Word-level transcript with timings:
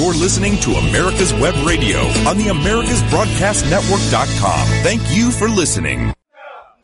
You're 0.00 0.14
listening 0.14 0.56
to 0.60 0.70
America's 0.70 1.34
Web 1.34 1.54
Radio 1.66 1.98
on 2.26 2.38
the 2.38 2.44
AmericasBroadcastNetwork.com. 2.44 4.66
Thank 4.82 5.02
you 5.14 5.30
for 5.30 5.46
listening. 5.46 6.14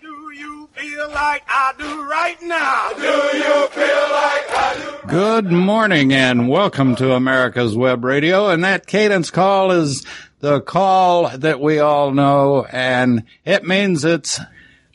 Do 0.02 0.30
you 0.34 0.68
feel 0.74 1.08
like 1.08 1.42
I 1.48 1.72
do 1.78 2.02
right 2.10 2.36
now? 2.42 2.90
Do 2.92 3.04
you 3.04 3.68
feel 3.68 4.10
like 4.12 4.50
I 4.50 4.74
do? 4.76 4.82
Good 5.08 5.50
morning 5.50 6.12
and 6.12 6.50
welcome 6.50 6.94
to 6.96 7.14
America's 7.14 7.74
Web 7.74 8.04
Radio. 8.04 8.50
And 8.50 8.62
that 8.64 8.86
cadence 8.86 9.30
call 9.30 9.70
is 9.70 10.04
the 10.40 10.60
call 10.60 11.30
that 11.38 11.58
we 11.58 11.78
all 11.78 12.10
know 12.10 12.66
and 12.66 13.22
it 13.46 13.64
means 13.64 14.04
it's 14.04 14.40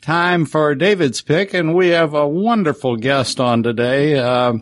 time 0.00 0.46
for 0.46 0.76
David's 0.76 1.22
pick. 1.22 1.54
And 1.54 1.74
we 1.74 1.88
have 1.88 2.14
a 2.14 2.28
wonderful 2.28 2.94
guest 2.94 3.40
on 3.40 3.64
today. 3.64 4.16
Uh, 4.16 4.58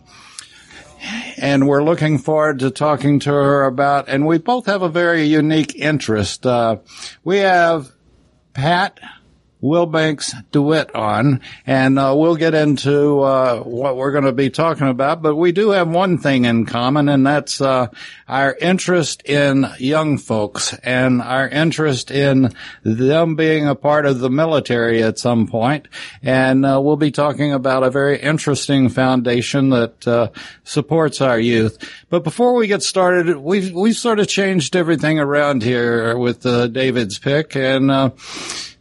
and 1.39 1.67
we're 1.67 1.82
looking 1.82 2.19
forward 2.19 2.61
to 2.61 2.71
talking 2.71 3.21
to 3.21 3.30
her 3.30 3.64
about, 3.64 4.09
and 4.09 4.27
we 4.27 4.39
both 4.39 4.66
have 4.66 4.83
a 4.83 4.89
very 4.89 5.24
unique 5.24 5.74
interest. 5.74 6.47
Uh, 6.47 6.77
we 7.24 7.38
have 7.38 7.91
Pat 8.52 8.98
Wilbanks 9.62 10.32
DeWitt 10.52 10.95
on, 10.95 11.41
and 11.66 11.98
uh, 11.98 12.14
we'll 12.16 12.37
get 12.37 12.55
into 12.55 13.20
uh, 13.20 13.60
what 13.60 13.96
we're 13.96 14.12
going 14.12 14.24
to 14.24 14.32
be 14.32 14.51
talking 14.51 14.88
about. 14.88 15.23
But 15.23 15.37
we 15.37 15.52
do 15.52 15.70
have 15.70 15.88
one 15.88 16.18
thing 16.18 16.45
in 16.46 16.66
common, 16.66 17.09
and 17.09 17.27
that's 17.27 17.60
uh, 17.60 17.88
our 18.28 18.56
interest 18.60 19.23
in 19.28 19.66
young 19.78 20.16
folks 20.18 20.73
and 20.82 21.20
our 21.20 21.48
interest 21.48 22.10
in 22.10 22.54
them 22.82 23.37
being 23.37 23.66
a 23.66 23.74
part 23.74 24.06
of 24.06 24.20
the 24.20 24.30
military 24.30 25.02
at 25.02 25.18
some 25.18 25.46
point. 25.46 25.88
And 26.23 26.65
uh, 26.65 26.80
we'll 26.82 26.96
be 26.96 27.10
talking 27.10 27.52
about 27.52 27.82
a 27.82 27.90
very 27.90 28.18
interesting 28.18 28.88
foundation 28.88 29.70
that 29.70 30.09
uh, 30.09 30.30
supports 30.65 31.20
our 31.20 31.38
youth. 31.38 31.79
But 32.09 32.24
before 32.24 32.54
we 32.54 32.66
get 32.66 32.82
started, 32.82 33.37
we've 33.37 33.73
we've 33.73 33.96
sort 33.96 34.20
of 34.20 34.29
changed 34.29 34.74
everything 34.74 35.18
around 35.18 35.62
here 35.62 36.16
with 36.16 36.46
uh, 36.46 36.68
David's 36.68 37.18
pick, 37.18 37.57
and 37.57 37.90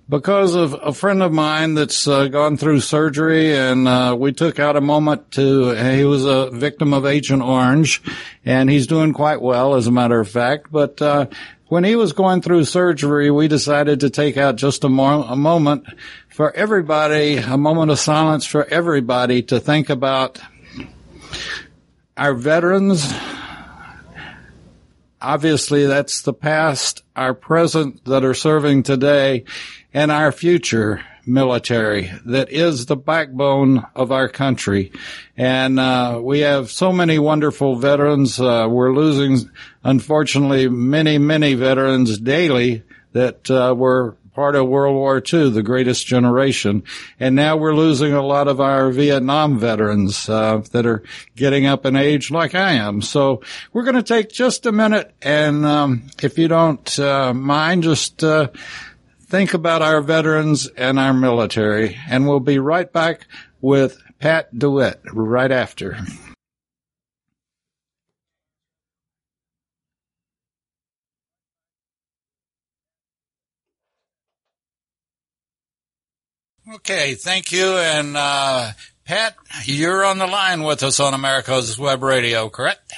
because 0.10 0.56
of 0.56 0.76
a 0.82 0.92
friend 0.92 1.22
of 1.22 1.32
mine 1.32 1.76
that's 1.76 2.08
uh, 2.08 2.28
gone 2.28 2.58
through 2.58 2.80
surgery 2.80 3.56
and 3.56 3.88
uh, 3.88 4.16
we 4.18 4.34
took 4.34 4.60
out 4.60 4.76
a 4.76 4.82
moment 4.82 5.32
to 5.32 5.70
he 5.70 6.04
was 6.04 6.26
a 6.26 6.50
victim 6.50 6.94
of 6.94 7.06
agent 7.06 7.44
orange 7.44 8.02
and 8.44 8.70
he's 8.70 8.88
doing 8.88 9.14
quite 9.14 9.40
well 9.40 9.76
as 9.76 9.86
a 9.86 9.92
matter 9.92 10.20
of 10.20 10.28
fact. 10.28 10.72
But 10.72 11.00
uh, 11.00 11.28
when 11.68 11.84
he 11.84 11.96
was 11.96 12.14
going 12.14 12.42
through 12.42 12.66
surgery 12.66 13.30
we 13.30 13.48
decided 13.48 14.00
to 14.00 14.10
take 14.10 14.36
out 14.36 14.56
just 14.56 14.84
a, 14.84 14.90
mo- 14.90 15.24
a 15.24 15.36
moment 15.36 15.86
for 16.28 16.52
everybody 16.54 17.38
a 17.38 17.58
moment 17.58 17.92
of 17.92 18.00
silence 18.00 18.46
for 18.46 18.66
everybody 18.66 19.44
to 19.44 19.60
think 19.60 19.90
about 19.90 20.40
our 22.18 22.34
veterans 22.34 23.14
obviously 25.22 25.86
that's 25.86 26.22
the 26.22 26.34
past 26.34 27.04
our 27.16 27.34
present 27.34 28.04
that 28.06 28.24
are 28.24 28.34
serving 28.34 28.84
today 28.84 29.44
and 29.94 30.12
our 30.12 30.32
future 30.32 31.04
military 31.26 32.12
that 32.26 32.50
is 32.50 32.86
the 32.86 32.96
backbone 32.96 33.86
of 33.96 34.12
our 34.12 34.28
country. 34.28 34.92
And 35.38 35.80
uh, 35.80 36.20
we 36.22 36.40
have 36.40 36.72
so 36.72 36.92
many 36.92 37.20
wonderful 37.20 37.76
veterans. 37.76 38.40
Uh, 38.40 38.68
we're 38.70 38.94
losing, 38.94 39.50
unfortunately, 39.84 40.70
many, 40.70 41.18
many 41.18 41.54
veterans 41.54 42.18
daily 42.20 42.84
that 43.14 43.50
uh, 43.50 43.74
were 43.78 44.18
part 44.40 44.56
of 44.56 44.70
World 44.70 44.96
War 44.96 45.22
II, 45.22 45.50
the 45.50 45.62
greatest 45.62 46.08
generation. 46.08 46.84
And 47.20 47.36
now 47.36 47.58
we're 47.58 47.76
losing 47.76 48.14
a 48.14 48.26
lot 48.26 48.48
of 48.48 48.62
our 48.62 48.90
Vietnam 48.90 49.60
veterans 49.60 50.30
uh, 50.30 50.62
that 50.72 50.86
are 50.86 51.04
getting 51.36 51.66
up 51.66 51.86
in 51.86 51.98
age 51.98 52.32
like 52.32 52.56
I 52.56 52.72
am. 52.76 53.02
So 53.02 53.42
we're 53.74 53.84
going 53.84 53.98
to 53.98 54.02
take 54.02 54.30
just 54.30 54.66
a 54.66 54.72
minute 54.72 55.14
and 55.22 55.66
um, 55.66 56.04
if 56.24 56.38
you 56.38 56.48
don't 56.48 57.00
uh, 57.00 57.34
mind, 57.34 57.84
just 57.84 58.24
uh, 58.24 58.48
think 59.24 59.54
about 59.54 59.82
our 59.82 60.00
veterans 60.00 60.68
and 60.68 60.98
our 60.98 61.14
military. 61.14 62.00
And 62.10 62.26
we'll 62.26 62.40
be 62.40 62.60
right 62.60 62.90
back 62.90 63.28
with 63.60 64.02
Pat 64.20 64.58
DeWitt 64.58 65.02
right 65.12 65.52
after. 65.52 65.98
Okay, 76.76 77.16
thank 77.16 77.52
you. 77.52 77.78
And 77.78 78.16
uh, 78.16 78.72
Pat, 79.06 79.36
you're 79.66 80.06
on 80.06 80.20
the 80.20 80.28
line 80.28 80.64
with 80.64 80.84
us 80.84 81.00
on 81.00 81.16
America's 81.16 81.80
Web 81.80 82.04
Radio, 82.04 82.50
correct? 82.50 82.94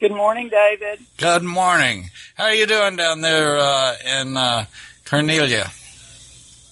Good 0.00 0.12
morning, 0.12 0.48
David. 0.48 1.00
Good 1.18 1.42
morning. 1.42 2.08
How 2.34 2.44
are 2.44 2.54
you 2.54 2.66
doing 2.66 2.96
down 2.96 3.20
there 3.20 3.58
uh, 3.58 3.94
in 4.06 4.36
uh, 4.38 4.64
Cornelia? 5.04 5.70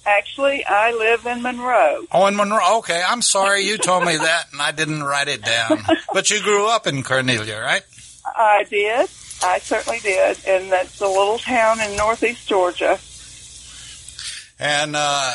Actually, 0.06 0.64
I 0.64 0.92
live 0.92 1.26
in 1.26 1.42
Monroe. 1.42 2.06
Oh, 2.12 2.26
in 2.26 2.36
Monroe. 2.36 2.78
Okay, 2.78 3.02
I'm 3.06 3.20
sorry 3.20 3.62
you 3.62 3.76
told 3.76 4.04
me 4.04 4.16
that, 4.16 4.44
and 4.52 4.62
I 4.62 4.70
didn't 4.70 5.02
write 5.02 5.28
it 5.28 5.42
down. 5.42 5.82
But 6.14 6.30
you 6.30 6.40
grew 6.40 6.66
up 6.66 6.86
in 6.86 7.02
Cornelia, 7.02 7.60
right? 7.60 7.82
I 8.24 8.64
did. 8.70 9.10
I 9.42 9.58
certainly 9.58 9.98
did, 9.98 10.38
and 10.46 10.72
that's 10.72 11.00
a 11.00 11.08
little 11.08 11.38
town 11.38 11.80
in 11.80 11.94
northeast 11.96 12.48
Georgia. 12.48 12.98
And 14.58 14.96
uh, 14.96 15.34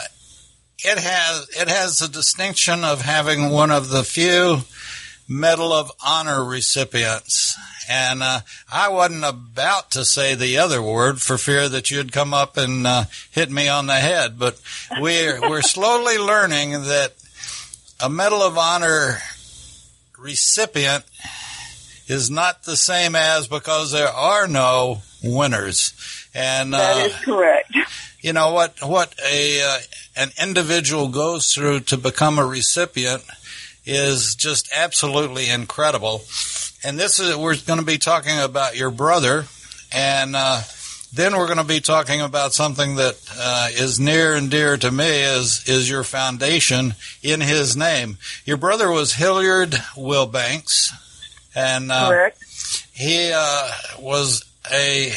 it 0.84 0.98
has 1.00 1.48
it 1.60 1.68
has 1.68 2.00
the 2.00 2.08
distinction 2.08 2.84
of 2.84 3.02
having 3.02 3.50
one 3.50 3.72
of 3.72 3.90
the 3.90 4.04
few 4.04 4.62
Medal 5.28 5.72
of 5.72 5.92
Honor 6.06 6.44
recipients. 6.44 7.58
And 7.90 8.22
uh, 8.24 8.42
I 8.72 8.90
wasn't 8.90 9.24
about 9.26 9.92
to 9.92 10.06
say 10.06 10.36
the 10.36 10.58
other 10.58 10.82
word 10.82 11.22
for 11.22 11.38
fear 11.38 11.68
that 11.70 11.90
you'd 11.92 12.12
come 12.12 12.34
up 12.34 12.56
and 12.58 12.86
uh, 12.86 13.06
hit 13.32 13.50
me 13.50 13.68
on 13.68 13.88
the 13.88 13.96
head. 13.96 14.38
But 14.40 14.60
we're 15.00 15.40
we're 15.50 15.62
slowly 15.62 16.18
learning 16.18 16.72
that 16.72 17.14
a 18.00 18.10
Medal 18.10 18.42
of 18.42 18.58
Honor 18.58 19.18
recipient 20.18 21.04
is 22.08 22.30
not 22.30 22.64
the 22.64 22.76
same 22.76 23.16
as 23.16 23.48
because 23.48 23.92
there 23.92 24.10
are 24.10 24.48
no 24.48 25.02
winners. 25.24 25.94
And 26.34 26.74
That 26.74 26.98
uh, 26.98 27.06
is 27.08 27.16
correct. 27.26 27.74
you 28.22 28.34
know 28.34 28.54
what 28.54 28.76
what 28.84 29.14
a 29.26 29.62
uh, 29.62 29.78
an 30.16 30.30
individual 30.42 31.08
goes 31.08 31.54
through 31.54 31.82
to 31.82 31.98
become 31.98 32.38
a 32.38 32.46
recipient 32.46 33.24
is 33.86 34.36
just 34.36 34.70
absolutely 34.76 35.50
incredible. 35.50 36.22
And 36.84 37.00
this 37.00 37.20
is 37.20 37.36
we're 37.36 37.56
going 37.56 37.80
to 37.80 37.86
be 37.86 37.98
talking 37.98 38.40
about 38.40 38.76
your 38.76 38.92
brother, 38.92 39.46
and 39.92 40.36
uh, 40.36 40.62
then 41.14 41.38
we're 41.38 41.46
going 41.46 41.58
to 41.58 41.64
be 41.64 41.80
talking 41.80 42.22
about 42.22 42.54
something 42.54 42.96
that 42.96 43.18
uh, 43.38 43.70
is 43.72 44.00
near 44.00 44.36
and 44.36 44.50
dear 44.50 44.78
to 44.78 44.92
me 44.92 45.22
is 45.22 45.68
is 45.68 45.90
your 45.90 46.04
foundation 46.04 46.96
in 47.22 47.42
his 47.42 47.76
name. 47.76 48.18
Your 48.46 48.58
brother 48.58 48.90
was 48.90 49.14
Hilliard 49.14 49.72
Wilbanks, 49.96 50.92
and 51.56 51.92
uh, 51.92 52.30
he 52.94 53.32
uh, 53.34 53.72
was 54.00 54.46
a 54.72 55.12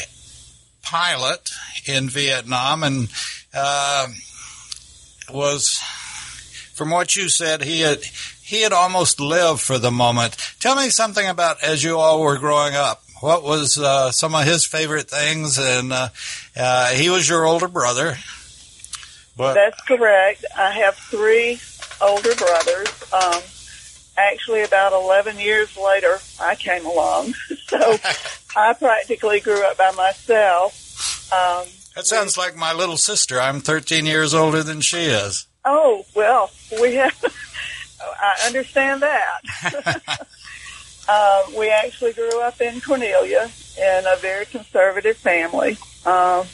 pilot 0.81 1.51
in 1.87 2.09
Vietnam 2.09 2.83
and 2.83 3.09
uh, 3.53 4.07
was, 5.29 5.77
from 6.73 6.89
what 6.89 7.15
you 7.15 7.29
said, 7.29 7.63
he 7.63 7.81
had 7.81 8.03
he 8.45 8.61
had 8.61 8.73
almost 8.73 9.19
lived 9.19 9.59
for 9.59 9.79
the 9.79 9.89
moment. 9.91 10.37
Tell 10.59 10.75
me 10.75 10.89
something 10.89 11.27
about 11.27 11.63
as 11.63 11.83
you 11.83 11.97
all 11.97 12.21
were 12.21 12.37
growing 12.37 12.75
up. 12.75 13.01
What 13.19 13.43
was 13.43 13.79
uh, 13.79 14.11
some 14.11 14.35
of 14.35 14.43
his 14.43 14.65
favorite 14.67 15.09
things? 15.09 15.57
And 15.57 15.91
uh, 15.91 16.09
uh, 16.55 16.89
he 16.89 17.09
was 17.09 17.27
your 17.27 17.45
older 17.45 17.67
brother. 17.67 18.17
But 19.35 19.55
That's 19.55 19.81
correct. 19.81 20.45
I 20.55 20.71
have 20.71 20.95
three 20.95 21.59
older 22.01 22.35
brothers. 22.35 22.87
Um, 23.11 23.41
actually, 24.15 24.61
about 24.61 24.93
11 24.93 25.39
years 25.39 25.75
later, 25.75 26.19
I 26.39 26.55
came 26.55 26.85
along. 26.85 27.33
so 27.67 27.97
I 28.55 28.73
practically 28.73 29.39
grew 29.39 29.65
up 29.65 29.77
by 29.77 29.91
myself. 29.91 31.33
Um, 31.33 31.65
that 31.95 32.05
sounds 32.05 32.37
like 32.37 32.55
my 32.55 32.73
little 32.73 32.97
sister. 32.97 33.39
I'm 33.39 33.61
13 33.61 34.05
years 34.05 34.33
older 34.33 34.63
than 34.63 34.81
she 34.81 35.03
is. 35.05 35.47
Oh, 35.63 36.05
well, 36.15 36.51
we 36.79 36.95
have, 36.95 37.15
I 38.01 38.47
understand 38.47 39.01
that. 39.01 40.27
uh, 41.09 41.43
we 41.57 41.69
actually 41.69 42.13
grew 42.13 42.41
up 42.41 42.61
in 42.61 42.81
Cornelia 42.81 43.49
in 43.77 44.03
a 44.07 44.17
very 44.17 44.45
conservative 44.45 45.17
family. 45.17 45.77
Um, 46.05 46.45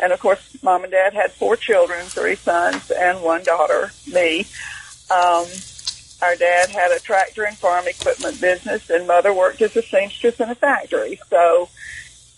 and 0.00 0.12
of 0.12 0.20
course, 0.20 0.56
mom 0.62 0.84
and 0.84 0.92
dad 0.92 1.12
had 1.12 1.32
four 1.32 1.56
children, 1.56 2.06
three 2.06 2.36
sons 2.36 2.90
and 2.90 3.22
one 3.22 3.44
daughter, 3.44 3.92
me. 4.06 4.46
Um, 5.10 5.46
our 6.22 6.36
dad 6.36 6.70
had 6.70 6.90
a 6.90 7.00
tractor 7.00 7.44
and 7.44 7.56
farm 7.56 7.86
equipment 7.86 8.40
business 8.40 8.88
and 8.88 9.06
mother 9.06 9.32
worked 9.34 9.60
as 9.60 9.76
a 9.76 9.82
seamstress 9.82 10.40
in 10.40 10.48
a 10.48 10.54
factory. 10.54 11.20
So, 11.28 11.68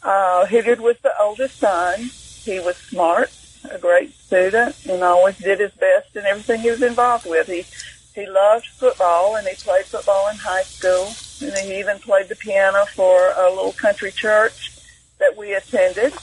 uh, 0.02 0.46
Hilliard 0.46 0.80
was 0.80 0.96
the 1.02 1.12
oldest 1.20 1.58
son. 1.58 2.10
He 2.46 2.60
was 2.60 2.76
smart, 2.76 3.30
a 3.68 3.76
great 3.76 4.14
student, 4.14 4.76
and 4.88 5.02
always 5.02 5.36
did 5.36 5.58
his 5.58 5.72
best 5.72 6.14
in 6.14 6.24
everything 6.24 6.60
he 6.60 6.70
was 6.70 6.80
involved 6.80 7.28
with. 7.28 7.48
He 7.48 7.66
he 8.14 8.26
loved 8.26 8.66
football, 8.66 9.36
and 9.36 9.46
he 9.46 9.54
played 9.56 9.84
football 9.84 10.28
in 10.28 10.36
high 10.36 10.62
school, 10.62 11.08
and 11.42 11.58
he 11.58 11.78
even 11.80 11.98
played 11.98 12.28
the 12.28 12.36
piano 12.36 12.86
for 12.94 13.32
a 13.36 13.50
little 13.50 13.72
country 13.72 14.12
church 14.12 14.70
that 15.18 15.36
we 15.36 15.54
attended. 15.54 16.14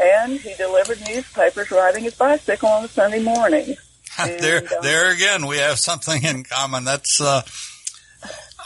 And 0.00 0.40
he 0.40 0.54
delivered 0.54 0.98
newspapers 1.06 1.70
riding 1.70 2.04
his 2.04 2.14
bicycle 2.14 2.68
on 2.68 2.84
a 2.84 2.88
Sunday 2.88 3.22
morning. 3.22 3.76
And, 4.18 4.40
there, 4.40 4.58
uh, 4.58 4.80
there 4.82 5.12
again, 5.12 5.46
we 5.46 5.58
have 5.58 5.78
something 5.78 6.24
in 6.24 6.42
common. 6.42 6.84
That's 6.84 7.20
uh, 7.20 7.42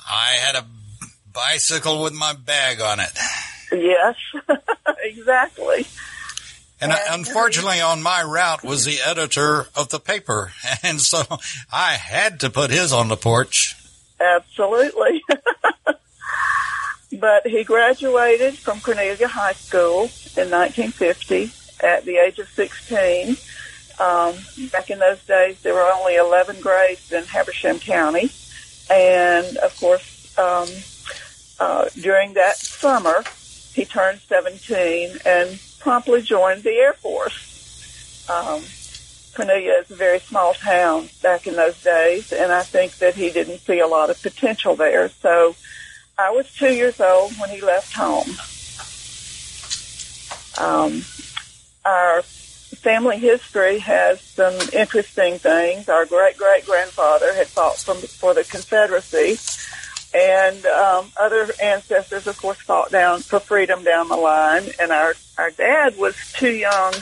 I 0.09 0.33
had 0.41 0.57
a 0.57 0.65
bicycle 1.33 2.03
with 2.03 2.15
my 2.15 2.33
bag 2.33 2.81
on 2.81 2.99
it, 2.99 3.11
Yes, 3.71 4.17
exactly. 5.03 5.87
And 6.93 7.01
unfortunately, 7.11 7.81
on 7.81 8.03
my 8.03 8.23
route 8.23 8.63
was 8.63 8.85
the 8.85 8.99
editor 9.05 9.67
of 9.75 9.89
the 9.89 9.99
paper, 9.99 10.53
and 10.83 11.01
so 11.01 11.23
I 11.73 11.93
had 11.93 12.41
to 12.41 12.51
put 12.51 12.71
his 12.71 12.93
on 12.93 13.09
the 13.09 13.17
porch. 13.17 13.77
Absolutely. 14.21 15.23
but 17.21 17.47
he 17.47 17.65
graduated 17.65 18.57
from 18.59 18.81
Cornelia 18.81 19.29
High 19.29 19.53
School 19.53 20.11
in 20.37 20.51
1950 20.51 21.51
at 21.81 22.05
the 22.05 22.17
age 22.17 22.39
of 22.39 22.49
16. 22.49 23.37
Um, 24.01 24.35
back 24.73 24.91
in 24.91 24.99
those 24.99 25.25
days, 25.25 25.61
there 25.63 25.75
were 25.75 25.91
only 25.93 26.17
11 26.17 26.61
grades 26.61 27.13
in 27.13 27.25
Habersham 27.25 27.79
County. 27.79 28.31
And 28.91 29.57
of 29.59 29.79
course, 29.79 30.37
um, 30.39 30.69
uh, 31.61 31.89
during 32.01 32.35
that 32.35 32.57
summer, 32.57 33.23
he 33.73 33.85
turned 33.85 34.21
17 34.21 35.19
and 35.25 35.59
promptly 35.85 36.23
joined 36.23 36.63
the 36.63 36.73
Air 36.73 36.95
Force. 36.95 38.25
Um, 38.29 38.63
Cornelia 39.35 39.83
is 39.83 39.91
a 39.91 39.95
very 39.95 40.19
small 40.19 40.55
town 40.55 41.11
back 41.23 41.47
in 41.47 41.57
those 41.57 41.81
days, 41.83 42.33
and 42.33 42.51
I 42.51 42.63
think 42.63 42.97
that 42.99 43.15
he 43.15 43.31
didn't 43.31 43.59
see 43.59 43.81
a 43.81 43.87
lot 43.87 44.09
of 44.09 44.21
potential 44.23 44.77
there. 44.77 45.11
So 45.11 45.55
I 46.19 46.31
was 46.31 46.51
two 46.55 46.73
years 46.73 46.99
old 47.01 47.35
when 47.39 47.51
he 47.51 47.61
left 47.61 47.93
home. 47.93 48.31
Um, 50.57 51.03
our 51.85 52.23
family 52.23 53.19
history 53.19 53.79
has 53.81 54.23
some 54.23 54.55
interesting 54.73 55.39
things. 55.39 55.91
Our 55.91 56.07
great 56.07 56.39
great 56.39 56.65
grandfather 56.65 57.35
had 57.35 57.49
fought 57.49 57.77
from, 57.77 57.99
for 57.99 58.33
the 58.33 58.45
Confederacy, 58.45 59.39
and 60.17 60.65
um, 60.65 61.13
other 61.21 61.53
ancestors, 61.61 62.27
of 62.27 62.39
course, 62.39 62.59
fought 62.59 62.91
down 62.91 63.21
for 63.21 63.39
freedom 63.39 63.85
down 63.85 64.09
the 64.09 64.17
line. 64.17 64.71
And 64.81 64.91
our 64.91 65.15
our 65.39 65.51
dad 65.51 65.97
was 65.99 66.15
too 66.33 66.53
young 66.53 66.93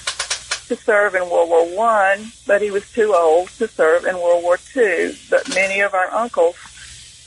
to 0.68 0.76
serve 0.76 1.14
in 1.14 1.28
World 1.28 1.50
War 1.50 1.76
One, 1.76 2.32
but 2.46 2.62
he 2.62 2.70
was 2.70 2.90
too 2.92 3.14
old 3.14 3.48
to 3.58 3.68
serve 3.68 4.04
in 4.04 4.14
World 4.16 4.42
War 4.42 4.56
Two. 4.56 5.14
But 5.28 5.54
many 5.54 5.80
of 5.80 5.94
our 5.94 6.10
uncles 6.10 6.56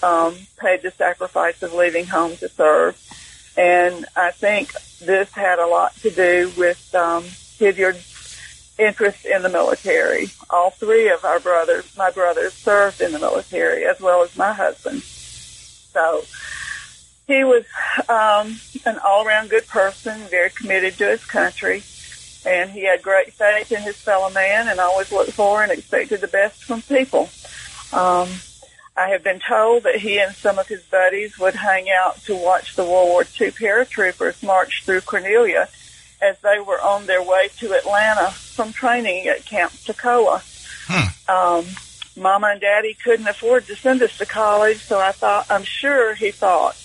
um, 0.02 0.36
paid 0.58 0.82
the 0.82 0.92
sacrifice 0.92 1.62
of 1.62 1.74
leaving 1.74 2.08
home 2.08 2.38
to 2.38 2.50
serve, 2.50 2.98
and 3.58 4.06
I 4.16 4.32
think 4.32 4.74
this 5.00 5.32
had 5.32 5.60
a 5.60 5.68
lot 5.68 5.96
to 5.98 6.10
do 6.10 6.52
with 6.58 6.94
um, 6.96 7.24
Hilliard's 7.58 8.12
interest 8.78 9.26
in 9.26 9.42
the 9.42 9.50
military. 9.50 10.32
All 10.50 10.70
three 10.72 11.10
of 11.10 11.24
our 11.24 11.40
brothers, 11.40 11.86
my 11.98 12.12
brothers, 12.12 12.54
served 12.54 13.00
in 13.02 13.12
the 13.12 13.20
military, 13.20 13.86
as 13.86 14.00
well 14.00 14.24
as 14.24 14.36
my 14.36 14.52
husband. 14.54 15.02
So 15.02 16.24
he 17.28 17.44
was 17.44 17.66
um, 18.10 18.60
an 18.86 19.00
all-around 19.04 19.50
good 19.50 19.68
person, 19.68 20.20
very 20.30 20.50
committed 20.50 20.98
to 20.98 21.10
his 21.10 21.26
country 21.26 21.84
and 22.46 22.70
he 22.70 22.86
had 22.86 23.02
great 23.02 23.34
faith 23.34 23.72
in 23.72 23.82
his 23.82 23.96
fellow 23.96 24.30
man 24.30 24.68
and 24.68 24.80
always 24.80 25.12
looked 25.12 25.32
for 25.32 25.64
and 25.64 25.72
expected 25.72 26.22
the 26.22 26.28
best 26.28 26.64
from 26.64 26.82
people. 26.84 27.30
Um, 27.92 28.30
I 28.98 29.10
have 29.10 29.24
been 29.24 29.40
told 29.40 29.84
that 29.84 29.96
he 29.96 30.20
and 30.20 30.34
some 30.36 30.60
of 30.60 30.68
his 30.68 30.84
buddies 30.84 31.38
would 31.40 31.56
hang 31.56 31.88
out 31.90 32.18
to 32.26 32.36
watch 32.36 32.76
the 32.76 32.84
World 32.84 33.10
War 33.10 33.24
II 33.24 33.52
paratroopers 33.52 34.42
march 34.44 34.84
through 34.86 35.02
Cornelia 35.02 35.68
as 36.22 36.40
they 36.40 36.60
were 36.60 36.80
on 36.80 37.08
their 37.08 37.22
way 37.22 37.50
to 37.58 37.74
Atlanta 37.74 38.32
from 38.32 38.72
training 38.72 39.28
at 39.28 39.46
Camp 39.46 39.72
Toccoa. 39.72 40.42
Um, 41.28 41.66
Mama 42.16 42.48
and 42.52 42.62
Daddy 42.62 42.96
couldn't 43.04 43.28
afford 43.28 43.68
to 43.68 43.76
send 43.76 44.02
us 44.02 44.18
to 44.20 44.26
college, 44.26 44.82
so 44.84 45.00
I 45.00 45.12
thought, 45.12 45.48
I'm 45.50 45.64
sure 45.64 46.14
he 46.14 46.32
thought 46.32 46.78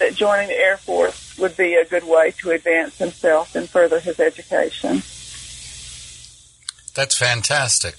that 0.00 0.14
joining 0.14 0.48
the 0.48 0.58
Air 0.58 0.76
Force 0.76 1.38
would 1.38 1.56
be 1.56 1.74
a 1.74 1.84
good 1.84 2.04
way 2.04 2.32
to 2.38 2.50
advance 2.50 2.98
himself 2.98 3.54
and 3.54 3.68
further 3.68 4.00
his 4.00 4.18
education. 4.18 5.02
That's 6.94 7.16
fantastic. 7.16 7.94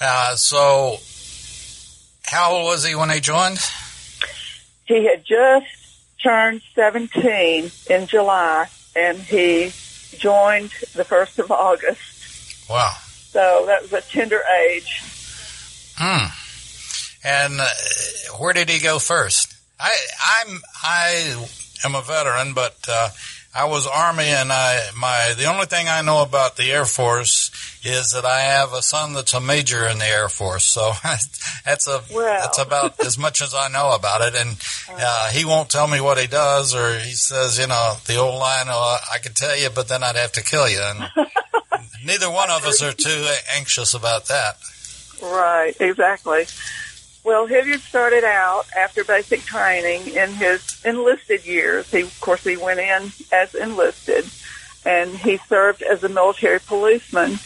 Uh, 0.00 0.36
so, 0.36 0.98
how 2.26 2.52
old 2.52 2.66
was 2.66 2.84
he 2.84 2.94
when 2.94 3.10
he 3.10 3.20
joined? 3.20 3.58
He 4.84 5.06
had 5.06 5.24
just 5.24 5.66
turned 6.22 6.62
17 6.74 7.70
in 7.90 8.06
July, 8.06 8.66
and 8.94 9.18
he 9.18 9.72
joined 10.18 10.70
the 10.94 11.04
1st 11.04 11.38
of 11.40 11.50
August. 11.50 12.68
Wow. 12.68 12.94
So 13.30 13.64
that 13.66 13.82
was 13.82 13.92
a 13.92 14.00
tender 14.02 14.42
age. 14.68 15.02
Hmm. 15.96 16.26
And 17.24 17.60
uh, 17.60 17.68
where 18.38 18.52
did 18.52 18.68
he 18.68 18.80
go 18.80 18.98
first? 18.98 19.53
I 19.78 19.94
I'm 20.38 20.60
I 20.82 21.46
am 21.84 21.94
a 21.94 22.02
veteran, 22.02 22.54
but 22.54 22.76
uh, 22.88 23.08
I 23.54 23.66
was 23.66 23.86
Army, 23.86 24.24
and 24.24 24.52
I 24.52 24.80
my 24.96 25.34
the 25.36 25.46
only 25.46 25.66
thing 25.66 25.88
I 25.88 26.02
know 26.02 26.22
about 26.22 26.56
the 26.56 26.72
Air 26.72 26.84
Force 26.84 27.50
is 27.84 28.12
that 28.12 28.24
I 28.24 28.40
have 28.40 28.72
a 28.72 28.82
son 28.82 29.12
that's 29.12 29.34
a 29.34 29.40
major 29.40 29.86
in 29.86 29.98
the 29.98 30.06
Air 30.06 30.28
Force. 30.28 30.64
So 30.64 30.92
that's 31.64 31.86
a 31.86 32.02
Well. 32.12 32.40
that's 32.40 32.58
about 32.58 32.98
as 33.04 33.18
much 33.18 33.42
as 33.42 33.54
I 33.54 33.68
know 33.68 33.94
about 33.94 34.22
it. 34.22 34.34
And 34.40 34.56
uh, 34.90 35.30
he 35.30 35.44
won't 35.44 35.70
tell 35.70 35.86
me 35.86 36.00
what 36.00 36.18
he 36.18 36.26
does, 36.26 36.74
or 36.74 36.98
he 36.98 37.12
says, 37.12 37.58
you 37.58 37.66
know, 37.66 37.94
the 38.06 38.16
old 38.16 38.38
line, 38.38 38.66
oh, 38.68 38.96
I 39.12 39.18
could 39.18 39.36
tell 39.36 39.56
you, 39.56 39.70
but 39.70 39.88
then 39.88 40.02
I'd 40.02 40.16
have 40.16 40.32
to 40.32 40.42
kill 40.42 40.68
you. 40.68 40.80
And 40.80 41.10
neither 42.04 42.30
one 42.30 42.50
of 42.50 42.64
us 42.64 42.82
are 42.82 42.92
too 42.92 43.26
anxious 43.54 43.94
about 43.94 44.26
that. 44.26 44.56
Right, 45.22 45.74
exactly. 45.80 46.46
Well, 47.24 47.46
Hilliard 47.46 47.80
started 47.80 48.22
out 48.22 48.66
after 48.76 49.02
basic 49.02 49.44
training 49.44 50.14
in 50.14 50.34
his 50.34 50.82
enlisted 50.84 51.46
years. 51.46 51.90
He, 51.90 52.02
of 52.02 52.20
course, 52.20 52.44
he 52.44 52.58
went 52.58 52.80
in 52.80 53.12
as 53.32 53.54
enlisted, 53.54 54.28
and 54.84 55.10
he 55.16 55.38
served 55.48 55.80
as 55.80 56.04
a 56.04 56.10
military 56.10 56.60
policeman. 56.60 57.38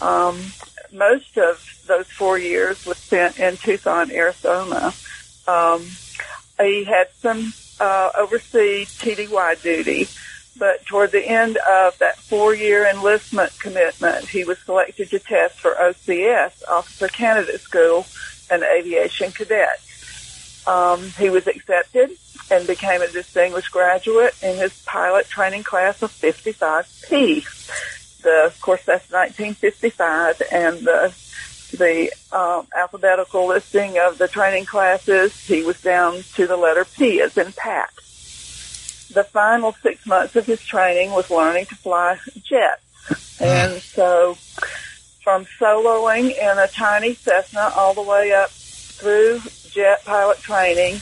Um, 0.00 0.40
most 0.90 1.36
of 1.36 1.62
those 1.86 2.06
four 2.06 2.38
years 2.38 2.86
was 2.86 2.96
spent 2.96 3.38
in 3.38 3.58
Tucson, 3.58 4.10
Arizona. 4.10 4.94
Um, 5.46 5.86
he 6.58 6.84
had 6.84 7.08
some 7.18 7.52
uh, 7.78 8.12
overseas 8.16 8.98
TDY 8.98 9.60
duty, 9.60 10.08
but 10.58 10.86
toward 10.86 11.12
the 11.12 11.28
end 11.28 11.58
of 11.68 11.98
that 11.98 12.16
four-year 12.16 12.86
enlistment 12.86 13.52
commitment, 13.60 14.30
he 14.30 14.44
was 14.44 14.58
selected 14.60 15.10
to 15.10 15.18
test 15.18 15.60
for 15.60 15.72
OCS, 15.72 16.66
Officer 16.66 17.08
Candidate 17.08 17.60
School, 17.60 18.06
an 18.50 18.62
aviation 18.62 19.32
cadet. 19.32 19.80
Um, 20.66 21.02
he 21.18 21.30
was 21.30 21.46
accepted 21.46 22.10
and 22.50 22.66
became 22.66 23.02
a 23.02 23.08
distinguished 23.08 23.70
graduate 23.70 24.34
in 24.42 24.56
his 24.56 24.72
pilot 24.84 25.28
training 25.28 25.62
class 25.62 26.02
of 26.02 26.12
55P. 26.12 27.44
The, 28.22 28.46
of 28.46 28.60
course, 28.60 28.82
that's 28.84 29.10
1955, 29.10 30.42
and 30.50 30.78
the 30.80 31.14
the 31.72 32.12
um, 32.32 32.66
alphabetical 32.76 33.48
listing 33.48 33.98
of 33.98 34.18
the 34.18 34.28
training 34.28 34.66
classes, 34.66 35.34
he 35.46 35.62
was 35.62 35.80
down 35.80 36.22
to 36.34 36.46
the 36.46 36.56
letter 36.56 36.84
P 36.84 37.20
as 37.20 37.36
in 37.36 37.52
Pat. 37.52 37.90
The 39.12 39.24
final 39.24 39.72
six 39.82 40.06
months 40.06 40.36
of 40.36 40.46
his 40.46 40.60
training 40.60 41.10
was 41.10 41.30
learning 41.30 41.66
to 41.66 41.76
fly 41.76 42.18
jets. 42.42 43.40
And 43.40 43.82
so 43.94 44.36
from 45.26 45.44
soloing 45.58 46.30
in 46.40 46.58
a 46.58 46.68
tiny 46.68 47.12
Cessna 47.12 47.72
all 47.74 47.92
the 47.94 48.00
way 48.00 48.30
up 48.30 48.48
through 48.48 49.40
jet 49.72 50.04
pilot 50.04 50.38
training, 50.38 51.00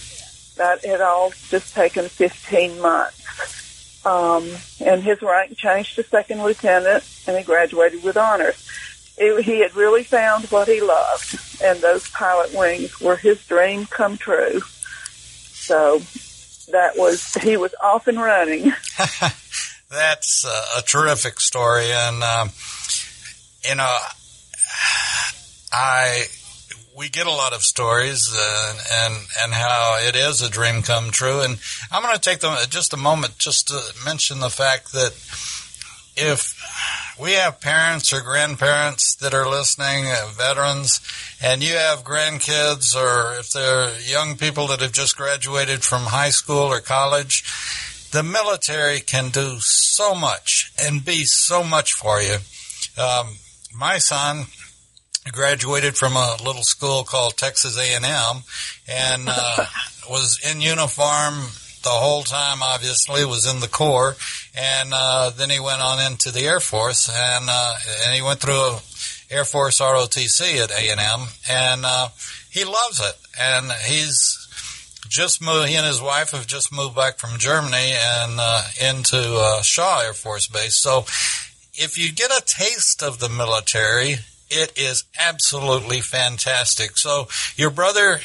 that 0.57 0.83
had 0.83 1.03
all 1.03 1.31
just 1.51 1.75
taken 1.75 2.09
15 2.09 2.81
months. 2.81 4.07
Um, 4.07 4.49
and 4.83 5.03
his 5.03 5.21
rank 5.21 5.59
changed 5.59 5.97
to 5.97 6.05
second 6.05 6.43
lieutenant, 6.43 7.05
and 7.27 7.37
he 7.37 7.45
graduated 7.45 8.03
with 8.03 8.17
honors. 8.17 8.67
It, 9.19 9.45
he 9.45 9.61
had 9.61 9.77
really 9.77 10.05
found 10.05 10.47
what 10.47 10.69
he 10.69 10.81
loved, 10.81 11.39
and 11.63 11.81
those 11.81 12.09
pilot 12.09 12.55
wings 12.55 12.99
were 13.03 13.17
his 13.17 13.45
dream 13.45 13.85
come 13.85 14.17
true. 14.17 14.63
So 15.53 15.99
that 16.73 16.97
was 16.97 17.35
he 17.35 17.59
was 17.59 17.75
off 17.83 18.07
and 18.07 18.17
running. 18.17 18.73
That's 19.91 20.47
uh, 20.47 20.79
a 20.79 20.83
terrific 20.83 21.41
story, 21.41 21.93
and 21.93 22.23
um, 22.25 22.49
you 23.69 23.75
know, 23.75 23.97
I 25.73 26.25
we 26.97 27.09
get 27.09 27.27
a 27.27 27.31
lot 27.31 27.53
of 27.53 27.63
stories 27.63 28.33
uh, 28.37 28.75
and 28.93 29.15
and 29.43 29.53
how 29.53 29.99
it 30.01 30.15
is 30.15 30.43
a 30.43 30.51
dream 30.51 30.83
come 30.83 31.11
true. 31.11 31.41
And 31.41 31.59
I'm 31.91 32.03
going 32.03 32.15
to 32.15 32.21
take 32.21 32.41
just 32.71 32.93
a 32.93 32.99
moment 32.99 33.39
just 33.39 33.69
to 33.69 33.81
mention 34.05 34.41
the 34.41 34.51
fact 34.51 34.93
that 34.93 35.13
if 36.17 36.55
we 37.21 37.33
have 37.33 37.61
parents 37.61 38.13
or 38.13 38.21
grandparents 38.21 39.17
that 39.17 39.35
are 39.35 39.49
listening, 39.49 40.07
uh, 40.07 40.29
veterans, 40.37 41.01
and 41.43 41.63
you 41.63 41.75
have 41.75 42.05
grandkids 42.05 42.95
or 42.95 43.39
if 43.39 43.51
they're 43.51 43.99
young 44.01 44.37
people 44.37 44.69
that 44.69 44.81
have 44.81 44.93
just 44.93 45.17
graduated 45.17 45.83
from 45.83 46.03
high 46.03 46.31
school 46.31 46.73
or 46.73 46.81
college, 46.81 47.45
the 48.13 48.23
military 48.23 49.01
can 49.01 49.31
do 49.31 49.57
so 49.59 50.15
much 50.15 50.73
and 50.81 51.05
be 51.05 51.25
so 51.25 51.65
much 51.65 51.93
for 51.93 52.21
you. 52.21 52.37
Um, 52.97 53.37
my 53.75 53.99
son 53.99 54.47
graduated 55.33 55.97
from 55.97 56.17
a 56.17 56.37
little 56.45 56.63
school 56.63 57.05
called 57.05 57.37
Texas 57.37 57.79
A&M 57.79 58.43
and 58.89 59.29
uh, 59.29 59.65
was 60.11 60.39
in 60.51 60.61
uniform 60.61 61.35
the 61.85 61.91
whole 61.91 62.23
time 62.23 62.63
obviously 62.63 63.25
was 63.25 63.47
in 63.47 63.61
the 63.61 63.69
corps. 63.69 64.17
And 64.57 64.93
uh, 64.93 65.31
then 65.31 65.51
he 65.51 65.61
went 65.61 65.83
on 65.83 66.01
into 66.13 66.33
the 66.33 66.47
air 66.47 66.61
force 66.61 67.09
and 67.09 67.47
uh, 67.49 67.75
and 68.07 68.15
he 68.15 68.23
went 68.23 68.41
through 68.41 68.77
air 69.31 69.45
force 69.45 69.81
ROTC 69.81 70.63
at 70.63 70.71
A&M 70.71 71.29
and 71.49 71.85
uh, 71.85 72.09
he 72.51 72.65
loves 72.65 73.01
it. 73.01 73.15
And 73.39 73.71
he's 73.87 74.41
just 75.09 75.43
moved 75.43 75.69
he 75.69 75.77
and 75.77 75.87
his 75.87 76.01
wife 76.01 76.31
have 76.31 76.47
just 76.47 76.73
moved 76.73 76.97
back 76.97 77.19
from 77.19 77.39
Germany 77.39 77.95
and 77.95 78.33
uh, 78.41 78.63
into 78.83 79.19
uh, 79.19 79.63
Shaw 79.63 80.01
Air 80.01 80.15
Force 80.15 80.49
Base. 80.49 80.77
So 80.77 81.05
if 81.77 81.99
you 81.99 82.13
get 82.13 82.31
a 82.31 82.43
taste 82.45 83.03
of 83.03 83.19
the 83.19 83.29
military 83.29 84.17
it 84.51 84.73
is 84.77 85.05
absolutely 85.19 86.01
fantastic 86.01 86.97
so 86.97 87.27
your 87.57 87.71
brother 87.71 88.19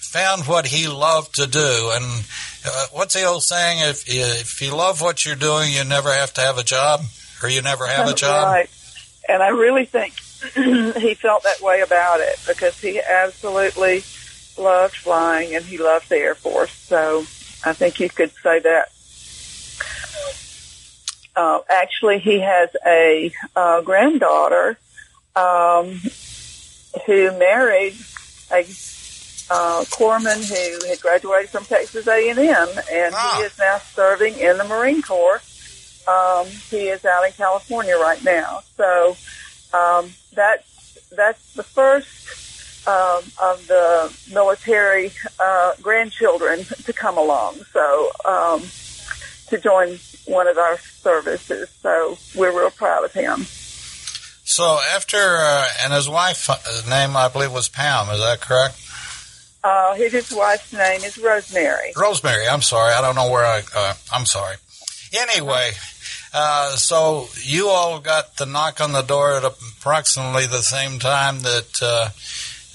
found 0.00 0.46
what 0.46 0.66
he 0.66 0.86
loved 0.86 1.34
to 1.36 1.46
do 1.46 1.90
and 1.94 2.24
uh, 2.64 2.86
what's 2.92 3.14
the 3.14 3.24
old 3.24 3.42
saying? 3.42 3.78
If 3.80 4.04
if 4.06 4.60
you 4.60 4.74
love 4.74 5.00
what 5.00 5.24
you're 5.24 5.36
doing, 5.36 5.72
you 5.72 5.84
never 5.84 6.12
have 6.12 6.32
to 6.34 6.40
have 6.40 6.58
a 6.58 6.62
job, 6.62 7.00
or 7.42 7.48
you 7.48 7.62
never 7.62 7.86
have 7.86 8.08
a 8.08 8.14
job. 8.14 8.46
Right. 8.46 8.70
And 9.28 9.42
I 9.42 9.48
really 9.48 9.84
think 9.84 10.14
he 10.54 11.14
felt 11.14 11.42
that 11.44 11.60
way 11.60 11.80
about 11.80 12.20
it 12.20 12.38
because 12.46 12.80
he 12.80 13.00
absolutely 13.00 14.02
loved 14.58 14.96
flying 14.96 15.54
and 15.54 15.64
he 15.64 15.78
loved 15.78 16.08
the 16.08 16.16
Air 16.16 16.34
Force. 16.34 16.72
So 16.72 17.20
I 17.64 17.72
think 17.72 18.00
you 18.00 18.08
could 18.08 18.32
say 18.42 18.60
that. 18.60 18.90
Uh, 21.34 21.60
actually, 21.68 22.18
he 22.18 22.40
has 22.40 22.68
a 22.86 23.32
uh, 23.56 23.80
granddaughter 23.82 24.76
um, 25.34 26.00
who 27.06 27.30
married 27.38 27.94
a 28.50 28.60
uh, 29.50 29.84
corpsman 29.84 30.44
who 30.46 30.86
had 30.88 31.00
graduated 31.00 31.50
from 31.50 31.64
Texas 31.64 32.06
A&M, 32.06 32.38
and 32.90 33.14
Ah. 33.14 33.34
he 33.38 33.44
is 33.44 33.58
now 33.58 33.78
serving 33.94 34.38
in 34.38 34.58
the 34.58 34.64
Marine 34.64 35.02
Corps. 35.02 35.40
Um, 36.06 36.46
he 36.70 36.88
is 36.88 37.04
out 37.04 37.24
in 37.26 37.32
California 37.32 37.96
right 37.96 38.22
now. 38.24 38.62
So 38.76 39.16
um, 39.72 40.10
that's 40.34 40.68
that's 41.14 41.54
the 41.54 41.62
first 41.62 42.86
um, 42.88 43.22
of 43.40 43.66
the 43.68 44.12
military 44.32 45.12
uh, 45.38 45.72
grandchildren 45.80 46.64
to 46.84 46.92
come 46.92 47.16
along. 47.18 47.56
So 47.72 48.10
um, 48.24 48.62
to 49.48 49.58
join 49.58 49.98
one 50.26 50.48
of 50.48 50.58
our 50.58 50.78
services. 50.78 51.68
So 51.82 52.18
we're 52.36 52.56
real 52.56 52.70
proud 52.70 53.04
of 53.04 53.12
him. 53.12 53.46
So 54.44 54.78
after, 54.94 55.16
uh, 55.18 55.66
and 55.84 55.92
his 55.92 56.08
wife 56.08 56.50
uh, 56.50 56.56
name 56.88 57.16
I 57.16 57.28
believe 57.28 57.52
was 57.52 57.68
Pam. 57.68 58.08
Is 58.10 58.20
that 58.20 58.40
correct? 58.40 58.78
Uh, 59.64 59.94
his, 59.94 60.12
his 60.12 60.32
wife's 60.32 60.72
name 60.72 61.02
is 61.04 61.16
Rosemary. 61.18 61.92
Rosemary. 61.96 62.48
I'm 62.48 62.62
sorry. 62.62 62.92
I 62.92 63.00
don't 63.00 63.14
know 63.14 63.30
where 63.30 63.44
I. 63.44 63.62
Uh, 63.74 63.94
I'm 64.12 64.26
sorry. 64.26 64.56
Anyway, 65.12 65.70
uh, 66.34 66.70
so 66.70 67.28
you 67.42 67.68
all 67.68 68.00
got 68.00 68.36
the 68.36 68.46
knock 68.46 68.80
on 68.80 68.92
the 68.92 69.02
door 69.02 69.36
at 69.36 69.44
approximately 69.44 70.46
the 70.46 70.62
same 70.62 70.98
time 70.98 71.40
that 71.40 71.78
uh, 71.80 72.08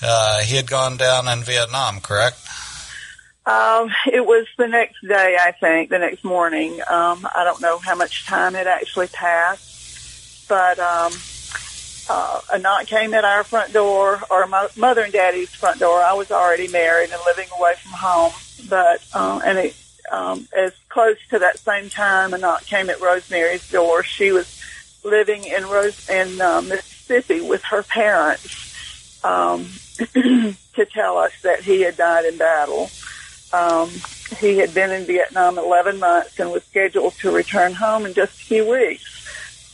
uh, 0.02 0.40
he 0.42 0.56
had 0.56 0.68
gone 0.68 0.96
down 0.96 1.28
in 1.28 1.44
Vietnam, 1.44 2.00
correct? 2.00 2.38
Um, 3.48 3.90
it 4.12 4.26
was 4.26 4.46
the 4.58 4.68
next 4.68 5.08
day, 5.08 5.38
I 5.40 5.54
think, 5.54 5.90
the 5.90 6.00
next 6.00 6.26
morning. 6.26 6.82
Um, 6.82 7.26
I 7.34 7.46
don't 7.46 7.62
know 7.62 7.78
how 7.78 7.96
much 7.96 8.26
time 8.26 8.56
had 8.56 8.68
actually 8.68 9.08
passed, 9.08 10.50
but 10.50 10.78
um, 10.80 11.14
uh, 12.10 12.42
a 12.52 12.60
knock 12.60 12.88
came 12.88 13.14
at 13.14 13.24
our 13.24 13.46
front 13.46 13.72
door, 13.72 14.22
or 14.30 14.48
my 14.48 14.68
mother 14.76 15.04
and 15.04 15.14
daddy's 15.14 15.56
front 15.56 15.80
door. 15.80 16.02
I 16.02 16.12
was 16.12 16.30
already 16.30 16.68
married 16.68 17.10
and 17.12 17.22
living 17.26 17.48
away 17.58 17.76
from 17.82 17.94
home, 17.94 18.34
but 18.68 19.02
um, 19.16 19.42
and 19.46 19.58
it, 19.60 19.76
um, 20.12 20.46
as 20.54 20.74
close 20.90 21.18
to 21.30 21.40
that 21.40 21.58
same 21.58 21.90
time, 21.90 22.34
a 22.34 22.38
knock 22.38 22.66
came 22.66 22.90
at 22.90 23.00
Rosemary's 23.00 23.70
door. 23.72 24.04
She 24.04 24.34
was 24.34 24.62
living 25.06 25.46
in 25.46 25.66
Rose 25.70 26.10
in 26.10 26.42
uh, 26.42 26.62
Mississippi 26.64 27.40
with 27.40 27.64
her 27.64 27.84
parents 27.84 29.24
um, 29.24 29.70
to 30.14 30.86
tell 30.92 31.18
us 31.18 31.32
that 31.44 31.62
he 31.62 31.84
had 31.84 31.96
died 31.96 32.26
in 32.26 32.38
battle. 32.38 32.90
Um, 33.52 34.02
he 34.40 34.58
had 34.58 34.74
been 34.74 34.92
in 34.92 35.06
Vietnam 35.06 35.58
11 35.58 36.00
months 36.00 36.32
and 36.38 36.52
was 36.52 36.64
scheduled 36.70 37.14
to 37.22 37.32
return 37.32 37.74
home 37.74 38.06
in 38.06 38.14
just 38.14 38.32
a 38.34 38.48
few 38.48 38.70
weeks. 38.70 39.04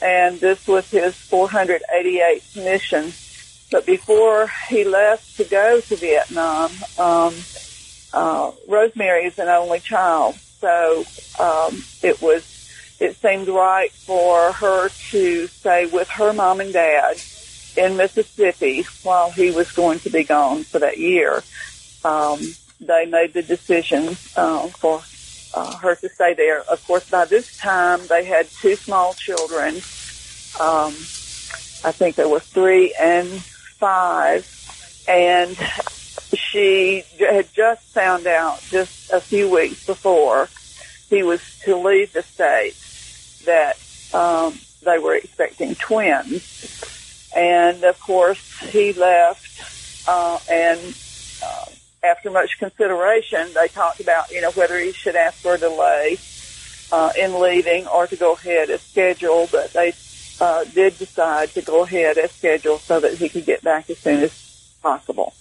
And 0.01 0.39
this 0.39 0.59
was 0.67 0.83
his 0.91 1.13
488th 1.31 2.55
mission. 2.55 3.13
But 3.71 3.85
before 3.85 4.51
he 4.69 4.83
left 4.83 5.23
to 5.37 5.45
go 5.45 5.81
to 5.89 5.95
Vietnam, 5.95 6.71
um, 6.97 7.45
uh, 8.11 8.51
Rosemary 8.67 9.25
is 9.25 9.33
an 9.39 9.47
only 9.47 9.79
child. 9.79 10.35
So 10.61 11.05
um, 11.39 11.83
it 12.01 12.21
was, 12.21 12.43
it 12.99 13.17
seemed 13.21 13.47
right 13.47 13.91
for 14.05 14.53
her 14.53 14.91
to 15.11 15.49
stay 15.59 15.87
with 15.91 16.07
her 16.09 16.31
mom 16.33 16.59
and 16.59 16.73
dad 16.73 17.19
in 17.75 17.97
Mississippi 17.97 18.85
while 19.01 19.31
he 19.31 19.51
was 19.51 19.67
going 19.71 19.99
to 20.01 20.11
be 20.11 20.23
gone 20.23 20.63
for 20.65 20.79
that 20.79 20.99
year. 20.99 21.43
Um, 22.03 22.55
they 22.87 23.05
made 23.05 23.33
the 23.33 23.41
decision 23.41 24.17
uh, 24.35 24.67
for 24.69 25.01
uh, 25.53 25.77
her 25.77 25.95
to 25.95 26.09
stay 26.09 26.33
there. 26.33 26.61
Of 26.61 26.85
course, 26.85 27.07
by 27.09 27.25
this 27.25 27.47
time 27.57 28.07
they 28.07 28.25
had 28.25 28.49
two 28.61 28.75
small 28.75 29.13
children. 29.13 29.75
Um, 30.59 30.93
I 31.85 31.91
think 31.91 32.15
there 32.15 32.29
were 32.29 32.39
three 32.39 32.95
and 32.99 33.41
five, 33.77 34.47
and 35.07 35.57
she 36.33 37.03
had 37.19 37.51
just 37.53 37.81
found 37.87 38.27
out 38.27 38.61
just 38.69 39.09
a 39.11 39.19
few 39.19 39.49
weeks 39.49 39.85
before 39.85 40.49
he 41.09 41.23
was 41.23 41.41
to 41.65 41.75
leave 41.75 42.13
the 42.13 42.23
state 42.23 42.75
that 43.45 43.77
um, 44.13 44.57
they 44.83 44.97
were 44.97 45.15
expecting 45.15 45.75
twins, 45.75 46.41
and 47.35 47.83
of 47.83 47.99
course 47.99 48.39
he 48.69 48.93
left, 48.93 50.07
uh, 50.07 50.39
and 50.49 50.95
uh, 51.43 51.65
after 52.03 52.29
much 52.29 52.59
consideration, 52.59 53.53
they 53.53 53.67
talked 53.69 53.99
about 53.99 54.31
you 54.31 54.41
know 54.41 54.51
whether 54.51 54.77
he 54.79 54.91
should 54.91 55.15
ask 55.15 55.37
for 55.37 55.55
a 55.55 55.57
delay 55.57 56.17
uh, 56.91 57.11
in 57.17 57.39
leaving 57.39 57.87
or 57.87 58.07
to 58.07 58.15
go 58.15 58.33
ahead 58.33 58.69
as 58.69 58.81
scheduled, 58.81 59.51
but 59.51 59.71
they 59.73 59.93
uh, 60.39 60.63
did 60.65 60.97
decide 60.97 61.49
to 61.53 61.61
go 61.61 61.83
ahead 61.83 62.17
as 62.17 62.31
scheduled 62.31 62.81
so 62.81 62.99
that 62.99 63.15
he 63.15 63.29
could 63.29 63.45
get 63.45 63.61
back 63.63 63.89
as 63.89 63.97
soon 63.97 64.21
as 64.23 64.75
possible. 64.81 65.33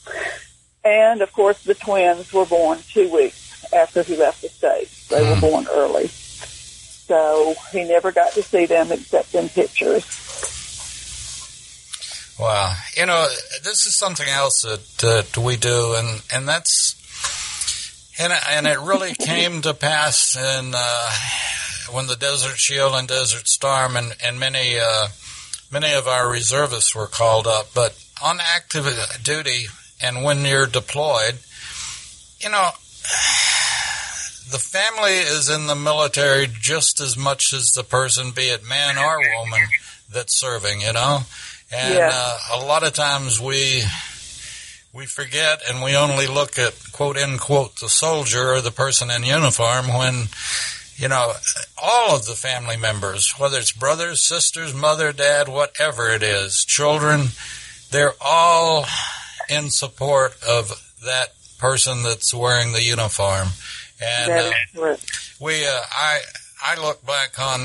And 0.84 1.22
of 1.22 1.32
course, 1.32 1.62
the 1.62 1.74
twins 1.74 2.32
were 2.32 2.46
born 2.46 2.78
two 2.90 3.12
weeks 3.12 3.72
after 3.72 4.02
he 4.02 4.16
left 4.16 4.42
the 4.42 4.48
state. 4.48 4.88
They 5.08 5.28
were 5.28 5.40
born 5.40 5.66
early. 5.70 6.08
So 6.08 7.54
he 7.72 7.84
never 7.84 8.12
got 8.12 8.32
to 8.32 8.42
see 8.42 8.66
them 8.66 8.90
except 8.90 9.34
in 9.34 9.48
pictures. 9.48 10.04
Wow. 12.38 12.74
You 12.96 13.06
know, 13.06 13.26
this 13.62 13.86
is 13.86 13.96
something 13.96 14.28
else 14.28 14.62
that, 14.62 14.84
that 14.98 15.38
we 15.38 15.56
do, 15.56 15.94
and, 15.96 16.22
and 16.32 16.48
that's, 16.48 16.96
and, 18.18 18.32
and 18.50 18.66
it 18.66 18.78
really 18.80 19.14
came 19.20 19.62
to 19.62 19.74
pass 19.74 20.36
in, 20.36 20.72
uh, 20.74 21.10
when 21.92 22.06
the 22.06 22.16
Desert 22.16 22.58
Shield 22.58 22.94
and 22.94 23.06
Desert 23.06 23.46
Storm 23.48 23.96
and, 23.96 24.14
and 24.24 24.40
many, 24.40 24.78
uh, 24.78 25.08
many 25.70 25.92
of 25.92 26.08
our 26.08 26.30
reservists 26.30 26.94
were 26.94 27.06
called 27.06 27.46
up, 27.46 27.68
but 27.74 27.98
on 28.22 28.38
active 28.40 28.86
duty 29.22 29.66
and 30.02 30.24
when 30.24 30.44
you're 30.44 30.66
deployed, 30.66 31.38
you 32.40 32.50
know, 32.50 32.70
the 34.50 34.58
family 34.58 35.12
is 35.12 35.48
in 35.48 35.66
the 35.66 35.74
military 35.74 36.48
just 36.60 37.00
as 37.00 37.16
much 37.16 37.52
as 37.52 37.70
the 37.70 37.84
person, 37.84 38.32
be 38.32 38.42
it 38.42 38.64
man 38.66 38.98
or 38.98 39.20
woman, 39.38 39.60
that's 40.10 40.38
serving, 40.38 40.80
you 40.80 40.92
know? 40.92 41.20
And 41.72 41.94
Yeah. 41.94 42.10
uh, 42.12 42.38
a 42.52 42.58
lot 42.58 42.82
of 42.82 42.92
times 42.92 43.40
we 43.40 43.84
we 44.92 45.06
forget 45.06 45.62
and 45.68 45.82
we 45.82 45.96
only 45.96 46.26
look 46.26 46.58
at 46.58 46.74
quote 46.92 47.16
unquote 47.16 47.76
the 47.80 47.88
soldier 47.88 48.52
or 48.52 48.60
the 48.60 48.70
person 48.70 49.10
in 49.10 49.22
uniform 49.24 49.88
when 49.88 50.28
you 50.96 51.08
know 51.08 51.32
all 51.82 52.14
of 52.14 52.26
the 52.26 52.34
family 52.34 52.76
members, 52.76 53.32
whether 53.38 53.58
it's 53.58 53.72
brothers, 53.72 54.20
sisters, 54.26 54.74
mother, 54.74 55.12
dad, 55.12 55.48
whatever 55.48 56.10
it 56.10 56.22
is, 56.22 56.64
children, 56.66 57.28
they're 57.90 58.12
all 58.20 58.84
in 59.48 59.70
support 59.70 60.36
of 60.46 60.70
that 61.04 61.32
person 61.58 62.02
that's 62.02 62.34
wearing 62.34 62.72
the 62.72 62.82
uniform. 62.82 63.48
And 64.00 64.30
uh, 64.30 64.96
we 65.40 65.64
uh, 65.66 65.70
I 65.90 66.18
I 66.64 66.74
look 66.80 67.04
back 67.06 67.38
on 67.38 67.60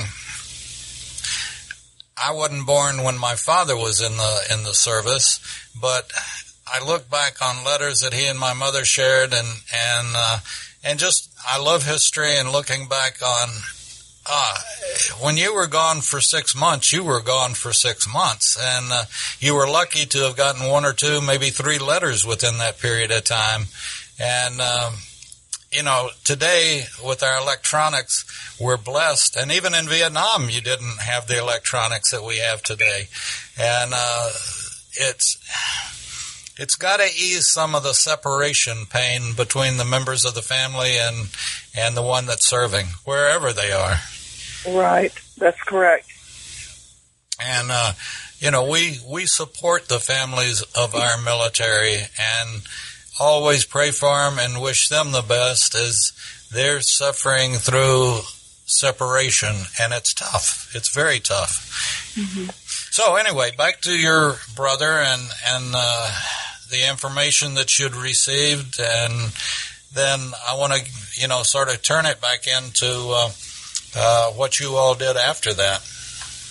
I 2.21 2.33
wasn't 2.33 2.65
born 2.65 3.03
when 3.03 3.17
my 3.17 3.36
father 3.36 3.75
was 3.75 4.01
in 4.01 4.17
the 4.17 4.41
in 4.51 4.63
the 4.63 4.74
service, 4.74 5.39
but 5.79 6.12
I 6.71 6.83
look 6.83 7.09
back 7.09 7.41
on 7.41 7.63
letters 7.63 8.01
that 8.01 8.13
he 8.13 8.25
and 8.25 8.39
my 8.39 8.53
mother 8.53 8.83
shared, 8.83 9.33
and 9.33 9.47
and 9.74 10.07
uh, 10.15 10.39
and 10.83 11.00
just 11.00 11.29
I 11.47 11.59
love 11.59 11.86
history 11.86 12.36
and 12.38 12.51
looking 12.51 12.88
back 12.88 13.21
on. 13.21 13.50
Uh, 14.29 14.55
when 15.21 15.38
you 15.38 15.53
were 15.53 15.67
gone 15.67 16.01
for 16.01 16.19
six 16.19 16.53
months, 16.53 16.91
you 16.91 17.01
were 17.01 17.21
gone 17.21 17.53
for 17.53 17.71
six 17.71 18.12
months, 18.12 18.57
and 18.59 18.91
uh, 18.91 19.05
you 19.39 19.55
were 19.55 19.67
lucky 19.67 20.05
to 20.05 20.19
have 20.19 20.36
gotten 20.36 20.67
one 20.67 20.83
or 20.83 20.91
two, 20.91 21.21
maybe 21.21 21.50
three 21.50 21.79
letters 21.79 22.25
within 22.25 22.57
that 22.57 22.79
period 22.79 23.09
of 23.09 23.24
time. 23.24 23.67
And 24.19 24.59
um, 24.59 24.95
you 25.71 25.83
know, 25.83 26.09
today 26.24 26.83
with 27.05 27.24
our 27.24 27.41
electronics, 27.41 28.25
we're 28.59 28.77
blessed. 28.77 29.36
And 29.36 29.51
even 29.51 29.74
in 29.74 29.88
Vietnam, 29.88 30.50
you 30.50 30.62
didn't 30.62 31.00
have 31.00 31.27
the 31.27 31.38
electronics 31.38 32.12
that 32.12 32.24
we 32.24 32.38
have 32.38 32.63
today. 32.63 33.07
And 33.59 33.91
uh, 33.93 34.29
it's 34.93 35.38
it's 36.59 36.75
got 36.75 36.97
to 36.97 37.05
ease 37.05 37.50
some 37.51 37.75
of 37.75 37.83
the 37.83 37.93
separation 37.93 38.86
pain 38.89 39.33
between 39.36 39.77
the 39.77 39.86
members 39.86 40.25
of 40.25 40.33
the 40.33 40.41
family 40.41 40.97
and 40.97 41.29
and 41.75 41.95
the 41.95 42.01
one 42.01 42.25
that's 42.25 42.47
serving, 42.47 42.88
wherever 43.05 43.53
they 43.53 43.71
are. 43.71 43.95
Right, 44.67 45.13
that's 45.38 45.62
correct. 45.63 46.07
And 47.39 47.69
uh, 47.71 47.93
you 48.39 48.51
know, 48.51 48.67
we 48.67 49.00
we 49.07 49.25
support 49.25 49.88
the 49.88 50.00
families 50.00 50.63
of 50.75 50.95
our 50.95 51.21
military 51.21 51.97
and 51.97 52.63
always 53.19 53.65
pray 53.65 53.91
for 53.91 54.15
them 54.15 54.39
and 54.39 54.62
wish 54.62 54.89
them 54.89 55.12
the 55.12 55.21
best 55.21 55.75
as 55.75 56.12
they're 56.51 56.81
suffering 56.81 57.53
through 57.53 58.19
separation, 58.65 59.55
and 59.79 59.93
it's 59.93 60.13
tough. 60.13 60.71
It's 60.75 60.89
very 60.89 61.19
tough. 61.19 62.13
Mm-hmm. 62.15 62.50
So 62.91 63.15
anyway, 63.15 63.51
back 63.57 63.81
to 63.81 63.97
your 63.97 64.36
brother 64.55 64.91
and 64.91 65.21
and 65.47 65.74
uh, 65.75 66.12
the 66.69 66.89
information 66.89 67.55
that 67.55 67.79
you'd 67.79 67.95
received, 67.95 68.79
and 68.79 69.13
then 69.93 70.19
I 70.47 70.55
want 70.55 70.74
to 70.74 71.21
you 71.21 71.27
know 71.27 71.43
sort 71.43 71.69
of 71.69 71.81
turn 71.81 72.05
it 72.05 72.21
back 72.21 72.47
into 72.47 72.88
uh, 72.88 73.29
uh, 73.95 74.31
what 74.31 74.59
you 74.59 74.75
all 74.75 74.95
did 74.95 75.15
after 75.15 75.53
that. 75.53 75.79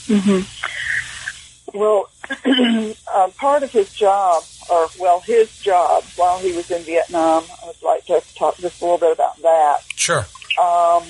Mm-hmm. 0.08 1.78
Well, 1.78 2.08
uh, 3.14 3.28
part 3.36 3.62
of 3.62 3.72
his 3.72 3.92
job 3.92 4.44
or 4.70 4.88
well, 4.98 5.20
his 5.20 5.56
job 5.58 6.04
while 6.16 6.38
he 6.38 6.52
was 6.52 6.70
in 6.70 6.82
Vietnam. 6.82 7.44
I 7.62 7.66
would 7.66 7.82
like 7.82 8.06
to 8.06 8.22
talk 8.34 8.56
just 8.58 8.80
a 8.80 8.84
little 8.84 8.98
bit 8.98 9.12
about 9.12 9.40
that. 9.42 9.78
Sure. 9.94 10.26
Um, 10.60 11.04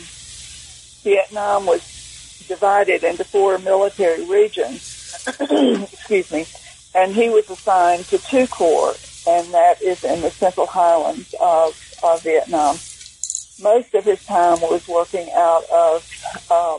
Vietnam 1.02 1.66
was 1.66 2.44
divided 2.48 3.04
into 3.04 3.24
four 3.24 3.58
military 3.58 4.24
regions. 4.24 5.24
Excuse 5.40 6.32
me. 6.32 6.46
And 6.94 7.12
he 7.12 7.28
was 7.28 7.48
assigned 7.50 8.06
to 8.06 8.18
two 8.18 8.46
corps, 8.46 8.94
and 9.26 9.52
that 9.52 9.82
is 9.82 10.02
in 10.02 10.22
the 10.22 10.30
Central 10.30 10.66
Highlands 10.66 11.34
of, 11.40 11.78
of 12.02 12.22
Vietnam. 12.22 12.76
Most 13.60 13.94
of 13.94 14.04
his 14.04 14.24
time 14.24 14.60
was 14.60 14.86
working 14.88 15.30
out 15.34 15.64
of 15.70 16.08
uh, 16.50 16.78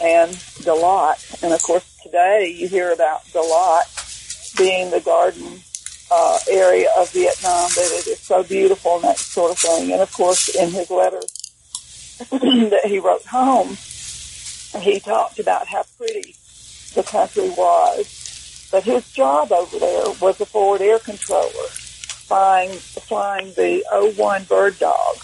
and 0.00 0.32
Dalat. 0.62 1.42
And 1.42 1.52
of 1.52 1.62
course, 1.62 1.84
today 2.02 2.54
you 2.56 2.68
hear 2.68 2.92
about 2.92 3.24
Dalat 3.26 3.95
being 4.54 4.90
the 4.90 5.00
garden 5.00 5.60
uh, 6.10 6.38
area 6.50 6.88
of 6.96 7.10
Vietnam, 7.10 7.68
that 7.70 7.90
it 7.98 8.06
is 8.06 8.20
so 8.20 8.42
beautiful 8.42 8.96
and 8.96 9.04
that 9.04 9.18
sort 9.18 9.52
of 9.52 9.58
thing. 9.58 9.92
And 9.92 10.00
of 10.00 10.12
course, 10.12 10.54
in 10.54 10.70
his 10.70 10.90
letters 10.90 11.32
that 12.30 12.82
he 12.84 12.98
wrote 12.98 13.26
home, 13.26 13.76
he 14.80 15.00
talked 15.00 15.38
about 15.38 15.66
how 15.66 15.84
pretty 15.96 16.34
the 16.94 17.02
country 17.02 17.50
was. 17.50 18.68
But 18.70 18.84
his 18.84 19.10
job 19.12 19.52
over 19.52 19.78
there 19.78 20.10
was 20.20 20.40
a 20.40 20.46
forward 20.46 20.80
air 20.80 20.98
controller, 20.98 21.68
flying, 21.68 22.70
flying 22.70 23.52
the 23.54 23.84
O-1 23.92 24.48
Bird 24.48 24.78
Dog. 24.78 25.16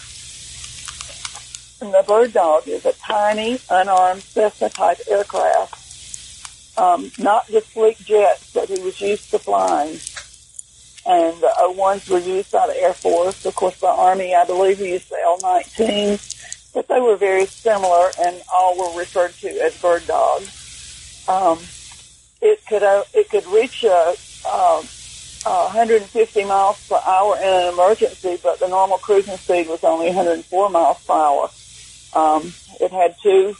And 1.81 1.93
the 1.93 2.03
Bird 2.07 2.33
Dog 2.33 2.67
is 2.67 2.85
a 2.85 2.93
tiny, 2.93 3.59
unarmed 3.69 4.21
Cessna-type 4.21 4.99
aircraft 5.09 5.82
um, 6.77 7.11
not 7.17 7.47
the 7.47 7.61
sleek 7.73 7.97
jets 7.99 8.51
that 8.53 8.69
he 8.69 8.79
was 8.79 8.99
used 8.99 9.29
to 9.31 9.39
flying. 9.39 9.99
And 11.05 11.41
the 11.41 11.51
O-1s 11.57 12.09
were 12.09 12.19
used 12.19 12.51
by 12.51 12.67
the 12.67 12.81
Air 12.81 12.93
Force. 12.93 13.45
Of 13.45 13.55
course, 13.55 13.75
the 13.79 13.87
Army, 13.87 14.33
I 14.33 14.45
believe, 14.45 14.79
used 14.79 15.09
the 15.09 15.17
L-19, 15.23 16.19
but 16.73 16.87
they 16.87 16.99
were 16.99 17.17
very 17.17 17.45
similar 17.45 18.11
and 18.21 18.41
all 18.53 18.77
were 18.77 18.99
referred 18.99 19.33
to 19.41 19.49
as 19.49 19.75
bird 19.81 20.07
dogs. 20.07 21.25
Um, 21.27 21.59
it 22.41 22.65
could 22.67 22.83
uh, 22.83 23.03
it 23.13 23.29
could 23.29 23.45
reach 23.47 23.83
a, 23.83 24.15
uh, 24.45 24.83
uh, 25.45 25.63
150 25.65 26.45
miles 26.45 26.77
per 26.87 26.99
hour 27.05 27.37
in 27.37 27.43
an 27.43 27.73
emergency, 27.73 28.39
but 28.41 28.59
the 28.59 28.67
normal 28.67 28.97
cruising 28.97 29.37
speed 29.37 29.67
was 29.67 29.83
only 29.83 30.07
104 30.07 30.69
miles 30.69 30.97
per 31.05 31.13
hour. 31.13 31.49
Um, 32.13 32.53
it 32.79 32.91
had 32.91 33.15
two 33.21 33.55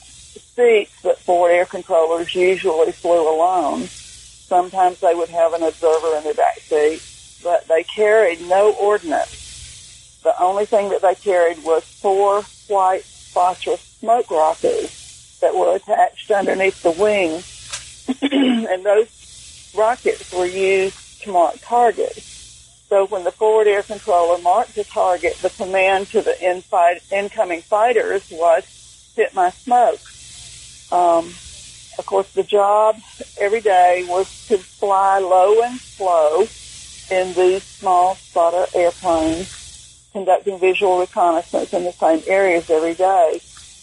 seats 0.56 1.02
that 1.02 1.20
forward 1.20 1.52
air 1.52 1.66
controllers 1.66 2.34
usually 2.36 2.92
flew 2.92 3.30
alone. 3.30 3.88
Sometimes 3.88 5.00
they 5.00 5.16
would 5.16 5.30
have 5.30 5.54
an 5.54 5.63
observer 5.63 6.18
in 6.18 6.24
their 6.24 6.34
back 6.34 6.60
seat, 6.60 7.02
but 7.44 7.68
they 7.68 7.84
carried 7.84 8.42
no 8.42 8.74
ordnance. 8.74 10.20
The 10.24 10.39
only 10.42 10.66
thing 10.66 10.89
that 10.89 11.02
they 11.02 11.16
carried 11.16 11.63
was 11.63 11.84
four 11.84 12.44
white 12.68 13.04
phosphorus 13.04 13.82
smoke 14.00 14.30
rockets 14.30 15.39
that 15.42 15.56
were 15.56 15.76
attached 15.76 16.32
underneath 16.32 16.82
the 16.84 16.92
wing, 16.92 17.44
and 18.70 18.86
those 18.86 19.72
rockets 19.76 20.32
were 20.32 20.46
used 20.46 20.96
to 21.24 21.32
mark 21.32 21.58
targets. 21.62 22.30
So 22.89 23.08
when 23.08 23.24
the 23.24 23.32
forward 23.32 23.68
air 23.68 23.82
controller 23.82 24.38
marked 24.42 24.78
a 24.78 24.84
target, 24.84 25.38
the 25.42 25.50
command 25.50 26.10
to 26.10 26.22
the 26.22 26.36
incoming 27.12 27.62
fighters 27.63 28.22
was 28.30 28.63
hit 29.16 29.34
my 29.34 29.50
smoke. 29.50 30.00
Um, 30.94 31.34
of 31.98 32.06
course, 32.06 32.28
the 32.36 32.44
job 32.44 32.98
every 33.36 33.62
day 33.62 34.06
was 34.08 34.28
to 34.48 34.60
fly 34.80 35.18
low 35.18 35.64
and 35.64 35.80
slow 35.98 36.48
in 37.10 37.34
these 37.34 37.64
small 37.80 38.16
spotter 38.30 38.68
airplanes, 38.76 39.48
conducting 40.12 40.60
visual 40.60 41.00
reconnaissance 41.00 41.70
in 41.74 41.84
the 41.84 41.96
same 42.00 42.24
areas 42.28 42.66
every 42.70 42.94
day. 42.94 43.42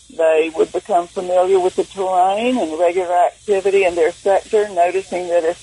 They 0.08 0.52
would 0.54 0.70
become 0.70 1.08
familiar 1.08 1.58
with 1.58 1.74
the 1.74 1.84
terrain 1.84 2.58
and 2.58 2.78
regular 2.78 3.26
activity 3.26 3.84
in 3.84 3.96
their 3.96 4.12
sector, 4.22 4.68
noticing 4.68 5.28
that 5.28 5.44
if 5.44 5.58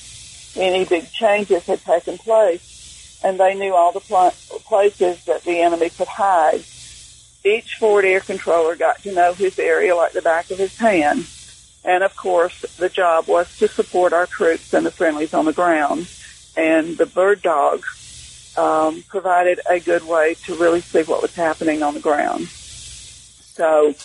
any 0.58 0.84
big 0.84 1.10
changes 1.14 1.64
had 1.64 1.84
taken 1.86 2.18
place, 2.18 2.62
and 3.24 3.40
they 3.40 3.56
knew 3.56 3.74
all 3.74 3.94
the 3.94 4.02
pl- 4.02 4.34
places 4.68 5.18
that 5.28 5.46
the 5.46 5.62
enemy 5.62 5.92
could 5.92 6.08
hide. 6.08 6.66
Each 7.46 7.78
forward 7.80 8.04
air 8.04 8.20
controller 8.20 8.76
got 8.76 9.02
to 9.04 9.14
know 9.14 9.34
his 9.34 9.58
area 9.58 9.96
like 9.96 10.12
the 10.12 10.22
back 10.22 10.52
of 10.52 10.60
his 10.60 10.72
hand 10.74 11.28
and 11.88 12.04
of 12.04 12.14
course, 12.18 12.54
the 12.78 12.90
job 12.90 13.28
was 13.28 13.48
to 13.60 13.70
support 13.70 14.12
our 14.12 14.28
troops 14.28 14.74
and 14.74 14.86
the 14.86 14.92
friendlies 14.92 15.34
on 15.34 15.46
the 15.46 15.54
ground. 15.54 16.10
And 16.58 16.98
the 16.98 17.06
bird 17.06 17.42
dog 17.42 17.84
um, 18.58 19.06
provided 19.08 19.62
a 19.70 19.80
good 19.80 20.04
way 20.04 20.36
to 20.48 20.56
really 20.58 20.82
see 20.82 21.04
what 21.04 21.22
was 21.22 21.32
happening 21.34 21.84
on 21.84 21.94
the 21.94 22.02
ground. 22.02 22.50
So 23.56 23.96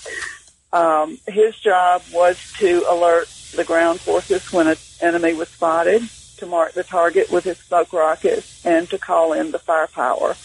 um, 0.72 1.18
his 1.26 1.56
job 1.56 2.02
was 2.12 2.36
to 2.60 2.86
alert 2.88 3.26
the 3.56 3.64
ground 3.64 4.00
forces 4.00 4.42
when 4.52 4.68
an 4.68 4.76
enemy 5.00 5.34
was 5.34 5.48
spotted, 5.48 6.08
to 6.36 6.46
mark 6.46 6.74
the 6.74 6.84
target 6.84 7.32
with 7.32 7.42
his 7.42 7.58
smoke 7.66 7.92
rockets, 7.92 8.46
and 8.64 8.88
to 8.90 8.98
call 8.98 9.32
in 9.32 9.50
the 9.50 9.58
firepower. 9.58 10.36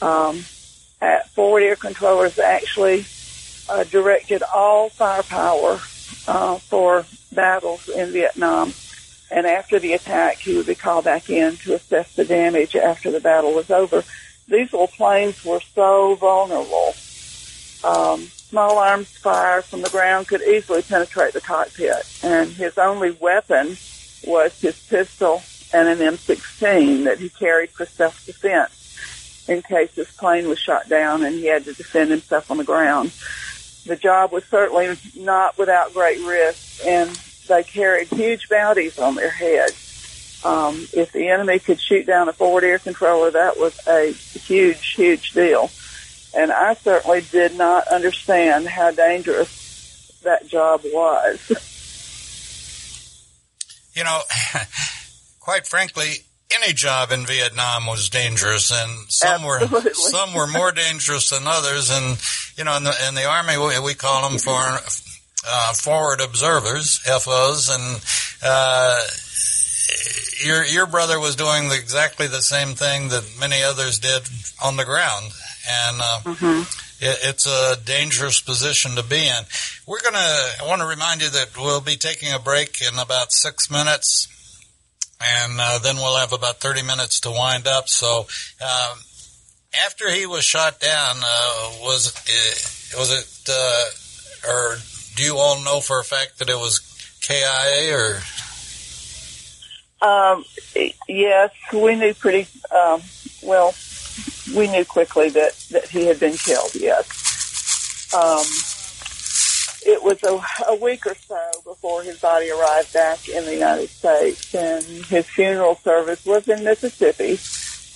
Um, 0.00 0.46
at 1.02 1.28
forward 1.30 1.62
air 1.62 1.76
controllers 1.76 2.38
actually 2.38 3.06
uh, 3.68 3.84
directed 3.84 4.42
all 4.42 4.88
firepower 4.88 5.82
uh, 6.26 6.58
for 6.58 7.06
battles 7.32 7.88
in 7.88 8.12
Vietnam. 8.12 8.72
And 9.30 9.46
after 9.46 9.78
the 9.78 9.92
attack, 9.92 10.38
he 10.38 10.56
would 10.56 10.66
be 10.66 10.74
called 10.74 11.04
back 11.04 11.30
in 11.30 11.56
to 11.58 11.74
assess 11.74 12.12
the 12.14 12.24
damage 12.24 12.74
after 12.74 13.10
the 13.10 13.20
battle 13.20 13.52
was 13.54 13.70
over. 13.70 14.04
These 14.48 14.72
little 14.72 14.88
planes 14.88 15.44
were 15.44 15.60
so 15.74 16.16
vulnerable. 16.16 16.94
Um, 17.84 18.30
small 18.48 18.78
arms 18.78 19.06
fire 19.06 19.62
from 19.62 19.82
the 19.82 19.88
ground 19.88 20.26
could 20.26 20.42
easily 20.42 20.82
penetrate 20.82 21.32
the 21.32 21.40
cockpit, 21.40 22.04
and 22.22 22.50
his 22.50 22.76
only 22.76 23.12
weapon 23.12 23.78
was 24.26 24.52
his 24.60 24.78
pistol 24.88 25.42
and 25.72 25.88
an 25.88 25.98
M16 25.98 27.04
that 27.04 27.18
he 27.18 27.28
carried 27.28 27.70
for 27.70 27.86
self-defense 27.86 29.46
in 29.48 29.62
case 29.62 29.90
his 29.94 30.08
plane 30.08 30.48
was 30.48 30.58
shot 30.58 30.88
down 30.88 31.24
and 31.24 31.34
he 31.34 31.46
had 31.46 31.64
to 31.64 31.72
defend 31.72 32.10
himself 32.10 32.50
on 32.50 32.56
the 32.56 32.64
ground 32.64 33.12
the 33.90 33.96
job 33.96 34.30
was 34.30 34.44
certainly 34.44 34.96
not 35.16 35.58
without 35.58 35.92
great 35.92 36.20
risk, 36.20 36.86
and 36.86 37.10
they 37.48 37.64
carried 37.64 38.06
huge 38.06 38.48
bounties 38.48 39.00
on 39.00 39.16
their 39.16 39.30
heads. 39.30 40.40
Um, 40.44 40.86
if 40.92 41.10
the 41.10 41.28
enemy 41.28 41.58
could 41.58 41.80
shoot 41.80 42.06
down 42.06 42.28
a 42.28 42.32
forward 42.32 42.62
air 42.62 42.78
controller, 42.78 43.32
that 43.32 43.58
was 43.58 43.76
a 43.88 44.12
huge, 44.12 44.92
huge 44.92 45.32
deal. 45.32 45.72
And 46.32 46.52
I 46.52 46.74
certainly 46.74 47.22
did 47.32 47.58
not 47.58 47.88
understand 47.88 48.68
how 48.68 48.92
dangerous 48.92 50.20
that 50.22 50.46
job 50.46 50.82
was. 50.84 51.40
you 53.92 54.04
know, 54.04 54.20
quite 55.40 55.66
frankly, 55.66 56.26
any 56.54 56.72
job 56.72 57.12
in 57.12 57.26
Vietnam 57.26 57.86
was 57.86 58.08
dangerous, 58.08 58.70
and 58.70 59.10
some 59.10 59.44
Absolutely. 59.44 59.90
were 59.90 59.94
some 59.94 60.34
were 60.34 60.46
more 60.46 60.72
dangerous 60.72 61.30
than 61.30 61.42
others. 61.46 61.90
And 61.90 62.18
you 62.56 62.64
know, 62.64 62.76
in 62.76 62.84
the 62.84 62.94
in 63.08 63.14
the 63.14 63.26
army, 63.26 63.56
we, 63.58 63.78
we 63.80 63.94
call 63.94 64.28
them 64.28 64.38
for 64.38 64.60
uh, 65.48 65.72
forward 65.74 66.20
observers, 66.20 66.98
FOs, 66.98 67.70
and 67.70 68.02
uh, 68.42 69.00
your 70.44 70.64
your 70.64 70.86
brother 70.86 71.18
was 71.18 71.36
doing 71.36 71.68
the, 71.68 71.76
exactly 71.76 72.26
the 72.26 72.42
same 72.42 72.74
thing 72.74 73.08
that 73.08 73.24
many 73.38 73.62
others 73.62 73.98
did 73.98 74.22
on 74.62 74.76
the 74.76 74.84
ground, 74.84 75.30
and 75.68 76.00
uh, 76.00 76.20
hmm 76.24 76.62
it's 77.00 77.46
a 77.46 77.76
dangerous 77.84 78.40
position 78.40 78.96
to 78.96 79.02
be 79.02 79.26
in. 79.26 79.44
We're 79.86 80.00
gonna. 80.00 80.18
I 80.18 80.66
want 80.66 80.82
to 80.82 80.86
remind 80.86 81.22
you 81.22 81.30
that 81.30 81.56
we'll 81.56 81.80
be 81.80 81.96
taking 81.96 82.32
a 82.32 82.38
break 82.38 82.82
in 82.82 82.98
about 82.98 83.32
six 83.32 83.70
minutes, 83.70 84.28
and 85.20 85.60
uh, 85.60 85.78
then 85.78 85.96
we'll 85.96 86.18
have 86.18 86.32
about 86.32 86.60
thirty 86.60 86.82
minutes 86.82 87.20
to 87.20 87.30
wind 87.30 87.66
up. 87.66 87.88
So. 87.88 88.26
Um, 88.60 88.98
after 89.86 90.10
he 90.10 90.26
was 90.26 90.44
shot 90.44 90.80
down, 90.80 91.16
uh, 91.22 91.72
was 91.82 92.12
it, 92.26 92.98
was 92.98 93.12
it, 93.12 93.48
uh, 93.48 94.50
or 94.50 94.76
do 95.14 95.22
you 95.22 95.36
all 95.36 95.62
know 95.62 95.80
for 95.80 96.00
a 96.00 96.04
fact 96.04 96.38
that 96.38 96.48
it 96.48 96.56
was 96.56 96.80
KIA 97.20 97.94
or? 97.94 98.20
Um, 100.02 100.44
yes, 101.08 101.50
we 101.72 101.94
knew 101.94 102.14
pretty 102.14 102.48
um, 102.74 103.02
well. 103.42 103.74
We 104.56 104.66
knew 104.68 104.84
quickly 104.84 105.28
that 105.30 105.54
that 105.70 105.88
he 105.88 106.06
had 106.06 106.18
been 106.18 106.36
killed. 106.36 106.74
Yes. 106.74 108.10
It 109.84 110.02
was 110.02 110.22
a, 110.22 110.40
a 110.68 110.74
week 110.76 111.06
or 111.06 111.14
so 111.14 111.40
before 111.64 112.02
his 112.02 112.18
body 112.20 112.50
arrived 112.50 112.92
back 112.92 113.28
in 113.28 113.44
the 113.44 113.54
United 113.54 113.88
States, 113.90 114.54
and 114.54 114.84
his 114.84 115.26
funeral 115.26 115.76
service 115.76 116.24
was 116.24 116.48
in 116.48 116.64
Mississippi, 116.64 117.38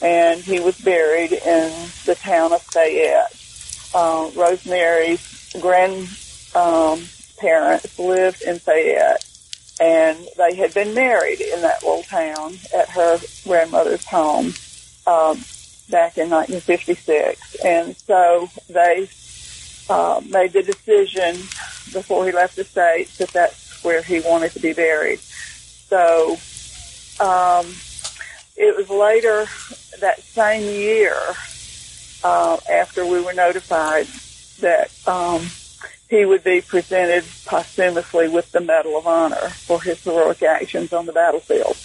and 0.05 0.41
he 0.41 0.61
was 0.61 0.79
buried 0.81 1.33
in 1.33 1.89
the 2.07 2.15
town 2.15 2.53
of 2.53 2.63
Fayette. 2.63 3.35
Uh, 3.95 4.31
Rosemary's 4.35 5.55
grandparents 5.61 6.57
um, 6.57 8.07
lived 8.07 8.43
in 8.43 8.59
Fayette, 8.59 9.25
and 9.81 10.19
they 10.37 10.55
had 10.55 10.75
been 10.75 10.95
married 10.95 11.41
in 11.41 11.61
that 11.63 11.83
little 11.83 12.03
town 12.05 12.59
at 12.75 12.89
her 12.91 13.19
grandmother's 13.45 14.05
home 14.05 14.55
um, 15.07 15.45
back 15.91 16.19
in 16.19 16.31
1956. 16.31 17.57
And 17.65 17.97
so 17.97 18.49
they 18.69 19.09
uh, 19.89 20.21
made 20.29 20.53
the 20.53 20.63
decision 20.63 21.37
before 21.93 22.27
he 22.27 22.33
left 22.33 22.57
the 22.57 22.65
state 22.65 23.09
that 23.19 23.31
that's 23.31 23.83
where 23.85 24.03
he 24.03 24.21
wanted 24.21 24.53
to 24.53 24.61
be 24.61 24.73
buried. 24.73 25.21
So 25.21 26.39
um, 27.21 27.67
it 28.57 28.77
was 28.77 28.89
later 28.89 29.47
that 30.01 30.21
same 30.21 30.63
year 30.63 31.17
uh, 32.23 32.57
after 32.71 33.07
we 33.07 33.23
were 33.23 33.35
notified 33.35 34.07
that 34.61 34.91
um, 35.07 35.47
he 36.09 36.25
would 36.25 36.43
be 36.45 36.61
presented 36.61 37.25
posthumously 37.45 38.29
with 38.29 38.51
the 38.53 38.61
Medal 38.61 38.97
of 38.97 39.07
Honor 39.07 39.51
for 39.51 39.83
his 39.83 40.03
heroic 40.03 40.43
actions 40.43 40.93
on 40.93 41.07
the 41.07 41.13
battlefield. 41.13 41.77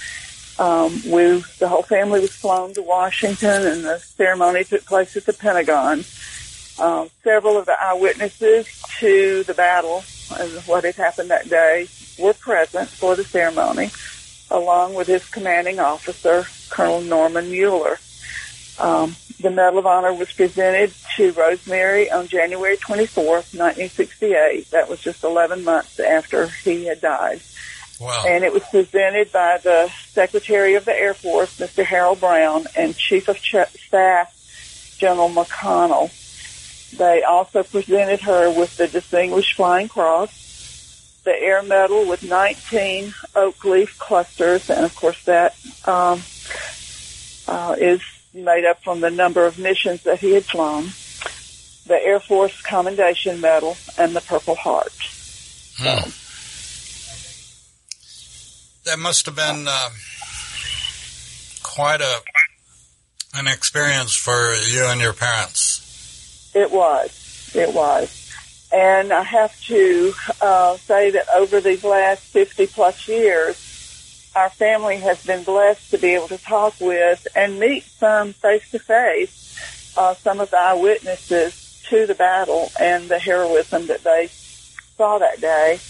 Um, 0.60 1.02
we, 1.06 1.44
the 1.60 1.70
whole 1.70 1.84
family 1.84 2.20
was 2.20 2.32
flown 2.32 2.74
to 2.74 2.82
Washington, 2.82 3.66
and 3.66 3.84
the 3.86 4.00
ceremony 4.00 4.66
took 4.66 4.86
place 4.86 5.16
at 5.16 5.26
the 5.26 5.34
Pentagon. 5.34 6.04
Um, 6.80 7.10
several 7.24 7.58
of 7.58 7.66
the 7.66 7.76
eyewitnesses 7.80 8.68
to 9.00 9.44
the 9.44 9.54
battle 9.54 10.04
and 10.38 10.52
what 10.64 10.84
had 10.84 10.96
happened 10.96 11.30
that 11.30 11.50
day 11.50 11.88
were 12.18 12.34
present 12.34 12.90
for 12.90 13.16
the 13.16 13.24
ceremony, 13.24 13.92
along 14.50 14.94
with 14.94 15.08
his 15.08 15.28
commanding 15.28 15.80
officer, 15.80 16.46
Colonel 16.70 17.02
Norman 17.02 17.52
Mueller. 17.52 17.98
Um, 18.78 19.16
the 19.42 19.50
Medal 19.50 19.80
of 19.80 19.86
Honor 19.86 20.14
was 20.14 20.32
presented 20.32 20.94
to 21.16 21.32
Rosemary 21.34 22.12
on 22.12 22.28
January 22.28 22.78
24, 22.78 23.26
1968. 23.26 24.72
That 24.72 24.90
was 24.90 25.00
just 25.00 25.24
11 25.24 25.64
months 25.64 26.00
after 26.00 26.48
he 26.48 26.86
had 26.86 27.02
died. 27.02 27.42
Wow. 28.00 28.24
And 28.28 28.44
it 28.44 28.54
was 28.54 28.64
presented 28.64 29.32
by 29.32 29.60
the 29.62 29.92
Secretary 30.12 30.76
of 30.76 30.86
the 30.86 30.94
Air 30.94 31.14
Force, 31.14 31.58
Mr. 31.58 31.84
Harold 31.84 32.22
Brown, 32.22 32.66
and 32.76 32.96
Chief 32.96 33.28
of 33.28 33.42
Ch- 33.42 33.56
Staff, 33.88 34.96
General 34.98 35.30
McConnell. 35.30 36.12
They 36.98 37.24
also 37.24 37.64
presented 37.64 38.22
her 38.22 38.50
with 38.50 38.78
the 38.78 38.88
Distinguished 38.88 39.56
Flying 39.56 39.88
Cross, 39.88 41.22
the 41.24 41.32
Air 41.32 41.62
Medal 41.64 42.08
with 42.08 42.24
19 42.24 43.14
oak 43.36 43.64
leaf 43.64 43.98
clusters, 44.00 44.70
and 44.70 44.86
of 44.86 44.96
course 44.96 45.24
that 45.26 45.56
um, 45.86 46.22
uh, 47.48 47.76
is 47.78 48.02
made 48.34 48.66
up 48.66 48.84
from 48.84 49.02
the 49.02 49.10
number 49.10 49.46
of 49.46 49.60
missions 49.60 50.04
that 50.04 50.20
he 50.20 50.34
had 50.34 50.46
flown, 50.46 50.90
the 51.86 52.04
Air 52.04 52.20
Force 52.20 52.60
Commendation 52.62 53.42
Medal, 53.42 53.78
and 53.98 54.16
the 54.16 54.22
Purple 54.22 54.56
Heart. 54.56 54.94
Hmm. 55.78 56.10
That 58.86 59.00
must 59.00 59.26
have 59.28 59.36
been 59.36 59.66
uh, 59.68 59.90
quite 61.62 62.02
a 62.02 62.22
an 63.34 63.48
experience 63.48 64.16
for 64.16 64.54
you 64.54 64.86
and 64.86 65.00
your 65.00 65.14
parents. 65.14 65.79
It 66.54 66.72
was. 66.72 67.10
It 67.54 67.74
was. 67.74 68.10
And 68.72 69.12
I 69.12 69.24
have 69.24 69.52
to 69.68 70.14
uh, 70.42 70.78
say 70.88 71.12
that 71.12 71.26
over 71.36 71.60
these 71.62 71.84
last 71.84 72.22
50 72.34 72.68
plus 72.68 73.08
years, 73.08 73.56
our 74.36 74.52
family 74.52 74.98
has 74.98 75.18
been 75.26 75.44
blessed 75.44 75.82
to 75.92 75.98
be 75.98 76.14
able 76.14 76.28
to 76.30 76.38
talk 76.38 76.80
with 76.80 77.28
and 77.36 77.60
meet 77.60 77.84
some 78.00 78.34
face 78.34 78.64
to 78.72 78.80
face, 78.80 79.32
some 80.24 80.40
of 80.40 80.52
the 80.52 80.58
eyewitnesses 80.58 81.54
to 81.90 82.06
the 82.06 82.14
battle 82.14 82.72
and 82.80 83.10
the 83.10 83.20
heroism 83.20 83.88
that 83.88 84.04
they 84.04 84.30
saw 84.98 85.18
that 85.18 85.42
day. 85.42 85.82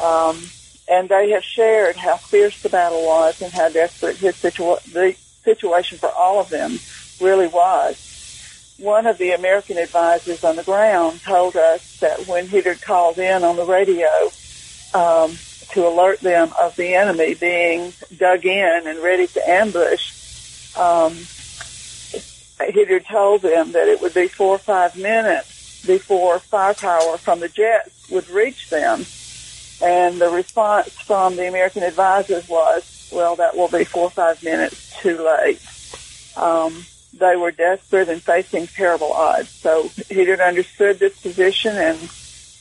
Um, 0.00 0.50
and 0.88 1.08
they 1.08 1.30
have 1.30 1.44
shared 1.44 1.96
how 1.96 2.18
fierce 2.30 2.54
the 2.62 2.70
battle 2.70 3.04
was 3.04 3.34
and 3.40 3.52
how 3.52 3.68
desperate 3.68 4.16
his 4.16 4.34
situa- 4.36 4.82
the 4.92 5.14
situation 5.44 5.98
for 5.98 6.10
all 6.10 6.40
of 6.40 6.48
them 6.48 6.80
really 7.20 7.46
was 7.46 7.96
one 8.78 9.06
of 9.06 9.18
the 9.18 9.32
American 9.32 9.78
advisors 9.78 10.42
on 10.44 10.56
the 10.56 10.62
ground 10.62 11.20
told 11.22 11.56
us 11.56 12.00
that 12.00 12.26
when 12.26 12.48
he'd 12.48 12.80
called 12.82 13.18
in 13.18 13.44
on 13.44 13.56
the 13.56 13.64
radio 13.64 14.08
um, 14.94 15.36
to 15.72 15.86
alert 15.86 16.20
them 16.20 16.52
of 16.60 16.74
the 16.76 16.94
enemy 16.94 17.34
being 17.34 17.92
dug 18.16 18.44
in 18.44 18.86
and 18.86 18.98
ready 19.02 19.26
to 19.28 19.48
ambush, 19.48 20.76
um, 20.76 21.12
he'd 22.72 23.06
told 23.06 23.42
them 23.42 23.72
that 23.72 23.88
it 23.88 24.00
would 24.00 24.14
be 24.14 24.28
four 24.28 24.56
or 24.56 24.58
five 24.58 24.96
minutes 24.96 25.84
before 25.86 26.38
firepower 26.38 27.18
from 27.18 27.40
the 27.40 27.48
jets 27.48 28.08
would 28.10 28.28
reach 28.30 28.70
them. 28.70 29.04
And 29.82 30.20
the 30.20 30.30
response 30.30 30.90
from 30.90 31.36
the 31.36 31.48
American 31.48 31.82
advisors 31.82 32.48
was, 32.48 33.10
well, 33.12 33.36
that 33.36 33.56
will 33.56 33.68
be 33.68 33.84
four 33.84 34.04
or 34.04 34.10
five 34.10 34.42
minutes 34.44 35.00
too 35.00 35.18
late. 35.24 35.60
Um, 36.36 36.84
they 37.22 37.36
were 37.36 37.52
desperate 37.52 38.08
and 38.08 38.20
facing 38.20 38.66
terrible 38.66 39.12
odds. 39.12 39.48
So 39.62 39.88
had 40.10 40.40
understood 40.40 40.98
this 40.98 41.16
position 41.22 41.76
and 41.76 42.10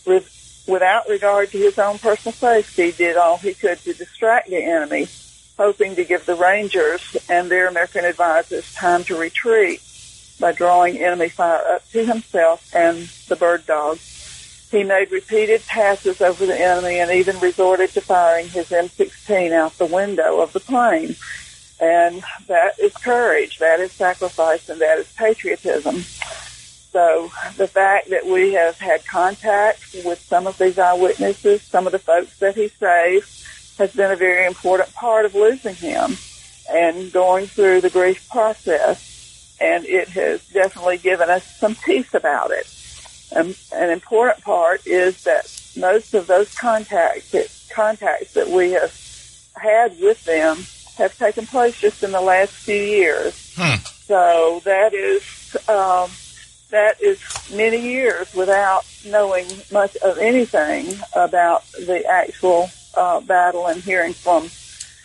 with, 0.05 0.29
without 0.67 1.09
regard 1.09 1.51
to 1.51 1.57
his 1.57 1.79
own 1.79 1.97
personal 1.97 2.35
safety, 2.37 2.91
did 2.91 3.17
all 3.17 3.37
he 3.37 3.55
could 3.55 3.83
to 3.83 3.93
distract 3.93 4.49
the 4.49 4.63
enemy, 4.63 5.09
hoping 5.57 5.95
to 5.95 6.05
give 6.05 6.27
the 6.27 6.35
Rangers 6.35 7.01
and 7.27 7.49
their 7.49 7.67
American 7.67 8.05
advisors 8.05 8.63
time 8.75 9.03
to 9.05 9.17
retreat 9.17 9.81
by 10.39 10.51
drawing 10.51 10.97
enemy 10.97 11.29
fire 11.29 11.63
up 11.73 11.89
to 11.91 12.05
himself 12.05 12.63
and 12.71 13.09
the 13.29 13.35
bird 13.35 13.65
dog. 13.65 13.97
He 14.69 14.83
made 14.83 15.11
repeated 15.11 15.65
passes 15.65 16.21
over 16.21 16.45
the 16.45 16.57
enemy 16.57 16.99
and 16.99 17.11
even 17.11 17.39
resorted 17.39 17.93
to 17.95 18.01
firing 18.01 18.47
his 18.47 18.67
M16 18.67 19.51
out 19.53 19.77
the 19.79 19.85
window 19.85 20.39
of 20.39 20.53
the 20.53 20.59
plane. 20.59 21.15
And 21.81 22.23
that 22.47 22.79
is 22.79 22.93
courage, 22.93 23.57
that 23.57 23.79
is 23.79 23.91
sacrifice, 23.91 24.69
and 24.69 24.79
that 24.81 24.99
is 24.99 25.11
patriotism. 25.13 26.01
So 26.91 27.31
the 27.57 27.67
fact 27.67 28.11
that 28.11 28.27
we 28.27 28.53
have 28.53 28.77
had 28.77 29.05
contact 29.07 29.95
with 30.05 30.19
some 30.19 30.45
of 30.45 30.59
these 30.59 30.77
eyewitnesses, 30.77 31.63
some 31.63 31.87
of 31.87 31.91
the 31.91 31.99
folks 31.99 32.37
that 32.37 32.55
he 32.55 32.67
saved, 32.67 33.27
has 33.79 33.95
been 33.95 34.11
a 34.11 34.15
very 34.15 34.45
important 34.45 34.93
part 34.93 35.25
of 35.25 35.33
losing 35.33 35.73
him 35.73 36.17
and 36.69 37.11
going 37.11 37.47
through 37.47 37.81
the 37.81 37.89
grief 37.89 38.29
process. 38.29 39.57
And 39.59 39.85
it 39.85 40.09
has 40.09 40.45
definitely 40.49 40.99
given 40.99 41.29
us 41.29 41.45
some 41.57 41.75
peace 41.75 42.13
about 42.13 42.51
it. 42.51 42.67
And 43.31 43.57
an 43.73 43.89
important 43.89 44.43
part 44.43 44.85
is 44.85 45.23
that 45.23 45.49
most 45.77 46.13
of 46.13 46.27
those 46.27 46.53
contacts 46.53 47.69
contacts 47.73 48.33
that 48.33 48.49
we 48.49 48.71
have 48.71 48.93
had 49.55 49.97
with 49.99 50.23
them 50.25 50.57
have 50.97 51.17
taken 51.17 51.45
place 51.45 51.79
just 51.79 52.03
in 52.03 52.11
the 52.11 52.21
last 52.21 52.51
few 52.51 52.75
years. 52.75 53.53
Hmm. 53.55 53.75
So 54.05 54.61
that 54.65 54.93
is 54.93 55.23
um, 55.67 56.09
that 56.69 57.01
is 57.01 57.19
many 57.53 57.79
years 57.79 58.33
without 58.33 58.85
knowing 59.05 59.45
much 59.71 59.95
of 59.97 60.17
anything 60.17 60.99
about 61.13 61.65
the 61.73 62.05
actual 62.05 62.69
uh, 62.95 63.21
battle 63.21 63.67
and 63.67 63.81
hearing 63.81 64.13
from 64.13 64.49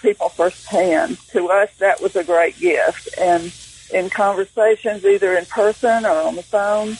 people 0.02 0.28
firsthand. 0.28 1.18
To 1.30 1.48
us, 1.48 1.70
that 1.78 2.00
was 2.00 2.16
a 2.16 2.24
great 2.24 2.58
gift. 2.58 3.08
And 3.18 3.52
in 3.92 4.10
conversations, 4.10 5.04
either 5.04 5.36
in 5.36 5.46
person 5.46 6.04
or 6.04 6.22
on 6.22 6.36
the 6.36 6.42
phone, 6.42 6.94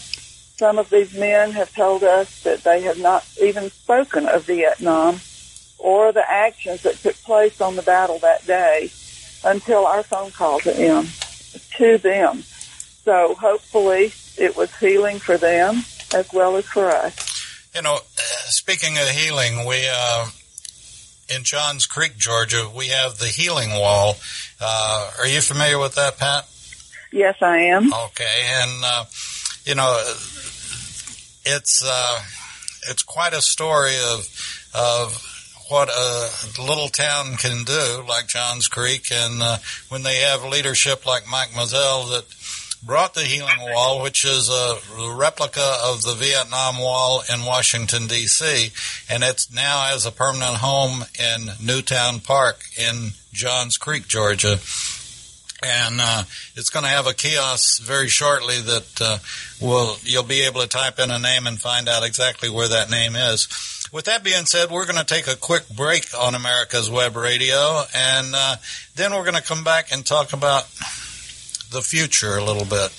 some 0.56 0.78
of 0.78 0.90
these 0.90 1.14
men 1.14 1.52
have 1.52 1.74
told 1.74 2.02
us 2.02 2.42
that 2.42 2.64
they 2.64 2.82
have 2.82 2.98
not 2.98 3.24
even 3.40 3.70
spoken 3.70 4.26
of 4.26 4.44
Vietnam 4.44 5.20
or 5.78 6.12
the 6.12 6.28
actions 6.30 6.82
that 6.82 6.96
took 6.96 7.16
place 7.16 7.60
on 7.60 7.76
the 7.76 7.82
battle 7.82 8.18
that 8.20 8.46
day 8.46 8.90
until 9.44 9.86
our 9.86 10.02
phone 10.02 10.30
call 10.30 10.60
to 10.60 10.72
them. 10.72 11.06
To 11.76 11.98
them. 11.98 12.42
So 13.04 13.34
hopefully 13.34 14.12
it 14.36 14.56
was 14.56 14.74
healing 14.76 15.18
for 15.18 15.36
them 15.36 15.84
as 16.14 16.32
well 16.32 16.56
as 16.56 16.64
for 16.66 16.90
us. 16.90 17.70
You 17.74 17.82
know, 17.82 17.98
speaking 18.46 18.96
of 18.98 19.08
healing, 19.08 19.66
we 19.66 19.86
uh, 19.88 20.26
in 21.34 21.44
Johns 21.44 21.86
Creek, 21.86 22.16
Georgia, 22.16 22.70
we 22.74 22.88
have 22.88 23.18
the 23.18 23.26
Healing 23.26 23.70
Wall. 23.70 24.16
Uh, 24.60 25.10
are 25.18 25.26
you 25.26 25.40
familiar 25.40 25.78
with 25.78 25.94
that, 25.96 26.18
Pat? 26.18 26.48
Yes, 27.12 27.36
I 27.42 27.58
am. 27.58 27.92
Okay, 27.92 28.46
and 28.62 28.82
uh, 28.84 29.04
you 29.64 29.74
know, 29.74 30.02
it's 31.44 31.84
uh, 31.84 32.20
it's 32.88 33.02
quite 33.02 33.32
a 33.32 33.42
story 33.42 33.96
of 33.96 34.26
of 34.74 35.35
what 35.68 35.88
a 35.88 36.30
little 36.60 36.88
town 36.88 37.36
can 37.36 37.64
do, 37.64 38.04
like 38.08 38.28
Johns 38.28 38.68
Creek, 38.68 39.06
and 39.12 39.42
uh, 39.42 39.58
when 39.88 40.02
they 40.02 40.16
have 40.18 40.44
leadership 40.44 41.06
like 41.06 41.28
Mike 41.28 41.50
Mizell 41.50 42.10
that 42.10 42.24
brought 42.86 43.14
the 43.14 43.22
Healing 43.22 43.72
Wall, 43.72 44.02
which 44.02 44.24
is 44.24 44.48
a 44.48 44.78
replica 45.16 45.76
of 45.82 46.02
the 46.02 46.14
Vietnam 46.14 46.78
Wall 46.78 47.22
in 47.32 47.44
Washington, 47.44 48.06
D.C., 48.06 48.70
and 49.10 49.24
it's 49.24 49.52
now 49.52 49.82
has 49.86 50.06
a 50.06 50.12
permanent 50.12 50.58
home 50.58 51.04
in 51.18 51.48
Newtown 51.60 52.20
Park 52.20 52.62
in 52.78 53.10
Johns 53.32 53.76
Creek, 53.76 54.06
Georgia. 54.06 54.58
And 55.62 56.00
uh, 56.00 56.24
it's 56.54 56.70
going 56.70 56.84
to 56.84 56.90
have 56.90 57.06
a 57.06 57.14
kiosk 57.14 57.82
very 57.82 58.08
shortly 58.08 58.60
that 58.60 59.00
uh, 59.00 59.18
will 59.60 59.96
you'll 60.02 60.22
be 60.22 60.42
able 60.42 60.60
to 60.60 60.68
type 60.68 60.98
in 61.00 61.10
a 61.10 61.18
name 61.18 61.46
and 61.46 61.58
find 61.58 61.88
out 61.88 62.04
exactly 62.04 62.50
where 62.50 62.68
that 62.68 62.90
name 62.90 63.16
is. 63.16 63.48
With 63.92 64.06
that 64.06 64.24
being 64.24 64.46
said, 64.46 64.70
we're 64.70 64.86
going 64.86 64.98
to 64.98 65.04
take 65.04 65.28
a 65.28 65.36
quick 65.36 65.68
break 65.68 66.06
on 66.18 66.34
America's 66.34 66.90
Web 66.90 67.16
Radio, 67.16 67.82
and 67.94 68.34
uh, 68.34 68.56
then 68.96 69.12
we're 69.12 69.22
going 69.22 69.34
to 69.34 69.42
come 69.42 69.64
back 69.64 69.92
and 69.92 70.04
talk 70.04 70.32
about 70.32 70.64
the 71.70 71.82
future 71.82 72.36
a 72.36 72.44
little 72.44 72.66
bit. 72.66 72.92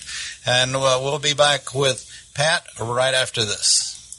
And 0.46 0.76
uh, 0.76 1.00
we'll 1.02 1.20
be 1.20 1.34
back 1.34 1.76
with 1.76 2.10
Pat 2.34 2.64
right 2.80 3.14
after 3.14 3.44
this. 3.44 3.97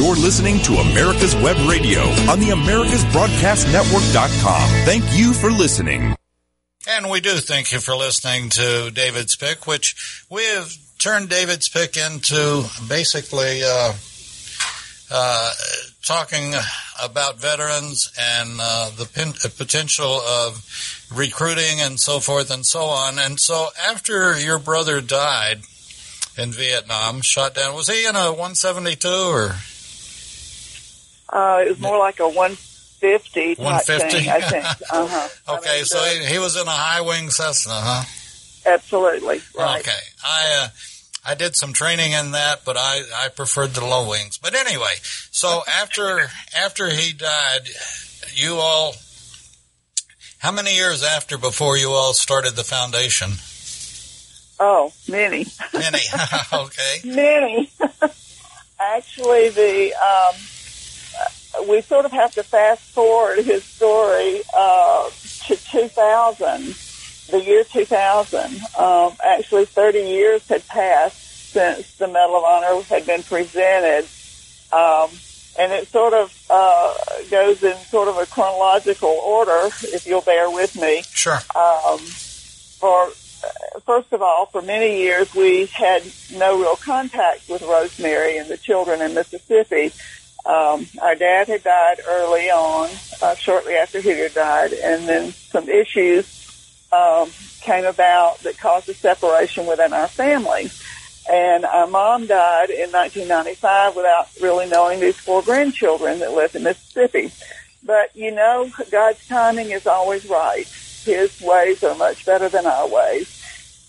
You're 0.00 0.16
listening 0.16 0.58
to 0.60 0.76
America's 0.76 1.36
Web 1.36 1.58
Radio 1.68 2.00
on 2.30 2.40
the 2.40 2.46
AmericasBroadcastNetwork.com. 2.46 4.68
Thank 4.86 5.04
you 5.14 5.34
for 5.34 5.50
listening. 5.50 6.16
And 6.88 7.10
we 7.10 7.20
do 7.20 7.32
thank 7.32 7.70
you 7.70 7.80
for 7.80 7.94
listening 7.94 8.48
to 8.48 8.90
David's 8.94 9.36
Pick, 9.36 9.66
which 9.66 10.24
we 10.30 10.42
have 10.54 10.72
turned 10.98 11.28
David's 11.28 11.68
Pick 11.68 11.98
into 11.98 12.64
basically 12.88 13.60
uh, 13.62 13.92
uh, 15.10 15.52
talking 16.02 16.54
about 17.02 17.38
veterans 17.38 18.10
and 18.18 18.58
uh, 18.58 18.92
the 18.96 19.04
pin- 19.04 19.34
potential 19.58 20.22
of 20.22 20.64
recruiting 21.14 21.82
and 21.82 22.00
so 22.00 22.20
forth 22.20 22.50
and 22.50 22.64
so 22.64 22.84
on. 22.84 23.18
And 23.18 23.38
so 23.38 23.68
after 23.86 24.40
your 24.40 24.58
brother 24.58 25.02
died 25.02 25.58
in 26.38 26.52
Vietnam, 26.52 27.20
shot 27.20 27.54
down, 27.54 27.74
was 27.74 27.90
he 27.90 28.06
in 28.06 28.16
a 28.16 28.30
172 28.30 29.06
or? 29.06 29.56
Uh, 31.32 31.62
it 31.64 31.70
was 31.70 31.80
more 31.80 31.98
like 31.98 32.20
a 32.20 32.28
150 32.28 33.54
type 33.54 33.58
150? 33.58 34.18
thing, 34.18 34.28
I 34.28 34.40
think. 34.40 34.64
Uh-huh. 34.92 35.56
Okay, 35.58 35.70
I 35.70 35.76
mean, 35.76 35.84
so 35.84 35.98
uh, 35.98 36.04
he, 36.04 36.24
he 36.34 36.38
was 36.38 36.56
in 36.56 36.66
a 36.66 36.70
high 36.70 37.00
wing 37.00 37.30
Cessna, 37.30 37.72
huh? 37.74 38.04
absolutely 38.66 39.40
right. 39.56 39.80
Okay, 39.80 39.98
I 40.24 40.64
uh, 40.64 40.68
I 41.24 41.34
did 41.34 41.54
some 41.56 41.72
training 41.72 42.12
in 42.12 42.32
that, 42.32 42.64
but 42.64 42.76
I 42.76 43.02
I 43.14 43.28
preferred 43.28 43.70
the 43.70 43.84
low 43.84 44.08
wings. 44.08 44.38
But 44.38 44.54
anyway, 44.54 44.94
so 45.30 45.62
after 45.80 46.28
after 46.58 46.90
he 46.90 47.12
died, 47.12 47.68
you 48.34 48.54
all. 48.54 48.94
How 50.38 50.52
many 50.52 50.74
years 50.74 51.02
after 51.02 51.36
before 51.36 51.76
you 51.76 51.90
all 51.90 52.14
started 52.14 52.56
the 52.56 52.64
foundation? 52.64 53.32
Oh, 54.58 54.92
many, 55.08 55.46
Many. 55.72 56.00
okay. 56.52 57.00
many. 57.04 57.70
Actually, 58.78 59.48
the 59.50 59.94
um, 59.94 60.34
we 61.68 61.82
sort 61.82 62.04
of 62.04 62.12
have 62.12 62.34
to 62.34 62.42
fast 62.42 62.82
forward 62.94 63.44
his 63.44 63.64
story 63.64 64.42
uh, 64.56 65.10
to 65.46 65.56
2000, 65.56 66.74
the 67.30 67.44
year 67.44 67.64
2000. 67.64 68.60
Um, 68.78 69.16
actually, 69.24 69.66
30 69.66 69.98
years 70.00 70.42
had 70.48 70.66
passed 70.66 71.16
since 71.52 71.86
the 71.98 72.06
Medal 72.06 72.36
of 72.36 72.44
Honor 72.44 72.82
had 72.82 73.06
been 73.06 73.22
presented. 73.22 74.06
Um, 74.72 75.10
and 75.58 75.72
it 75.72 75.90
sort 75.90 76.14
of 76.14 76.32
uh, 76.48 76.94
goes 77.30 77.62
in 77.62 77.76
sort 77.90 78.08
of 78.08 78.16
a 78.16 78.26
chronological 78.26 79.08
order, 79.08 79.70
if 79.82 80.06
you'll 80.06 80.20
bear 80.20 80.48
with 80.48 80.74
me. 80.76 81.02
Sure. 81.12 81.40
Um, 81.54 81.98
for 82.78 83.10
first 83.84 84.12
of 84.12 84.22
all, 84.22 84.46
for 84.46 84.62
many 84.62 84.98
years 85.00 85.28
we 85.34 85.68
had 85.74 86.02
no 86.32 86.58
real 86.58 86.76
contact 86.76 87.48
with 87.48 87.62
Rosemary 87.62 88.38
and 88.38 88.50
the 88.50 88.56
children 88.56 89.02
in 89.02 89.14
Mississippi. 89.14 89.92
Um, 90.44 90.86
our 91.02 91.14
dad 91.14 91.48
had 91.48 91.62
died 91.62 92.00
early 92.08 92.50
on, 92.50 92.90
uh, 93.22 93.34
shortly 93.36 93.74
after 93.74 94.00
he 94.00 94.10
had 94.10 94.34
died, 94.34 94.72
and 94.72 95.08
then 95.08 95.32
some 95.32 95.68
issues 95.68 96.88
um, 96.92 97.30
came 97.60 97.84
about 97.84 98.38
that 98.40 98.58
caused 98.58 98.88
a 98.88 98.94
separation 98.94 99.66
within 99.66 99.92
our 99.92 100.08
family. 100.08 100.70
And 101.30 101.64
our 101.64 101.86
mom 101.86 102.26
died 102.26 102.70
in 102.70 102.90
1995 102.90 103.94
without 103.94 104.28
really 104.40 104.68
knowing 104.68 104.98
these 105.00 105.16
four 105.16 105.42
grandchildren 105.42 106.18
that 106.20 106.32
lived 106.32 106.56
in 106.56 106.64
Mississippi. 106.64 107.30
But 107.84 108.14
you 108.16 108.32
know, 108.34 108.70
God's 108.90 109.26
timing 109.28 109.70
is 109.70 109.86
always 109.86 110.26
right. 110.28 110.66
His 111.04 111.40
ways 111.40 111.84
are 111.84 111.94
much 111.94 112.26
better 112.26 112.48
than 112.48 112.66
our 112.66 112.88
ways. 112.88 113.28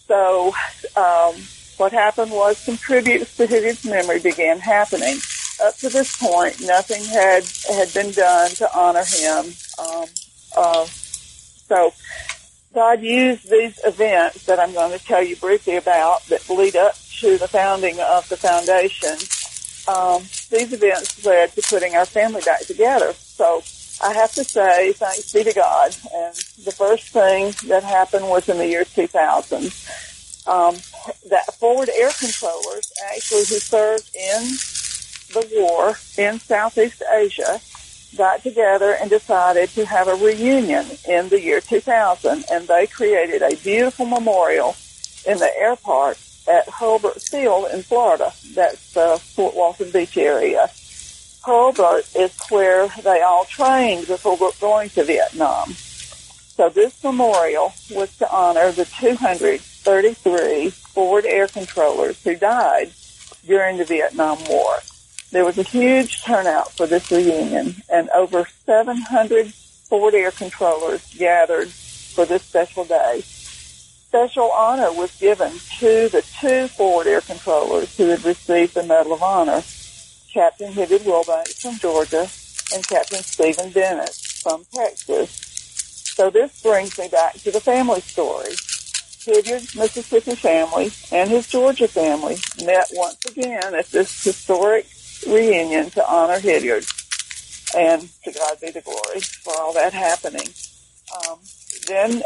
So, 0.08 0.54
um, 0.96 1.36
what 1.78 1.92
happened 1.92 2.32
was 2.32 2.58
some 2.58 2.78
tributes 2.78 3.36
to 3.38 3.48
his 3.48 3.84
memory 3.84 4.20
began 4.20 4.60
happening. 4.60 5.18
Up 5.64 5.78
to 5.78 5.90
this 5.90 6.18
point, 6.18 6.60
nothing 6.62 7.04
had 7.06 7.46
had 7.70 7.94
been 7.94 8.12
done 8.12 8.50
to 8.52 8.78
honor 8.78 9.04
him. 9.04 9.54
Um, 9.78 10.06
uh, 10.58 10.86
so, 10.86 11.94
God 12.74 13.02
used 13.02 13.50
these 13.50 13.80
events 13.84 14.46
that 14.46 14.60
I'm 14.60 14.74
going 14.74 14.98
to 14.98 15.06
tell 15.06 15.24
you 15.24 15.36
briefly 15.36 15.76
about 15.76 16.26
that 16.28 16.50
lead 16.50 16.76
up 16.76 16.96
to 17.20 17.38
the 17.38 17.48
founding 17.48 18.00
of 18.00 18.28
the 18.30 18.38
foundation. 18.38 19.18
Um, 19.88 20.24
these 20.50 20.74
events 20.74 21.24
led 21.26 21.54
to 21.54 21.62
putting 21.62 21.96
our 21.96 22.06
family 22.06 22.42
back 22.42 22.62
together. 22.62 23.14
So 23.14 23.62
I 24.02 24.14
have 24.14 24.34
to 24.34 24.44
say, 24.44 24.94
thanks 24.94 25.32
be 25.32 25.44
to 25.44 25.54
God. 25.54 25.96
And 26.14 26.36
the 26.66 26.72
first 26.72 27.10
thing 27.10 27.54
that 27.68 27.84
happened 27.84 28.28
was 28.28 28.50
in 28.50 28.58
the 28.58 28.68
year 28.68 28.84
2000. 28.84 29.66
Um, 30.48 30.76
that 31.30 31.54
forward 31.60 31.90
air 31.90 32.10
controllers, 32.18 32.92
actually, 33.14 33.40
who 33.42 33.60
served 33.60 34.10
in 34.16 34.58
the 35.34 35.48
war 35.56 35.98
in 36.18 36.40
Southeast 36.40 37.02
Asia, 37.12 37.60
got 38.18 38.44
together 38.44 38.96
and 39.00 39.10
decided 39.10 39.70
to 39.70 39.86
have 39.86 40.08
a 40.08 40.16
reunion 40.16 40.86
in 41.08 41.30
the 41.30 41.42
year 41.42 41.62
2000, 41.62 42.46
and 42.52 42.68
they 42.68 42.88
created 42.88 43.42
a 43.42 43.56
beautiful 43.58 44.06
memorial 44.06 44.76
in 45.26 45.38
the 45.38 45.52
air 45.58 45.76
park 45.76 46.18
at 46.48 46.68
Hurlburt 46.68 47.22
Field 47.22 47.68
in 47.72 47.84
Florida. 47.84 48.34
That's 48.54 48.94
the 48.94 49.20
Fort 49.36 49.56
Walton 49.56 49.92
Beach 49.92 50.18
area. 50.18 50.70
Hurlburt 51.44 52.16
is 52.16 52.32
where 52.50 52.88
they 53.04 53.22
all 53.22 53.46
trained 53.46 54.08
before 54.08 54.38
going 54.60 54.90
to 54.92 55.04
Vietnam. 55.04 55.74
So 55.74 56.70
this 56.70 57.04
memorial 57.04 57.74
was 57.90 58.16
to 58.18 58.32
honor 58.32 58.72
the 58.72 58.86
233 58.86 60.70
forward 60.70 61.26
air 61.26 61.48
controllers 61.48 62.22
who 62.24 62.36
died 62.36 62.92
during 63.48 63.78
the 63.78 63.86
Vietnam 63.86 64.38
War. 64.50 64.78
There 65.32 65.46
was 65.46 65.58
a 65.58 65.64
huge 65.64 66.24
turnout 66.24 66.74
for 66.74 66.86
this 66.88 67.10
reunion, 67.10 67.82
and 67.90 68.10
over 68.10 68.46
700 68.66 69.54
forward 69.54 70.14
air 70.14 70.32
controllers 70.32 71.02
gathered 71.18 71.70
for 71.70 72.26
this 72.26 72.44
special 72.44 72.84
day. 72.84 73.22
special 73.22 74.52
honor 74.52 74.92
was 74.92 75.18
given 75.20 75.54
to 75.80 76.10
the 76.10 76.22
two 76.40 76.68
forward 76.68 77.08
air 77.08 77.22
controllers 77.22 77.96
who 77.96 78.08
had 78.08 78.26
received 78.26 78.74
the 78.74 78.84
Medal 78.84 79.14
of 79.14 79.24
Honor, 79.24 79.64
Captain 80.34 80.74
Hilliard 80.74 81.04
Wilbanks 81.04 81.62
from 81.62 81.78
Georgia 81.78 82.28
and 82.74 82.86
Captain 82.86 83.24
Steven 83.24 83.72
Bennett 83.72 84.14
from 84.44 84.66
Texas. 84.74 85.30
So 86.16 86.30
this 86.30 86.62
brings 86.62 87.00
me 87.00 87.08
back 87.08 87.36
to 87.36 87.52
the 87.52 87.62
family 87.62 88.02
story. 88.02 88.54
Hilliard's 89.24 89.76
Mississippi 89.76 90.36
family 90.36 90.92
and 91.12 91.30
his 91.30 91.48
Georgia 91.48 91.88
family 91.88 92.38
met 92.66 92.90
once 92.94 93.24
again 93.26 93.76
at 93.76 93.88
this 93.92 94.24
historic 94.24 94.88
reunion 95.28 95.90
to 95.92 96.08
honor 96.08 96.40
Hilliard. 96.40 96.86
And 97.76 98.10
to 98.24 98.32
God 98.32 98.60
be 98.60 98.72
the 98.72 98.82
glory 98.82 99.22
for 99.22 99.54
all 99.58 99.74
that 99.74 99.94
happening. 99.94 100.48
Um, 101.16 101.40
then 101.88 102.22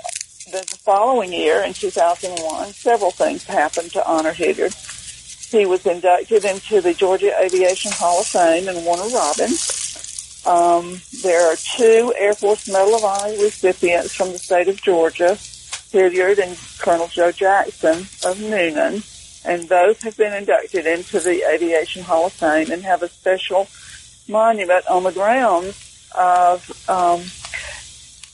the 0.51 0.63
following 0.84 1.34
year, 1.34 1.62
in 1.63 1.73
2001, 1.73 2.73
several 2.73 3.12
things 3.12 3.45
happened 3.45 3.91
to 3.91 4.08
honor 4.08 4.34
Hilliard. 4.34 4.73
He 5.49 5.65
was 5.65 5.86
inducted 5.86 6.45
into 6.45 6.81
the 6.81 6.93
Georgia 6.93 7.34
Aviation 7.39 7.91
Hall 7.91 8.19
of 8.19 8.27
Fame 8.27 8.67
in 8.67 8.84
Warner 8.84 9.10
Robin. 9.10 9.51
Um, 10.45 11.01
there 11.23 11.47
are 11.51 11.55
two 11.55 12.13
Air 12.17 12.36
Force 12.36 12.67
Medal 12.67 12.95
of 12.95 13.03
Honor 13.03 13.38
recipients 13.41 14.13
from 14.13 14.31
the 14.31 14.38
state 14.38 14.67
of 14.67 14.81
Georgia, 14.81 15.38
Hilliard 15.91 16.39
and 16.39 16.58
Colonel 16.77 17.08
Joe 17.08 17.31
Jackson 17.31 17.99
of 18.23 18.38
Newnan, 18.38 19.03
and 19.45 19.69
both 19.69 20.01
have 20.01 20.17
been 20.17 20.34
inducted 20.34 20.86
into 20.86 21.19
the 21.19 21.43
Aviation 21.49 22.03
Hall 22.03 22.27
of 22.27 22.34
Fame 22.34 22.71
and 22.71 22.84
have 22.84 23.03
a 23.03 23.08
special 23.08 23.67
monument 24.27 24.88
on 24.88 25.03
the 25.03 25.12
grounds 25.12 26.10
of 26.17 26.89
um, 26.89 27.21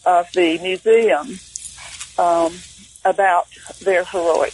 of 0.05 0.31
the 0.33 0.57
museum 0.61 1.39
um, 2.17 2.53
about 3.05 3.47
their 3.81 4.03
heroic 4.05 4.53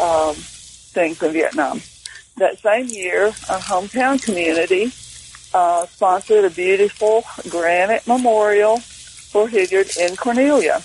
um, 0.00 0.34
things 0.34 1.22
in 1.22 1.32
Vietnam. 1.32 1.80
That 2.36 2.58
same 2.58 2.86
year, 2.86 3.26
our 3.26 3.58
hometown 3.58 4.22
community 4.22 4.92
uh, 5.54 5.86
sponsored 5.86 6.44
a 6.44 6.50
beautiful 6.50 7.24
granite 7.48 8.06
memorial 8.06 8.78
for 8.78 9.48
Hilliard 9.48 9.90
in 9.98 10.16
Cornelia. 10.16 10.82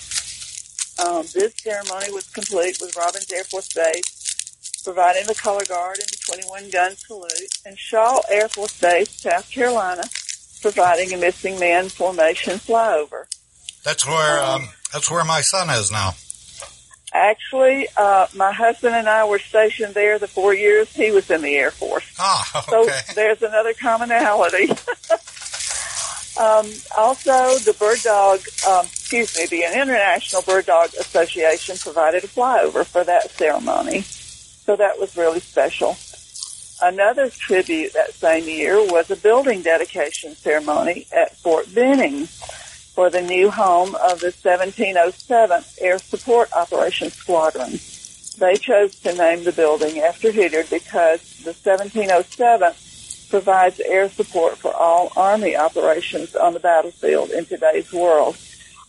Um, 1.04 1.26
this 1.34 1.54
ceremony 1.58 2.12
was 2.12 2.30
complete 2.32 2.78
with 2.80 2.96
Robins 2.96 3.32
Air 3.32 3.44
Force 3.44 3.74
Base 3.74 4.23
providing 4.84 5.26
the 5.28 5.36
color 5.36 5.64
guard 5.66 5.98
and 6.00 6.08
the 6.08 6.18
21 6.26 6.70
gun 6.70 6.96
salute, 6.96 7.58
and 7.66 7.78
Shaw 7.78 8.20
Air 8.30 8.50
Force 8.50 8.80
Base, 8.80 9.10
South 9.10 9.50
Carolina, 9.50 10.04
providing 10.62 11.14
a 11.14 11.18
missing 11.18 11.60
man 11.60 11.90
formation 11.90 12.54
flyover. 12.58 13.26
That's 13.84 14.06
where 14.08 14.42
um, 14.42 14.70
that's 14.92 15.10
where 15.12 15.24
my 15.24 15.42
son 15.42 15.70
is 15.70 15.92
now. 15.92 16.14
Actually, 17.14 17.88
uh, 17.96 18.26
my 18.36 18.52
husband 18.52 18.96
and 18.96 19.08
I 19.08 19.26
were 19.26 19.38
stationed 19.38 19.94
there 19.94 20.18
the 20.18 20.28
four 20.28 20.56
years 20.56 20.92
he 20.94 21.12
was 21.12 21.30
in 21.30 21.44
the 21.44 21.56
Air 21.56 21.70
Force. 21.70 22.06
Ah, 22.18 22.66
So 22.70 22.88
there's 23.14 23.44
another 23.44 23.74
commonality. 23.74 24.72
um, 26.40 26.66
also, 26.98 27.60
the 27.60 27.76
Bird 27.78 28.00
Dog, 28.02 28.40
um, 28.68 28.86
excuse 28.88 29.38
me, 29.38 29.46
the 29.46 29.64
International 29.64 30.42
Bird 30.42 30.66
Dog 30.66 30.90
Association 31.00 31.78
provided 31.78 32.24
a 32.24 32.28
flyover 32.28 32.84
for 32.84 33.04
that 33.04 33.30
ceremony. 33.32 34.04
So 34.66 34.76
that 34.78 35.00
was 35.00 35.18
really 35.18 35.42
special. 35.42 35.98
Another 36.82 37.30
tribute 37.30 37.94
that 37.94 38.14
same 38.14 38.46
year 38.46 38.78
was 38.78 39.12
a 39.12 39.16
building 39.16 39.62
dedication 39.62 40.36
ceremony 40.36 41.08
at 41.16 41.36
Fort 41.38 41.74
Benning 41.74 42.28
for 42.94 43.10
the 43.10 43.22
new 43.22 43.50
home 43.50 43.96
of 43.96 44.20
the 44.20 44.32
1707th 44.32 45.78
Air 45.82 45.98
Support 45.98 46.54
Operations 46.54 47.14
Squadron. 47.14 47.80
They 48.38 48.56
chose 48.56 48.96
to 49.02 49.14
name 49.14 49.44
the 49.44 49.52
building 49.52 50.00
after 50.00 50.32
Hilliard 50.32 50.70
because 50.70 51.22
the 51.44 51.52
1707th 51.52 53.30
provides 53.30 53.80
air 53.80 54.10
support 54.10 54.58
for 54.58 54.74
all 54.74 55.12
Army 55.16 55.56
operations 55.56 56.36
on 56.36 56.54
the 56.54 56.60
battlefield 56.60 57.32
in 57.32 57.46
today's 57.46 57.92
world. 57.92 58.38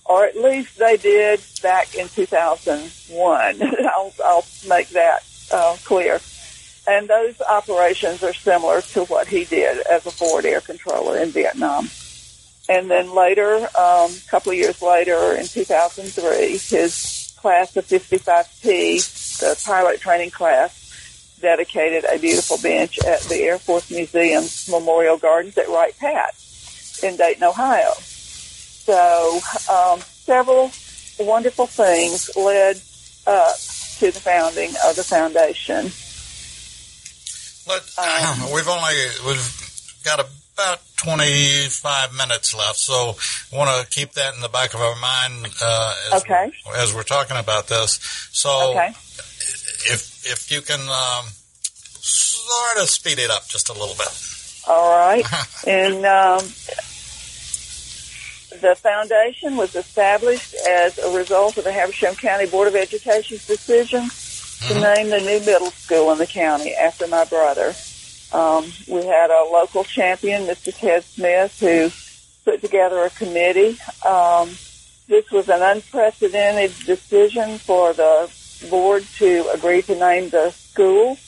Or 0.04 0.24
at 0.24 0.36
least 0.36 0.78
they 0.78 0.98
did 0.98 1.40
back 1.62 1.94
in 1.94 2.08
2001. 2.08 3.62
I'll, 3.62 4.12
I'll 4.22 4.44
make 4.68 4.90
that 4.90 5.24
uh, 5.54 5.76
clear. 5.84 6.20
And 6.86 7.08
those 7.08 7.40
operations 7.40 8.22
are 8.22 8.34
similar 8.34 8.82
to 8.82 9.04
what 9.04 9.28
he 9.28 9.44
did 9.44 9.86
as 9.86 10.04
a 10.04 10.10
forward 10.10 10.44
air 10.44 10.60
controller 10.60 11.16
in 11.16 11.30
Vietnam. 11.30 11.88
And 12.68 12.90
then 12.90 13.14
later, 13.14 13.56
um, 13.78 14.10
a 14.10 14.28
couple 14.28 14.52
of 14.52 14.58
years 14.58 14.82
later, 14.82 15.34
in 15.34 15.46
2003, 15.46 16.58
his 16.58 17.34
class 17.38 17.76
of 17.76 17.86
55P, 17.86 19.38
the 19.40 19.62
pilot 19.64 20.00
training 20.00 20.30
class, 20.30 20.80
dedicated 21.40 22.04
a 22.04 22.18
beautiful 22.18 22.58
bench 22.58 22.98
at 23.00 23.20
the 23.22 23.36
Air 23.36 23.58
Force 23.58 23.90
Museum's 23.90 24.68
Memorial 24.68 25.18
Gardens 25.18 25.56
at 25.58 25.68
Wright 25.68 25.94
Pat 25.98 26.34
in 27.02 27.16
Dayton, 27.16 27.44
Ohio. 27.44 27.92
So 27.98 29.40
um, 29.70 30.00
several 30.00 30.70
wonderful 31.20 31.66
things 31.66 32.30
led 32.36 32.80
up 33.26 33.56
to 33.98 34.10
the 34.10 34.20
founding 34.20 34.70
of 34.86 34.96
the 34.96 35.04
foundation. 35.04 35.90
Let, 37.66 37.82
we've 38.54 38.68
only 38.68 38.94
we've 39.26 40.00
got 40.04 40.20
about 40.54 40.80
25 40.98 42.14
minutes 42.14 42.54
left, 42.54 42.76
so 42.76 43.16
I 43.52 43.56
want 43.56 43.70
to 43.80 43.90
keep 43.90 44.12
that 44.12 44.34
in 44.34 44.40
the 44.40 44.48
back 44.48 44.74
of 44.74 44.80
our 44.80 44.94
mind 44.96 45.46
uh, 45.62 45.94
as, 46.12 46.22
Okay. 46.22 46.50
as 46.76 46.94
we're 46.94 47.02
talking 47.02 47.36
about 47.36 47.68
this. 47.68 47.98
So 48.32 48.70
Okay. 48.72 48.88
if 49.90 50.26
if 50.26 50.50
you 50.52 50.60
can 50.60 50.80
um, 50.80 51.26
sort 52.00 52.82
of 52.82 52.88
speed 52.88 53.18
it 53.18 53.30
up 53.30 53.46
just 53.48 53.68
a 53.68 53.72
little 53.72 53.94
bit. 53.96 54.08
All 54.68 54.90
right. 54.90 55.24
and 55.66 56.04
um, 56.06 56.40
the 58.60 58.74
foundation 58.74 59.56
was 59.56 59.74
established 59.74 60.54
as 60.68 60.98
a 60.98 61.16
result 61.16 61.56
of 61.58 61.64
the 61.64 61.72
Habersham 61.72 62.14
County 62.14 62.46
Board 62.46 62.68
of 62.68 62.76
Education's 62.76 63.46
decision 63.46 64.08
to 64.68 64.80
name 64.80 65.10
the 65.10 65.20
new 65.20 65.40
middle 65.44 65.70
school 65.70 66.12
in 66.12 66.18
the 66.18 66.26
county 66.26 66.74
after 66.74 67.06
my 67.06 67.24
brother. 67.24 67.74
Um, 68.32 68.64
we 68.88 69.04
had 69.06 69.30
a 69.30 69.48
local 69.52 69.84
champion, 69.84 70.42
Mr. 70.42 70.76
Ted 70.76 71.04
Smith, 71.04 71.60
who 71.60 71.90
put 72.44 72.60
together 72.60 73.04
a 73.04 73.10
committee. 73.10 73.78
Um, 74.04 74.50
this 75.06 75.30
was 75.30 75.48
an 75.48 75.62
unprecedented 75.62 76.72
decision 76.86 77.58
for 77.58 77.92
the 77.92 78.30
board 78.70 79.04
to 79.18 79.48
agree 79.52 79.82
to 79.82 79.94
name 79.94 80.30
the 80.30 80.50
school 80.50 81.18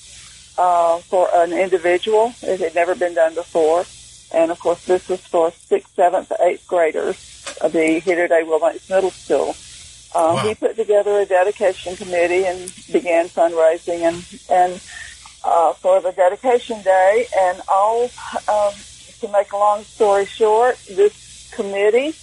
uh, 0.58 0.98
for 1.00 1.28
an 1.34 1.52
individual. 1.52 2.32
It 2.42 2.60
had 2.60 2.74
never 2.74 2.94
been 2.94 3.14
done 3.14 3.34
before. 3.34 3.84
And 4.36 4.50
of 4.50 4.60
course, 4.60 4.84
this 4.84 5.08
was 5.08 5.20
for 5.20 5.50
sixth, 5.50 5.94
seventh, 5.96 6.30
eighth 6.40 6.66
graders 6.68 7.16
of 7.62 7.72
the 7.72 7.98
Hilliard 8.00 8.30
A. 8.30 8.44
Wilbanks 8.44 8.88
Middle 8.90 9.10
School. 9.10 9.56
Uh, 10.14 10.34
Wow. 10.36 10.48
He 10.48 10.54
put 10.54 10.76
together 10.76 11.20
a 11.20 11.26
dedication 11.26 11.96
committee 11.96 12.44
and 12.46 12.72
began 12.92 13.28
fundraising 13.28 14.00
and, 14.08 14.16
and 14.50 14.80
uh, 15.44 15.72
for 15.74 16.00
the 16.00 16.12
dedication 16.12 16.80
day. 16.82 17.26
And 17.38 17.60
all, 17.68 18.04
um, 18.48 18.72
to 19.20 19.28
make 19.28 19.52
a 19.52 19.56
long 19.56 19.82
story 19.84 20.26
short, 20.26 20.78
this 20.86 21.50
committee 21.54 22.14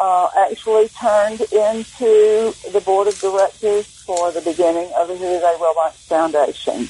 uh, 0.00 0.28
actually 0.36 0.88
turned 0.88 1.40
into 1.40 2.52
the 2.72 2.82
board 2.84 3.08
of 3.08 3.18
directors 3.20 3.86
for 3.86 4.32
the 4.32 4.40
beginning 4.40 4.90
of 4.96 5.08
the 5.08 5.16
Hilliard 5.16 5.42
A. 5.44 5.58
Wilbanks 5.58 6.02
Foundation. 6.08 6.88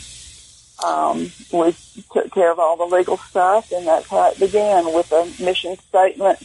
Um, 0.83 1.31
we 1.53 1.77
took 2.13 2.33
care 2.33 2.51
of 2.51 2.59
all 2.59 2.77
the 2.77 2.97
legal 2.97 3.17
stuff, 3.17 3.71
and 3.73 3.87
that's 3.87 4.09
how 4.09 4.31
it 4.31 4.39
began 4.39 4.93
with 4.93 5.13
a 5.13 5.25
mission 5.43 5.77
statement 5.89 6.39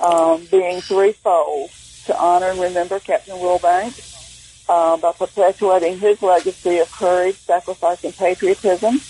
um, 0.00 0.46
being 0.50 0.80
threefold 0.80 1.70
to 2.06 2.18
honor 2.18 2.46
and 2.46 2.60
remember 2.60 3.00
Captain 3.00 3.36
Wilbanks 3.36 4.64
uh, 4.68 4.96
by 4.96 5.12
perpetuating 5.12 5.98
his 5.98 6.22
legacy 6.22 6.78
of 6.78 6.90
courage, 6.92 7.36
sacrifice, 7.36 8.02
and 8.04 8.16
patriotism. 8.16 9.00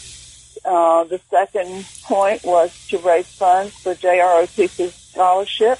Uh, 0.64 1.04
the 1.04 1.20
second 1.30 1.86
point 2.02 2.42
was 2.42 2.72
to 2.88 2.98
raise 2.98 3.26
funds 3.26 3.74
for 3.74 3.94
JROTC 3.94 4.90
scholarship, 4.90 5.78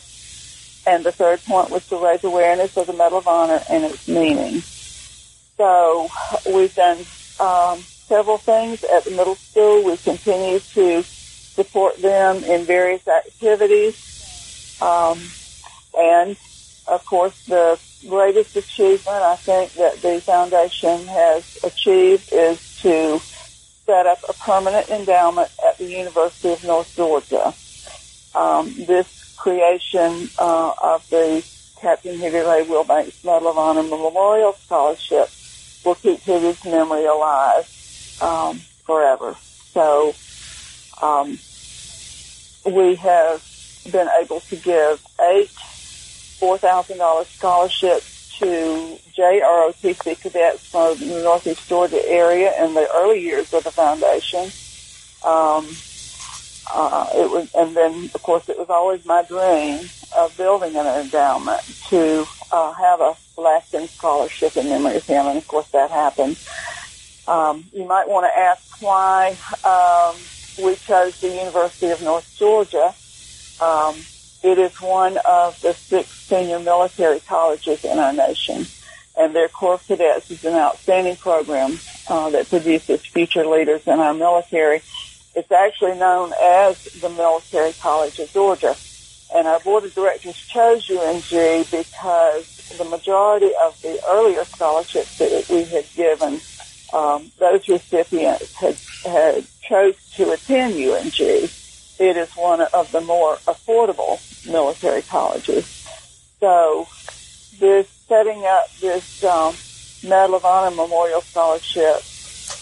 and 0.87 1.05
the 1.05 1.13
third 1.13 1.43
point 1.45 1.71
was 1.71 1.87
to 1.89 1.97
raise 1.97 2.23
awareness 2.23 2.77
of 2.77 2.87
the 2.87 2.93
Medal 2.93 3.19
of 3.19 3.27
Honor 3.27 3.61
and 3.69 3.85
its 3.85 4.07
meaning. 4.07 4.63
So 5.57 6.09
we've 6.47 6.75
done 6.75 6.99
um, 7.41 7.83
several 8.07 8.39
things 8.39 8.83
at 8.85 9.05
the 9.05 9.11
middle 9.11 9.37
school. 9.37 9.85
We 9.85 9.97
continue 9.97 10.61
to 10.61 11.03
support 11.03 11.97
them 11.99 12.45
in 12.45 12.65
various 12.65 13.07
activities. 13.09 13.97
Um, 14.81 15.21
and, 15.99 16.37
of 16.87 17.05
course, 17.07 17.35
the 17.47 17.79
greatest 18.07 18.57
achievement 18.57 19.09
I 19.09 19.37
think 19.37 19.73
that 19.75 20.03
the 20.03 20.21
foundation 20.21 21.07
has 21.07 21.59
achieved 21.65 22.33
is 22.33 22.59
to 22.83 23.21
set 23.87 24.07
up 24.07 24.19
a 24.29 24.33
permanent 24.35 24.89
endowment 24.91 25.51
at 25.67 25.79
the 25.79 25.87
University 25.87 26.53
of 26.53 26.63
North 26.65 26.95
Georgia. 26.95 27.55
Um, 28.35 28.75
this 28.87 29.35
creation 29.37 30.29
uh, 30.39 30.73
of 30.83 31.09
the 31.09 31.45
Captain 31.81 32.19
Hilliard 32.19 32.67
Wilbanks 32.67 33.25
Medal 33.25 33.49
of 33.49 33.59
Honor 33.59 33.83
Memorial 33.83 34.53
Scholarship 34.55 35.31
will 35.85 35.95
keep 35.95 36.21
his 36.21 36.63
memory 36.65 37.07
alive 37.07 37.73
um, 38.21 38.63
forever. 38.87 39.37
So 39.75 40.15
um, 41.01 41.39
we 42.65 42.97
have 42.97 43.43
been 43.85 44.09
able 44.21 44.41
to 44.51 44.57
give 44.57 45.01
eight 45.21 45.51
$4,000 46.41 47.27
scholarships 47.39 48.07
to 48.39 48.99
JROTC 49.17 50.21
cadets 50.21 50.61
from 50.71 51.01
the 51.01 51.07
Northeast 51.07 51.61
Georgia 51.69 52.03
area 52.07 52.53
in 52.63 52.75
the 52.75 52.87
early 52.95 53.21
years 53.21 53.47
of 53.53 53.65
the 53.65 53.71
foundation. 53.71 54.53
Um, 55.25 55.79
uh, 56.73 57.07
it 57.15 57.31
was, 57.31 57.49
and 57.55 57.77
then 57.77 58.11
of 58.15 58.23
course 58.23 58.43
it 58.49 58.59
was 58.59 58.69
always 58.69 59.05
my 59.05 59.23
dream 59.23 59.91
of 60.17 60.37
building 60.37 60.77
an 60.77 60.87
endowment 60.87 61.63
to 61.91 62.27
uh, 62.51 62.73
have 62.73 63.01
a 63.01 63.17
lasting 63.39 63.89
scholarship 63.97 64.57
in 64.57 64.69
memory 64.69 64.97
of 64.97 65.05
him, 65.05 65.27
and 65.27 65.39
of 65.39 65.47
course 65.47 65.67
that 65.73 65.91
happened. 65.91 66.37
Um, 67.27 67.65
you 67.73 67.85
might 67.85 68.09
want 68.09 68.27
to 68.27 68.39
ask 68.39 68.63
why 68.81 69.37
um, 69.65 70.17
we 70.65 70.77
chose 70.77 71.15
the 71.21 71.29
University 71.29 71.89
of 71.89 72.01
North 72.01 72.27
Georgia. 72.39 72.95
Um, 73.61 73.97
it 74.43 74.59
is 74.59 74.73
one 74.81 75.19
of 75.19 75.61
the 75.61 75.75
six 75.89 76.09
senior 76.29 76.61
military 76.61 77.21
colleges 77.21 77.85
in 77.85 77.99
our 77.99 78.13
nation, 78.13 78.67
and 79.17 79.35
their 79.35 79.49
Corps 79.49 79.75
of 79.75 79.87
Cadets 79.87 80.31
is 80.31 80.45
an 80.45 80.55
outstanding 80.55 81.17
program 81.17 81.81
uh, 82.07 82.31
that 82.31 82.49
produces 82.49 83.01
future 83.07 83.47
leaders 83.47 83.83
in 83.87 83.99
our 83.99 84.15
military. 84.15 84.83
It's 85.35 85.51
actually 85.51 85.99
known 85.99 86.33
as 86.41 86.77
the 87.01 87.09
Military 87.09 87.73
College 87.75 88.19
of 88.19 88.33
Georgia. 88.33 88.77
And 89.35 89.47
our 89.49 89.61
board 89.61 89.85
of 89.85 89.95
directors 89.95 90.37
chose 90.53 90.89
UNG 90.89 91.67
because 91.71 92.45
the 92.79 92.85
majority 92.85 93.51
of 93.63 93.81
the 93.83 94.01
earlier 94.09 94.45
scholarships 94.45 95.19
that 95.19 95.47
we 95.49 95.65
had 95.65 95.85
given, 95.95 96.41
um, 96.93 97.31
those 97.39 97.69
recipients 97.69 98.53
had, 98.55 98.77
had 99.05 99.47
chose 99.63 99.95
to 100.17 100.33
attend 100.33 100.75
UNG. 100.75 101.13
It 101.99 102.17
is 102.17 102.31
one 102.33 102.61
of 102.61 102.93
the 102.93 103.01
more 103.01 103.37
affordable 103.47 104.21
military 104.47 105.03
colleges. 105.03 105.67
So 106.41 106.87
this 107.59 107.89
setting 108.09 108.45
up 108.45 108.71
this 108.81 109.25
um, 109.25 109.55
Medal 110.07 110.37
of 110.37 110.45
Honor 110.45 110.75
Memorial 110.77 111.23
Scholarship 111.23 112.03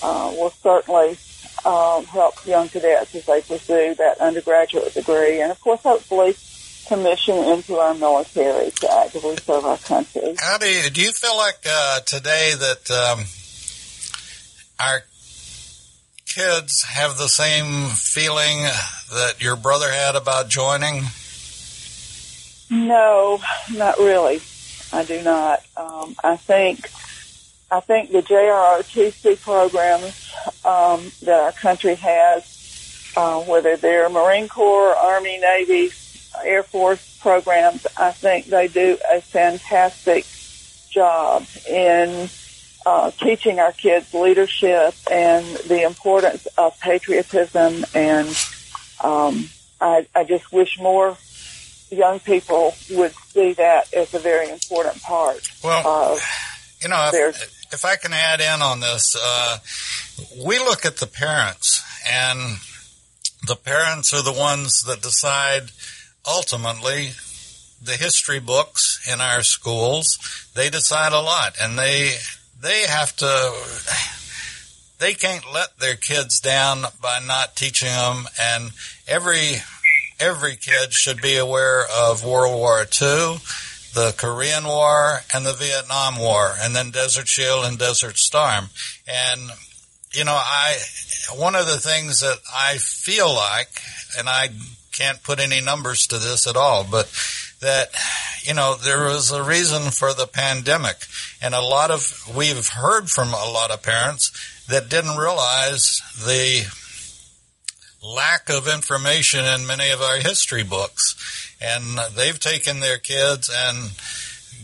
uh, 0.02 0.32
will 0.36 0.50
certainly 0.62 1.18
um, 1.64 2.04
help 2.04 2.46
young 2.46 2.68
cadets 2.68 3.14
as 3.14 3.26
they 3.26 3.40
pursue 3.40 3.94
that 3.96 4.18
undergraduate 4.20 4.94
degree, 4.94 5.40
and 5.40 5.50
of 5.50 5.60
course, 5.60 5.80
hopefully, 5.82 6.36
commission 6.86 7.36
into 7.36 7.76
our 7.76 7.94
military 7.94 8.70
to 8.70 8.92
actively 8.92 9.36
serve 9.38 9.64
our 9.64 9.78
country. 9.78 10.34
How 10.38 10.58
do 10.58 10.66
you 10.66 10.90
do? 10.90 11.00
You 11.00 11.12
feel 11.12 11.36
like 11.36 11.66
uh, 11.66 12.00
today 12.00 12.52
that 12.58 12.90
um, 12.90 13.24
our 14.80 15.02
kids 16.26 16.82
have 16.82 17.16
the 17.16 17.28
same 17.28 17.88
feeling 17.90 18.62
that 19.12 19.36
your 19.40 19.56
brother 19.56 19.90
had 19.90 20.16
about 20.16 20.48
joining? 20.48 21.04
No, 22.70 23.40
not 23.72 23.98
really. 23.98 24.40
I 24.92 25.04
do 25.04 25.22
not. 25.22 25.62
Um, 25.76 26.14
I 26.22 26.36
think 26.36 26.88
I 27.70 27.80
think 27.80 28.12
the 28.12 28.22
JROTC 28.22 29.40
programs 29.40 30.32
um, 30.64 31.10
that 31.22 31.40
our 31.40 31.52
country 31.52 31.94
has, 31.96 33.12
uh, 33.16 33.40
whether 33.42 33.76
they're 33.76 34.08
Marine 34.08 34.48
Corps, 34.48 34.94
Army, 34.94 35.38
Navy, 35.38 35.90
Air 36.44 36.62
Force 36.62 37.18
programs, 37.20 37.86
I 37.96 38.12
think 38.12 38.46
they 38.46 38.68
do 38.68 38.98
a 39.12 39.20
fantastic 39.20 40.26
job 40.90 41.46
in 41.68 42.28
uh, 42.86 43.10
teaching 43.12 43.58
our 43.58 43.72
kids 43.72 44.12
leadership 44.12 44.94
and 45.10 45.44
the 45.68 45.82
importance 45.82 46.46
of 46.58 46.78
patriotism. 46.80 47.84
And 47.94 48.28
um, 49.02 49.48
I, 49.80 50.06
I 50.14 50.24
just 50.24 50.52
wish 50.52 50.78
more 50.78 51.16
young 51.90 52.20
people 52.20 52.74
would 52.90 53.12
see 53.28 53.52
that 53.54 53.92
as 53.94 54.12
a 54.14 54.18
very 54.18 54.50
important 54.50 55.00
part. 55.02 55.48
Well, 55.62 56.18
you 56.80 56.88
know, 56.88 57.10
if, 57.12 57.72
if, 57.72 57.84
I 57.84 57.96
can 57.96 58.12
add 58.12 58.40
in 58.40 58.60
on 58.60 58.80
this, 58.80 59.16
uh, 59.20 59.58
we 60.44 60.58
look 60.58 60.84
at 60.84 60.98
the 60.98 61.06
parents, 61.06 61.82
and 62.10 62.58
the 63.46 63.56
parents 63.56 64.12
are 64.12 64.22
the 64.22 64.32
ones 64.32 64.82
that 64.82 65.00
decide 65.00 65.70
ultimately 66.26 67.12
the 67.82 67.92
history 67.92 68.40
books 68.40 69.06
in 69.10 69.20
our 69.20 69.42
schools. 69.42 70.18
They 70.54 70.68
decide 70.68 71.12
a 71.12 71.20
lot, 71.20 71.54
and 71.60 71.78
they 71.78 72.12
they 72.64 72.82
have 72.88 73.14
to 73.16 73.52
they 74.98 75.14
can't 75.14 75.44
let 75.52 75.78
their 75.78 75.96
kids 75.96 76.40
down 76.40 76.82
by 77.00 77.20
not 77.26 77.56
teaching 77.56 77.88
them 77.88 78.24
and 78.40 78.70
every 79.06 79.56
every 80.18 80.56
kid 80.56 80.92
should 80.92 81.20
be 81.20 81.36
aware 81.36 81.84
of 81.92 82.24
World 82.24 82.56
War 82.56 82.80
II, 82.80 83.38
the 83.94 84.14
Korean 84.16 84.64
War, 84.64 85.20
and 85.34 85.44
the 85.44 85.52
Vietnam 85.52 86.18
War, 86.18 86.54
and 86.60 86.74
then 86.74 86.90
Desert 86.90 87.28
Shield 87.28 87.66
and 87.66 87.78
Desert 87.78 88.16
Storm. 88.16 88.66
And 89.06 89.50
you 90.12 90.24
know, 90.24 90.38
I 90.38 90.78
one 91.36 91.54
of 91.54 91.66
the 91.66 91.78
things 91.78 92.20
that 92.20 92.38
I 92.52 92.78
feel 92.78 93.32
like, 93.34 93.80
and 94.18 94.28
I 94.28 94.48
can't 94.92 95.22
put 95.22 95.40
any 95.40 95.60
numbers 95.60 96.06
to 96.06 96.18
this 96.18 96.46
at 96.46 96.56
all, 96.56 96.86
but 96.88 97.06
that 97.64 97.88
you 98.42 98.54
know 98.54 98.76
there 98.76 99.04
was 99.06 99.32
a 99.32 99.42
reason 99.42 99.90
for 99.90 100.14
the 100.14 100.26
pandemic, 100.26 100.96
and 101.42 101.54
a 101.54 101.60
lot 101.60 101.90
of 101.90 102.30
we've 102.34 102.68
heard 102.68 103.10
from 103.10 103.28
a 103.28 103.50
lot 103.50 103.70
of 103.70 103.82
parents 103.82 104.30
that 104.68 104.88
didn't 104.88 105.16
realize 105.16 106.00
the 106.24 106.64
lack 108.04 108.50
of 108.50 108.68
information 108.68 109.44
in 109.44 109.66
many 109.66 109.90
of 109.90 110.00
our 110.00 110.16
history 110.16 110.62
books. 110.62 111.16
And 111.60 111.98
they've 112.14 112.38
taken 112.38 112.80
their 112.80 112.98
kids 112.98 113.50
and 113.52 113.92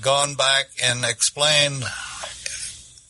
gone 0.03 0.35
back 0.35 0.67
and 0.83 1.05
explained 1.05 1.85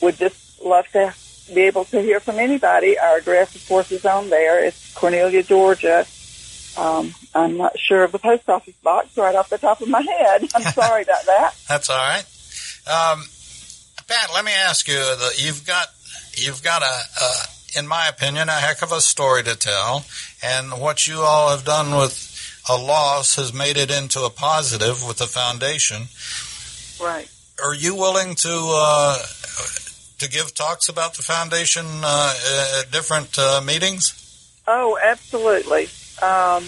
would 0.00 0.16
just 0.18 0.36
love 0.64 0.86
to 0.92 1.14
be 1.52 1.62
able 1.62 1.84
to 1.86 2.00
hear 2.00 2.20
from 2.20 2.38
anybody. 2.38 2.98
Our 2.98 3.18
address, 3.18 3.54
of 3.54 3.66
course, 3.68 3.90
is 3.90 4.04
on 4.04 4.30
there. 4.30 4.64
It's 4.64 4.94
Cornelia, 4.94 5.42
Georgia. 5.42 6.06
Um, 6.78 7.12
I'm 7.34 7.56
not 7.56 7.76
sure 7.76 8.04
of 8.04 8.12
the 8.12 8.20
post 8.20 8.48
office 8.48 8.76
box 8.84 9.16
right 9.16 9.34
off 9.34 9.50
the 9.50 9.58
top 9.58 9.80
of 9.80 9.88
my 9.88 10.00
head. 10.00 10.48
I'm 10.54 10.62
sorry 10.72 11.02
about 11.02 11.26
that. 11.26 11.54
That's 11.68 11.90
all 11.90 11.96
right. 11.96 12.24
Um, 12.86 13.24
Pat, 14.06 14.30
let 14.32 14.44
me 14.44 14.52
ask 14.52 14.86
you: 14.86 14.94
the, 14.94 15.34
you've 15.36 15.66
got 15.66 15.88
you've 16.34 16.62
got 16.62 16.82
a, 16.82 16.86
a, 16.86 17.78
in 17.78 17.86
my 17.86 18.06
opinion, 18.08 18.48
a 18.48 18.52
heck 18.52 18.82
of 18.82 18.92
a 18.92 19.00
story 19.00 19.42
to 19.42 19.56
tell, 19.56 20.04
and 20.42 20.80
what 20.80 21.06
you 21.06 21.20
all 21.20 21.50
have 21.50 21.64
done 21.64 21.96
with 21.96 22.26
a 22.70 22.76
loss 22.76 23.36
has 23.36 23.52
made 23.52 23.76
it 23.76 23.90
into 23.90 24.22
a 24.22 24.30
positive 24.30 25.04
with 25.06 25.18
the 25.18 25.26
foundation. 25.26 26.04
Right. 27.02 27.28
Are 27.62 27.74
you 27.74 27.96
willing 27.96 28.36
to 28.36 28.70
uh, 28.72 29.18
to 30.18 30.28
give 30.28 30.54
talks 30.54 30.88
about 30.88 31.14
the 31.14 31.22
foundation 31.22 31.86
uh, 32.04 32.78
at 32.80 32.92
different 32.92 33.36
uh, 33.36 33.60
meetings? 33.64 34.14
Oh, 34.66 34.98
absolutely. 35.02 35.88
Um, 36.22 36.64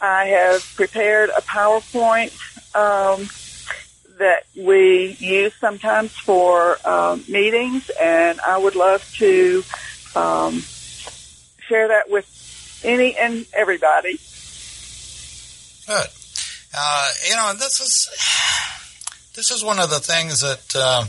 I 0.00 0.26
have 0.26 0.64
prepared 0.76 1.30
a 1.30 1.42
PowerPoint 1.42 2.32
um, 2.74 3.28
that 4.18 4.44
we 4.56 5.16
use 5.18 5.52
sometimes 5.60 6.12
for 6.12 6.78
um, 6.86 7.24
meetings, 7.28 7.90
and 8.00 8.40
I 8.40 8.58
would 8.58 8.76
love 8.76 9.08
to 9.16 9.64
um, 10.14 10.60
share 11.58 11.88
that 11.88 12.10
with 12.10 12.80
any 12.84 13.16
and 13.16 13.46
everybody. 13.52 14.18
Good. 15.86 16.08
Uh, 16.72 17.08
you 17.28 17.36
know, 17.36 17.52
this 17.54 17.80
is 17.80 18.08
this 19.34 19.50
is 19.50 19.64
one 19.64 19.78
of 19.78 19.90
the 19.90 20.00
things 20.00 20.40
that 20.40 20.74
uh, 20.76 21.04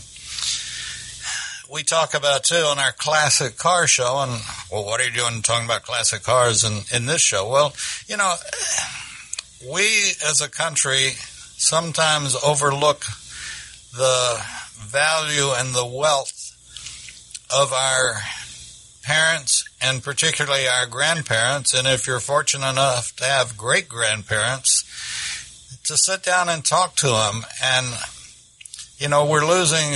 we 1.71 1.83
talk 1.83 2.13
about 2.13 2.43
too 2.43 2.55
on 2.55 2.79
our 2.79 2.91
classic 2.91 3.57
car 3.57 3.87
show. 3.87 4.19
And 4.19 4.41
well, 4.71 4.83
what 4.83 4.99
are 4.99 5.05
you 5.05 5.11
doing 5.11 5.41
talking 5.41 5.65
about 5.65 5.83
classic 5.83 6.23
cars 6.23 6.63
in 6.63 6.81
in 6.93 7.05
this 7.05 7.21
show? 7.21 7.49
Well, 7.49 7.73
you 8.07 8.17
know, 8.17 8.35
we 9.71 9.83
as 10.27 10.41
a 10.41 10.49
country 10.49 11.11
sometimes 11.57 12.35
overlook 12.43 13.05
the 13.95 14.43
value 14.79 15.51
and 15.55 15.73
the 15.73 15.85
wealth 15.85 16.37
of 17.55 17.71
our 17.71 18.15
parents 19.03 19.67
and 19.81 20.03
particularly 20.03 20.67
our 20.67 20.85
grandparents. 20.85 21.73
And 21.73 21.87
if 21.87 22.05
you're 22.05 22.19
fortunate 22.19 22.69
enough 22.69 23.15
to 23.17 23.23
have 23.23 23.57
great 23.57 23.87
grandparents, 23.87 24.83
to 25.85 25.97
sit 25.97 26.23
down 26.23 26.49
and 26.49 26.63
talk 26.63 26.95
to 26.97 27.07
them. 27.07 27.43
And, 27.63 27.87
you 28.97 29.09
know, 29.09 29.25
we're 29.25 29.45
losing 29.45 29.93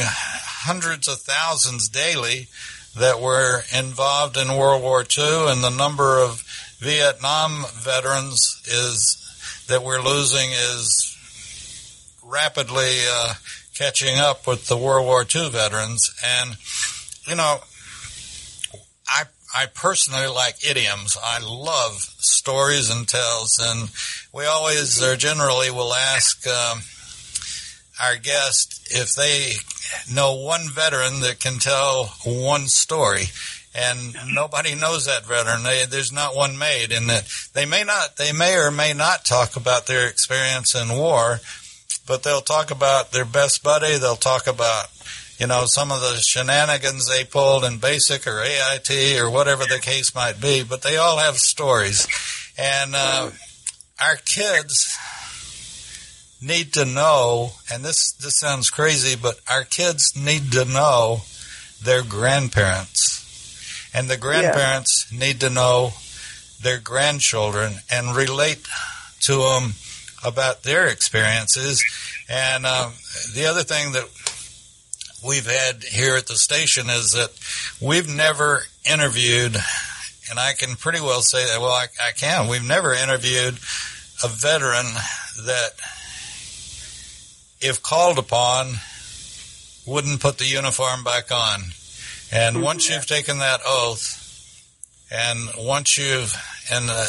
hundreds 0.65 1.07
of 1.07 1.19
thousands 1.19 1.89
daily 1.89 2.47
that 2.97 3.21
were 3.21 3.61
involved 3.75 4.37
in 4.37 4.57
World 4.57 4.81
War 4.81 5.01
II, 5.01 5.51
and 5.51 5.63
the 5.63 5.69
number 5.69 6.19
of 6.19 6.43
Vietnam 6.79 7.65
veterans 7.75 8.61
is 8.65 9.65
that 9.67 9.83
we're 9.83 10.01
losing 10.01 10.49
is 10.51 11.15
rapidly 12.23 12.95
uh, 13.09 13.33
catching 13.75 14.17
up 14.17 14.47
with 14.47 14.67
the 14.67 14.77
World 14.77 15.05
War 15.05 15.23
II 15.23 15.49
veterans. 15.49 16.13
And, 16.23 16.57
you 17.27 17.35
know, 17.35 17.59
I 19.07 19.23
I 19.55 19.67
personally 19.67 20.27
like 20.27 20.69
idioms. 20.69 21.15
I 21.23 21.39
love 21.39 21.93
stories 22.17 22.89
and 22.89 23.07
tales, 23.07 23.57
and 23.61 23.89
we 24.33 24.45
always 24.45 25.01
or 25.01 25.15
generally 25.15 25.71
will 25.71 25.93
ask 25.93 26.45
um, 26.45 26.79
our 28.01 28.17
guest 28.17 28.87
if 28.91 29.13
they 29.13 29.53
know 30.13 30.35
one 30.35 30.69
veteran 30.69 31.21
that 31.21 31.39
can 31.39 31.59
tell 31.59 32.13
one 32.25 32.67
story. 32.67 33.25
And 33.77 34.15
nobody 34.33 34.73
knows 34.73 35.05
that 35.05 35.25
veteran. 35.25 35.63
They, 35.63 35.85
there's 35.85 36.13
not 36.13 36.35
one 36.35 36.57
made, 36.57 36.93
and 36.93 37.09
they 37.53 37.65
may 37.65 37.83
not, 37.83 38.15
they 38.15 38.31
may 38.31 38.55
or 38.55 38.71
may 38.71 38.93
not 38.93 39.25
talk 39.25 39.57
about 39.57 39.85
their 39.85 40.07
experience 40.07 40.75
in 40.75 40.97
war, 40.97 41.41
but 42.07 42.23
they'll 42.23 42.39
talk 42.39 42.71
about 42.71 43.11
their 43.11 43.25
best 43.25 43.63
buddy. 43.63 43.97
They'll 43.97 44.15
talk 44.15 44.47
about 44.47 44.87
you 45.37 45.47
know, 45.47 45.65
some 45.65 45.91
of 45.91 45.99
the 45.99 46.15
shenanigans 46.15 47.09
they 47.09 47.25
pulled 47.25 47.65
in 47.65 47.77
basic 47.77 48.25
or 48.25 48.41
AIT 48.41 49.19
or 49.19 49.29
whatever 49.29 49.65
the 49.65 49.79
case 49.79 50.15
might 50.15 50.39
be, 50.39 50.63
but 50.63 50.81
they 50.81 50.97
all 50.97 51.17
have 51.17 51.35
stories. 51.35 52.07
And 52.57 52.95
uh, 52.95 53.31
our 54.01 54.15
kids 54.15 54.97
need 56.41 56.73
to 56.73 56.85
know, 56.85 57.51
and 57.71 57.83
this, 57.83 58.11
this 58.13 58.37
sounds 58.39 58.69
crazy, 58.69 59.15
but 59.19 59.39
our 59.49 59.63
kids 59.63 60.13
need 60.15 60.51
to 60.51 60.65
know 60.65 61.21
their 61.81 62.03
grandparents. 62.03 63.91
And 63.93 64.09
the 64.09 64.17
grandparents 64.17 65.07
yeah. 65.11 65.19
need 65.19 65.39
to 65.39 65.49
know 65.49 65.93
their 66.61 66.79
grandchildren 66.79 67.75
and 67.89 68.15
relate 68.15 68.67
to 69.21 69.35
them 69.37 69.73
about 70.23 70.63
their 70.63 70.87
experiences. 70.87 71.83
And 72.27 72.65
um, 72.65 72.93
the 73.33 73.45
other 73.45 73.63
thing 73.63 73.93
that 73.93 74.09
we've 75.25 75.47
had 75.47 75.83
here 75.83 76.15
at 76.15 76.27
the 76.27 76.35
station 76.35 76.89
is 76.89 77.13
that 77.13 77.31
we've 77.81 78.13
never 78.13 78.63
interviewed, 78.89 79.55
and 80.29 80.39
I 80.39 80.53
can 80.53 80.75
pretty 80.75 80.99
well 80.99 81.21
say 81.21 81.45
that, 81.45 81.59
well, 81.61 81.71
I, 81.71 81.87
I 82.03 82.11
can, 82.11 82.47
we've 82.47 82.67
never 82.67 82.93
interviewed 82.93 83.55
a 84.23 84.27
veteran 84.27 84.85
that, 85.45 85.71
if 87.65 87.81
called 87.81 88.17
upon, 88.17 88.75
wouldn't 89.85 90.21
put 90.21 90.37
the 90.37 90.45
uniform 90.45 91.03
back 91.03 91.31
on. 91.31 91.61
And 92.31 92.61
once 92.61 92.89
you've 92.89 93.07
taken 93.07 93.39
that 93.39 93.61
oath, 93.65 94.21
and 95.11 95.49
once 95.57 95.97
you've, 95.97 96.35
and 96.71 96.89
uh, 96.89 97.05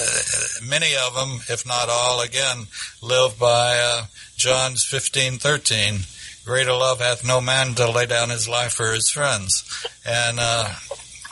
many 0.69 0.95
of 1.07 1.15
them, 1.15 1.41
if 1.49 1.67
not 1.67 1.89
all, 1.89 2.21
again, 2.21 2.67
live 3.03 3.39
by 3.39 3.79
uh, 3.79 4.07
John's 4.37 4.85
fifteen 4.85 5.39
thirteen 5.39 6.01
greater 6.45 6.73
love 6.73 7.01
hath 7.01 7.27
no 7.27 7.41
man 7.41 7.75
to 7.75 7.91
lay 7.91 8.07
down 8.07 8.31
his 8.31 8.49
life 8.49 8.73
for 8.73 8.93
his 8.93 9.11
friends. 9.11 9.65
And, 10.07 10.39
uh, 10.41 10.75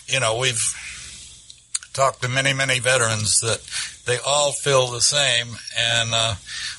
you 0.07 0.18
know, 0.18 0.39
we've 0.39 0.75
talked 1.95 2.22
to 2.22 2.28
many, 2.28 2.53
many 2.53 2.80
veterans 2.80 3.40
that 3.40 3.61
they 4.05 4.18
all 4.18 4.53
feel 4.53 4.88
the 4.88 5.01
same, 5.01 5.57
and 5.78 6.11
uh, 6.12 6.34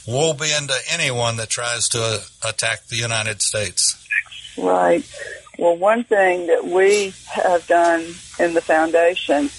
woe 0.05 0.33
be 0.33 0.53
unto 0.53 0.73
anyone 0.91 1.37
that 1.37 1.49
tries 1.49 1.87
to 1.89 2.01
uh, 2.01 2.19
attack 2.47 2.85
the 2.87 2.97
United 2.97 3.41
States. 3.41 4.07
Right. 4.57 5.03
Well, 5.57 5.77
one 5.77 6.03
thing 6.03 6.47
that 6.47 6.65
we 6.65 7.13
have 7.27 7.65
done 7.65 8.01
in 8.39 8.53
the 8.53 8.61
foundation 8.61 9.49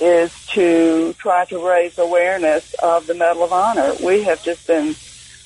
is 0.00 0.46
to 0.48 1.14
try 1.14 1.44
to 1.46 1.66
raise 1.66 1.98
awareness 1.98 2.74
of 2.74 3.06
the 3.06 3.14
Medal 3.14 3.44
of 3.44 3.52
Honor. 3.52 3.94
We 4.04 4.22
have 4.24 4.42
just 4.42 4.66
been 4.66 4.94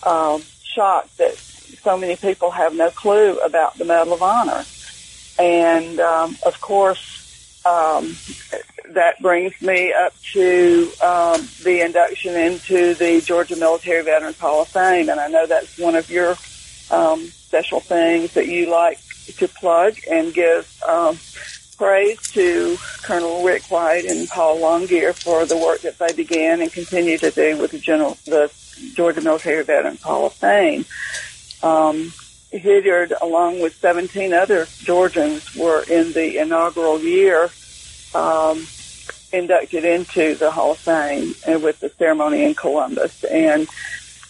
um, 0.03 0.43
shocked 0.63 1.17
that 1.19 1.37
so 1.37 1.97
many 1.97 2.17
people 2.17 2.51
have 2.51 2.75
no 2.75 2.91
clue 2.91 3.39
about 3.39 3.79
the 3.79 3.85
Medal 3.85 4.13
of 4.15 4.23
Honor. 4.23 4.65
And 5.39 6.01
um, 6.01 6.37
of 6.45 6.61
course, 6.61 7.63
um, 7.65 8.15
that 8.95 9.21
brings 9.21 9.61
me 9.61 9.93
up 9.93 10.15
to 10.33 10.91
um, 11.03 11.49
the 11.63 11.85
induction 11.85 12.35
into 12.35 12.95
the 12.95 13.21
Georgia 13.21 13.57
Military 13.57 14.03
Veterans 14.03 14.39
Hall 14.39 14.63
of 14.63 14.69
Fame. 14.69 15.09
And 15.09 15.21
I 15.21 15.29
know 15.29 15.47
that's 15.47 15.79
one 15.79 15.95
of 15.95 16.11
your 16.11 16.37
um, 16.91 17.27
special 17.27 17.81
things 17.81 18.35
that 18.35 18.49
you 18.49 18.71
like 18.71 18.99
to 19.37 19.49
plug 19.49 19.97
and 20.11 20.35
give 20.35 20.83
um, 20.87 21.19
praise 21.77 22.21
to 22.33 22.77
Colonel 23.03 23.45
Rick 23.45 23.71
White 23.71 24.05
and 24.05 24.29
Paul 24.29 24.59
Longyear 24.59 25.15
for 25.15 25.47
the 25.47 25.57
work 25.57 25.81
that 25.83 25.99
they 25.99 26.13
began 26.13 26.61
and 26.61 26.73
continue 26.73 27.19
to 27.19 27.31
do 27.31 27.59
with 27.59 27.73
the 27.73 27.79
general 27.79 28.19
the 28.25 28.53
Georgia 28.95 29.21
Military 29.21 29.63
Veterans 29.65 30.03
Hall 30.03 30.27
of 30.27 30.33
Fame 30.33 30.85
um, 31.63 32.13
Hilliard, 32.51 33.15
along 33.21 33.61
with 33.61 33.75
17 33.77 34.33
other 34.33 34.67
Georgians, 34.79 35.55
were 35.55 35.85
in 35.89 36.13
the 36.13 36.39
inaugural 36.39 36.99
year 36.99 37.51
um, 38.15 38.67
inducted 39.33 39.85
into 39.85 40.35
the 40.35 40.51
Hall 40.51 40.73
of 40.73 40.79
Fame 40.79 41.35
and 41.47 41.63
with 41.63 41.81
the 41.81 41.89
ceremony 41.91 42.45
in 42.45 42.55
Columbus. 42.55 43.25
And 43.25 43.69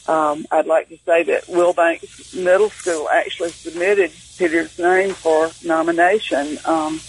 um, 0.07 0.47
I'd 0.51 0.67
like 0.67 0.89
to 0.89 0.99
say 0.99 1.25
that 1.25 1.45
Wilbanks 1.47 2.35
Middle 2.35 2.71
School 2.71 3.09
actually 3.09 3.51
submitted 3.51 4.13
Peter's 4.39 4.79
name 4.79 5.15
for 5.15 5.51
nomination. 5.65 6.59
Um, 6.65 7.01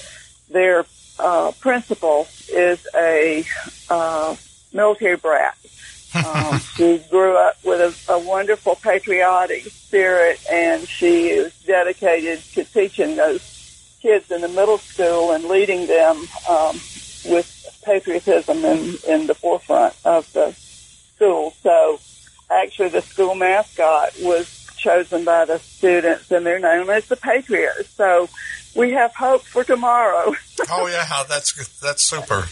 their 0.50 0.86
uh, 1.20 1.52
principal 1.60 2.28
is 2.52 2.86
a 2.96 3.46
uh, 3.90 4.36
military 4.74 5.18
brat 5.18 5.58
um, 6.16 6.60
she 6.76 7.00
grew 7.10 7.36
up 7.38 7.58
with 7.64 7.80
a, 7.82 8.14
a 8.14 8.20
wonderful 8.20 8.76
patriotic 8.76 9.66
spirit, 9.66 10.40
and 10.52 10.88
she 10.88 11.30
is 11.30 11.54
dedicated 11.66 12.40
to 12.54 12.64
teaching 12.64 13.16
those 13.16 13.42
kids 14.02 14.32
in 14.32 14.42
the 14.42 14.50
middle 14.50 14.78
school 14.78 15.32
and 15.32 15.46
leading 15.46 15.88
them 15.88 16.18
um, 16.50 16.76
with 17.26 17.63
patriotism 17.84 18.64
in, 18.66 18.96
in 19.08 19.28
the 19.28 19.36
forefront 19.36 19.96
of 20.06 20.32
the 20.34 20.54
school. 20.54 21.54
So 21.62 22.00
actually 22.50 22.90
the 22.90 23.02
school 23.02 23.36
mascot 23.36 24.14
was 24.22 24.64
chosen 24.78 25.24
by 25.24 25.46
the 25.46 25.60
students 25.60 26.30
and 26.32 26.46
they're 26.46 26.60
known 26.60 26.90
as 26.90 27.08
the 27.08 27.16
Patriots. 27.16 27.90
So 27.90 28.30
we 28.76 28.92
have 28.92 29.16
hope 29.16 29.44
for 29.44 29.64
tomorrow. 29.64 30.34
oh 30.70 30.88
yeah, 30.88 31.24
that's 31.28 31.80
that's 31.80 32.04
super. 32.04 32.48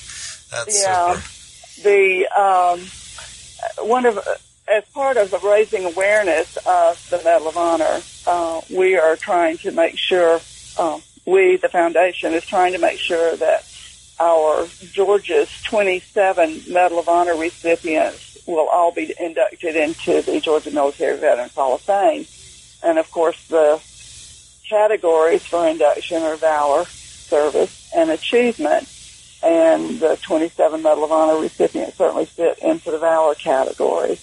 That's 0.50 0.82
yeah. 0.82 1.20
super. 1.20 1.84
The 1.84 2.28
um, 2.28 3.88
one 3.88 4.06
of 4.06 4.20
as 4.68 4.86
part 4.94 5.18
of 5.18 5.32
the 5.32 5.40
raising 5.40 5.86
awareness 5.86 6.58
of 6.66 7.10
the 7.10 7.22
Medal 7.24 7.50
of 7.50 7.58
Honor, 7.58 8.02
uh, 8.26 8.62
we 8.70 8.96
are 8.96 9.16
trying 9.18 9.58
to 9.60 9.72
make 9.72 9.98
sure 9.98 10.40
uh, 10.78 11.00
we, 11.26 11.58
the 11.58 11.68
foundation, 11.68 12.34
is 12.34 12.46
trying 12.46 12.74
to 12.74 12.80
make 12.80 12.98
sure 12.98 13.36
that 13.36 13.66
our 14.20 14.68
Georgia's 14.92 15.50
27 15.64 16.64
Medal 16.70 17.00
of 17.00 17.10
Honor 17.10 17.36
recipients 17.36 18.38
will 18.46 18.68
all 18.68 18.92
be 18.92 19.14
inducted 19.20 19.76
into 19.76 20.22
the 20.22 20.40
Georgia 20.40 20.72
Military 20.72 21.18
Veterans 21.18 21.54
Hall 21.54 21.76
of 21.76 21.82
Fame. 21.82 22.26
And 22.84 22.98
of 22.98 23.10
course, 23.12 23.38
the 23.48 23.82
categories 24.70 25.46
for 25.46 25.68
induction 25.68 26.24
are 26.24 26.36
valor, 26.36 26.86
service, 26.86 27.90
and 27.96 28.10
achievement. 28.10 28.88
And 29.44 30.00
the 30.00 30.18
27 30.22 30.82
Medal 30.82 31.04
of 31.04 31.12
Honor 31.12 31.40
recipients 31.40 31.98
certainly 31.98 32.26
fit 32.26 32.60
into 32.60 32.92
the 32.92 33.00
valor 33.00 33.36
category. 33.36 34.20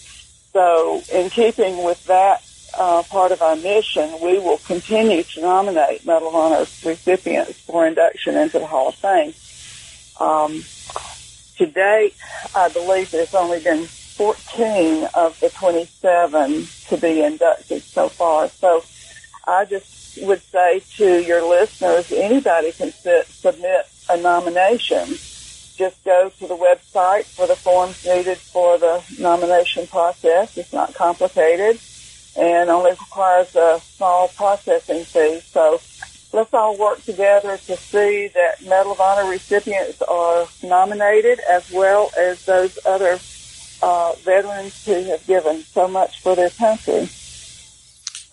So 0.53 1.03
in 1.13 1.31
keeping 1.31 1.83
with 1.83 2.05
that 2.07 2.45
uh, 2.79 3.03
part 3.03 3.33
of 3.33 3.43
our 3.43 3.57
mission, 3.57 4.21
we 4.23 4.39
will 4.39 4.59
continue 4.59 5.23
to 5.23 5.41
nominate 5.41 6.07
Medal 6.07 6.29
of 6.29 6.35
Honor 6.35 6.67
recipients 6.85 7.59
for 7.61 7.87
induction 7.87 8.37
into 8.37 8.59
the 8.59 8.67
Hall 8.67 8.89
of 8.89 8.95
Fame. 8.95 9.35
Um, 10.19 10.67
to 11.59 11.67
date, 11.67 12.15
I 12.55 12.69
believe 12.69 13.11
there's 13.11 13.29
only 13.33 13.61
been 13.61 13.91
14 14.17 15.09
of 15.15 15.35
the 15.41 15.51
27 15.61 16.71
to 16.91 16.97
be 16.97 17.23
inducted 17.23 17.83
so 17.95 18.11
far. 18.17 18.51
So 18.61 18.83
I 19.47 19.65
just 19.65 19.87
would 20.17 20.43
say 20.53 20.85
to 20.99 21.05
your 21.05 21.49
listeners, 21.49 22.07
anybody 22.11 22.73
can 22.73 22.93
sit, 23.03 23.27
submit 23.43 23.87
a 24.09 24.17
nomination. 24.17 25.19
Just 25.79 25.97
go 26.05 26.31
to 26.41 26.49
the 26.49 26.57
website 26.57 27.27
for 27.37 27.47
the 27.47 27.57
forms 27.63 27.97
needed 28.05 28.39
for 28.53 28.79
the 28.79 29.03
nomination 29.17 29.87
process. 29.87 30.49
It's 30.57 30.73
not 30.73 30.95
complicated 30.97 31.81
and 32.35 32.71
only 32.71 32.93
requires 32.93 33.49
a 33.55 33.83
small 33.97 34.29
processing 34.29 35.07
fee. 35.13 35.43
So 35.53 35.81
let's 36.33 36.53
all 36.55 36.77
work 36.77 37.03
together 37.03 37.57
to 37.57 37.77
see 37.77 38.29
that 38.35 38.63
Medal 38.67 38.93
of 38.93 39.01
Honor 39.01 39.29
recipients 39.31 40.03
are 40.03 40.47
nominated 40.63 41.41
as 41.51 41.71
well 41.71 42.11
as 42.19 42.45
those 42.45 42.79
other 42.87 43.19
uh, 43.83 44.13
veterans 44.25 44.85
who 44.85 45.03
have 45.05 45.27
given 45.27 45.63
so 45.63 45.89
much 45.89 46.21
for 46.21 46.35
their 46.35 46.51
country. 46.51 47.09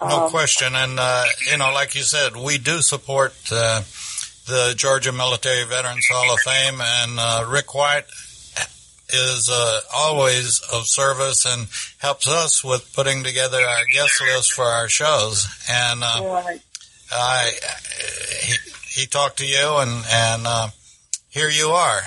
No 0.01 0.25
Um, 0.25 0.29
question, 0.29 0.75
and 0.75 0.99
uh, 0.99 1.25
you 1.49 1.57
know, 1.57 1.71
like 1.73 1.95
you 1.95 2.03
said, 2.03 2.35
we 2.35 2.57
do 2.57 2.81
support 2.81 3.33
uh, 3.51 3.81
the 4.47 4.73
Georgia 4.75 5.11
Military 5.11 5.63
Veterans 5.65 6.05
Hall 6.11 6.33
of 6.33 6.39
Fame, 6.41 6.81
and 6.81 7.19
uh, 7.19 7.45
Rick 7.47 7.73
White 7.73 8.05
is 9.09 9.49
uh, 9.49 9.79
always 9.95 10.61
of 10.73 10.85
service 10.87 11.45
and 11.45 11.67
helps 11.99 12.27
us 12.27 12.63
with 12.63 12.91
putting 12.93 13.23
together 13.23 13.59
our 13.59 13.85
guest 13.93 14.19
list 14.21 14.53
for 14.53 14.65
our 14.65 14.89
shows. 14.89 15.47
And 15.69 16.03
uh, 16.03 16.21
right. 16.25 16.59
I, 17.17 17.51
he, 18.41 19.01
he 19.01 19.05
talked 19.07 19.37
to 19.39 19.45
you, 19.45 19.77
and 19.77 20.05
and 20.11 20.47
uh, 20.47 20.67
here 21.29 21.49
you 21.49 21.69
are, 21.69 21.99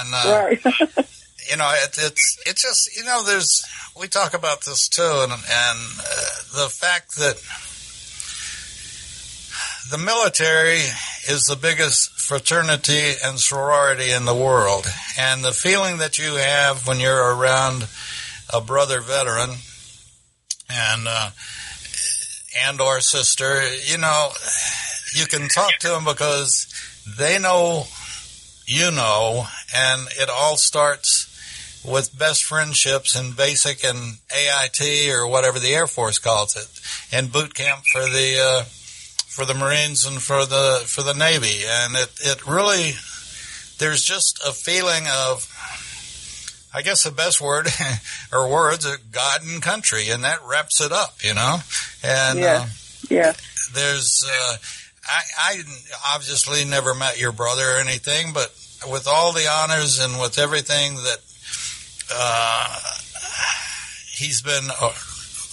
and 0.00 0.08
uh, 0.14 0.42
Right. 0.44 0.64
you 1.50 1.56
know, 1.56 1.72
it, 1.82 1.96
it's 1.98 2.38
it's 2.46 2.62
just 2.62 2.96
you 2.96 3.04
know, 3.04 3.22
there's 3.24 3.64
we 3.98 4.08
talk 4.08 4.34
about 4.34 4.64
this 4.64 4.88
too, 4.88 5.02
and 5.02 5.32
and 5.32 5.78
uh, 6.00 6.62
the 6.62 6.68
fact 6.68 7.16
that 7.16 7.36
the 9.90 9.98
military 9.98 10.80
is 11.28 11.46
the 11.48 11.56
biggest 11.56 12.10
fraternity 12.20 13.12
and 13.24 13.38
sorority 13.38 14.10
in 14.10 14.24
the 14.24 14.34
world, 14.34 14.86
and 15.18 15.44
the 15.44 15.52
feeling 15.52 15.98
that 15.98 16.18
you 16.18 16.34
have 16.34 16.86
when 16.86 16.98
you're 17.00 17.36
around 17.36 17.86
a 18.52 18.60
brother 18.60 19.00
veteran 19.00 19.50
and 20.68 21.06
uh, 21.08 21.30
and 22.64 22.80
or 22.80 23.00
sister, 23.00 23.62
you 23.84 23.98
know, 23.98 24.30
you 25.14 25.26
can 25.26 25.48
talk 25.48 25.72
to 25.80 25.88
them 25.88 26.04
because 26.04 26.66
they 27.18 27.38
know 27.38 27.86
you 28.66 28.90
know, 28.90 29.46
and 29.74 30.08
it 30.18 30.28
all 30.28 30.56
starts 30.56 31.32
with 31.84 32.18
best 32.18 32.44
friendships 32.44 33.14
in 33.14 33.32
basic 33.32 33.84
and 33.84 34.18
AIT 34.34 35.08
or 35.14 35.26
whatever 35.26 35.60
the 35.60 35.72
Air 35.72 35.86
Force 35.86 36.18
calls 36.18 36.56
it, 36.56 36.68
and 37.16 37.32
boot 37.32 37.54
camp 37.54 37.84
for 37.92 38.02
the 38.02 38.38
uh, 38.40 38.62
for 38.64 39.44
the 39.44 39.54
Marines 39.54 40.04
and 40.04 40.20
for 40.20 40.44
the 40.46 40.82
for 40.86 41.02
the 41.02 41.14
Navy, 41.14 41.62
and 41.66 41.94
it 41.94 42.10
it 42.20 42.46
really 42.46 42.92
there's 43.78 44.02
just 44.02 44.42
a 44.46 44.52
feeling 44.52 45.04
of. 45.06 45.52
I 46.76 46.82
guess 46.82 47.04
the 47.04 47.10
best 47.10 47.40
word 47.40 47.68
or 48.32 48.50
words 48.50 48.84
are 48.86 48.98
God 49.10 49.40
and 49.42 49.62
country, 49.62 50.10
and 50.10 50.24
that 50.24 50.40
wraps 50.46 50.80
it 50.82 50.92
up, 50.92 51.16
you 51.24 51.32
know. 51.32 51.56
And 52.04 52.38
Yeah. 52.38 52.64
uh, 52.64 52.66
yeah. 53.08 53.32
there's 53.74 54.22
uh, 54.28 54.56
I, 55.08 55.22
I 55.38 55.62
obviously 56.14 56.64
never 56.66 56.94
met 56.94 57.18
your 57.18 57.32
brother 57.32 57.62
or 57.62 57.78
anything, 57.78 58.32
but 58.34 58.52
with 58.90 59.08
all 59.08 59.32
the 59.32 59.46
honors 59.48 59.98
and 60.00 60.20
with 60.20 60.38
everything 60.38 60.96
that 60.96 61.18
uh, 62.12 62.78
he's 64.14 64.42
been 64.42 64.68
uh, 64.80 64.92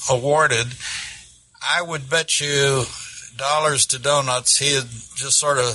awarded, 0.09 0.67
I 1.61 1.81
would 1.81 2.09
bet 2.09 2.39
you 2.41 2.83
dollars 3.37 3.85
to 3.87 3.99
donuts 3.99 4.57
he'd 4.57 4.83
just 5.15 5.39
sort 5.39 5.57
of 5.57 5.65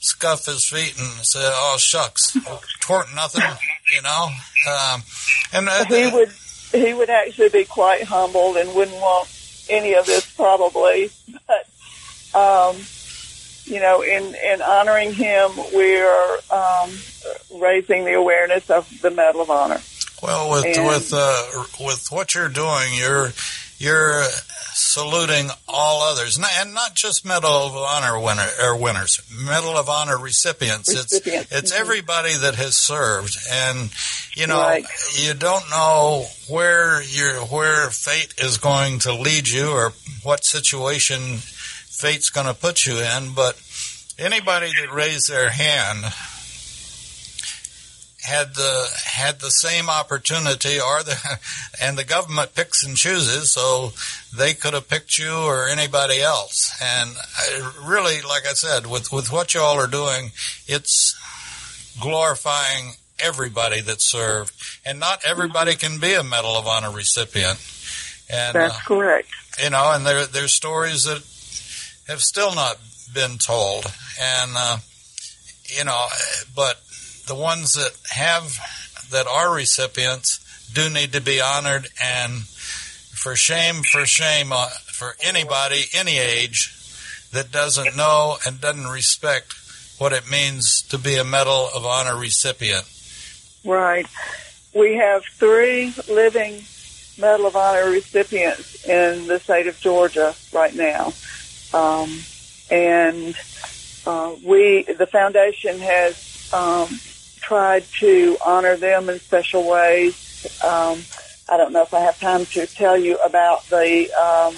scuff 0.00 0.46
his 0.46 0.64
feet 0.68 0.96
and 0.98 1.26
say, 1.26 1.40
"Oh 1.42 1.76
shucks, 1.78 2.36
twerk 2.80 3.14
nothing," 3.14 3.42
you 3.94 4.02
know. 4.02 4.28
Um, 4.68 5.02
and 5.52 5.68
uh, 5.68 5.84
he 5.84 6.10
would 6.10 6.30
he 6.72 6.94
would 6.94 7.10
actually 7.10 7.48
be 7.50 7.64
quite 7.64 8.04
humbled 8.04 8.56
and 8.56 8.74
wouldn't 8.74 8.96
want 9.00 9.28
any 9.68 9.94
of 9.94 10.06
this 10.06 10.26
probably. 10.34 11.10
But 11.46 11.66
um, 12.38 12.76
you 13.64 13.80
know, 13.80 14.02
in 14.02 14.34
in 14.34 14.62
honoring 14.62 15.12
him, 15.12 15.50
we 15.74 16.00
are 16.00 16.38
um, 16.50 16.90
raising 17.54 18.04
the 18.04 18.14
awareness 18.14 18.68
of 18.70 18.88
the 19.00 19.10
Medal 19.10 19.42
of 19.42 19.50
Honor. 19.50 19.80
Well, 20.22 20.50
with 20.50 20.64
And- 20.64 20.86
with 20.86 21.12
uh, 21.14 21.64
with 21.80 22.08
what 22.10 22.34
you're 22.34 22.48
doing, 22.48 22.94
you're 22.94 23.32
you're 23.78 24.24
saluting 24.78 25.48
all 25.66 26.02
others, 26.02 26.38
and 26.38 26.74
not 26.74 26.94
just 26.94 27.24
Medal 27.24 27.50
of 27.50 27.74
Honor 27.74 28.20
winner 28.20 28.46
or 28.62 28.76
winners, 28.76 29.20
Medal 29.32 29.76
of 29.76 29.88
Honor 29.88 30.18
recipients. 30.18 30.94
Recipients, 30.94 31.50
It's 31.50 31.52
it's 31.52 31.72
everybody 31.72 32.34
that 32.36 32.56
has 32.56 32.76
served, 32.76 33.36
and 33.50 33.90
you 34.34 34.46
know 34.46 34.58
Right. 34.60 34.84
you 35.14 35.32
don't 35.34 35.68
know 35.70 36.26
where 36.48 37.02
your 37.02 37.36
where 37.46 37.88
fate 37.90 38.34
is 38.38 38.58
going 38.58 38.98
to 39.00 39.14
lead 39.14 39.48
you 39.48 39.70
or 39.70 39.92
what 40.22 40.44
situation 40.44 41.38
fate's 41.38 42.28
going 42.28 42.46
to 42.46 42.54
put 42.54 42.84
you 42.84 42.98
in, 42.98 43.32
but 43.34 43.58
anybody 44.18 44.70
that 44.78 44.92
raised 44.92 45.30
their 45.30 45.48
hand 45.50 46.04
had 48.26 48.54
the 48.54 48.88
had 49.04 49.38
the 49.40 49.50
same 49.50 49.88
opportunity 49.88 50.80
or 50.80 51.02
the 51.02 51.38
and 51.80 51.96
the 51.96 52.04
government 52.04 52.54
picks 52.54 52.84
and 52.84 52.96
chooses 52.96 53.52
so 53.52 53.92
they 54.36 54.52
could 54.52 54.74
have 54.74 54.88
picked 54.88 55.18
you 55.18 55.32
or 55.32 55.68
anybody 55.68 56.20
else. 56.20 56.76
And 56.82 57.10
I, 57.38 57.72
really 57.86 58.20
like 58.22 58.46
I 58.46 58.54
said 58.54 58.86
with 58.86 59.12
with 59.12 59.32
what 59.32 59.54
you 59.54 59.60
all 59.60 59.78
are 59.78 59.86
doing 59.86 60.32
it's 60.66 61.14
glorifying 62.00 62.92
everybody 63.18 63.80
that 63.80 64.02
served. 64.02 64.52
And 64.84 65.00
not 65.00 65.22
everybody 65.26 65.74
can 65.74 65.98
be 66.00 66.14
a 66.14 66.22
medal 66.22 66.56
of 66.56 66.66
honor 66.66 66.90
recipient. 66.90 67.58
And 68.30 68.54
That's 68.54 68.74
uh, 68.74 68.80
correct. 68.86 69.28
you 69.62 69.70
know, 69.70 69.92
and 69.92 70.04
there 70.04 70.26
there's 70.26 70.52
stories 70.52 71.04
that 71.04 71.22
have 72.08 72.20
still 72.20 72.54
not 72.54 72.76
been 73.14 73.38
told, 73.38 73.86
and 74.20 74.50
uh, 74.56 74.78
you 75.78 75.84
know, 75.84 76.06
but 76.56 76.80
the 77.26 77.34
ones 77.34 77.74
that 77.74 77.92
have 78.10 78.56
that 79.10 79.26
are 79.26 79.54
recipients 79.54 80.40
do 80.72 80.90
need 80.90 81.12
to 81.12 81.20
be 81.20 81.40
honored, 81.40 81.88
and 82.02 82.42
for 82.42 83.36
shame, 83.36 83.82
for 83.82 84.04
shame, 84.06 84.52
uh, 84.52 84.68
for 84.68 85.16
anybody 85.22 85.84
any 85.94 86.18
age 86.18 86.72
that 87.32 87.52
doesn't 87.52 87.96
know 87.96 88.36
and 88.46 88.60
doesn't 88.60 88.88
respect 88.88 89.54
what 89.98 90.12
it 90.12 90.30
means 90.30 90.82
to 90.82 90.98
be 90.98 91.16
a 91.16 91.24
Medal 91.24 91.68
of 91.74 91.86
Honor 91.86 92.16
recipient. 92.16 92.84
Right. 93.64 94.06
We 94.74 94.94
have 94.96 95.24
three 95.24 95.94
living 96.08 96.62
Medal 97.18 97.46
of 97.46 97.56
Honor 97.56 97.90
recipients 97.90 98.86
in 98.86 99.26
the 99.26 99.38
state 99.38 99.66
of 99.66 99.78
Georgia 99.80 100.34
right 100.52 100.74
now. 100.74 101.12
Um, 101.72 102.20
and 102.70 103.34
uh, 104.06 104.34
we, 104.44 104.82
the 104.82 105.06
foundation 105.06 105.78
has 105.78 106.50
um, 106.52 106.88
tried 107.46 107.84
to 108.00 108.36
honor 108.44 108.76
them 108.76 109.08
in 109.08 109.20
special 109.20 109.68
ways. 109.68 110.14
Um, 110.64 111.00
I 111.48 111.56
don't 111.56 111.72
know 111.72 111.82
if 111.82 111.94
I 111.94 112.00
have 112.00 112.18
time 112.18 112.44
to 112.46 112.66
tell 112.66 112.98
you 112.98 113.16
about 113.18 113.64
the 113.68 114.10
um, 114.20 114.56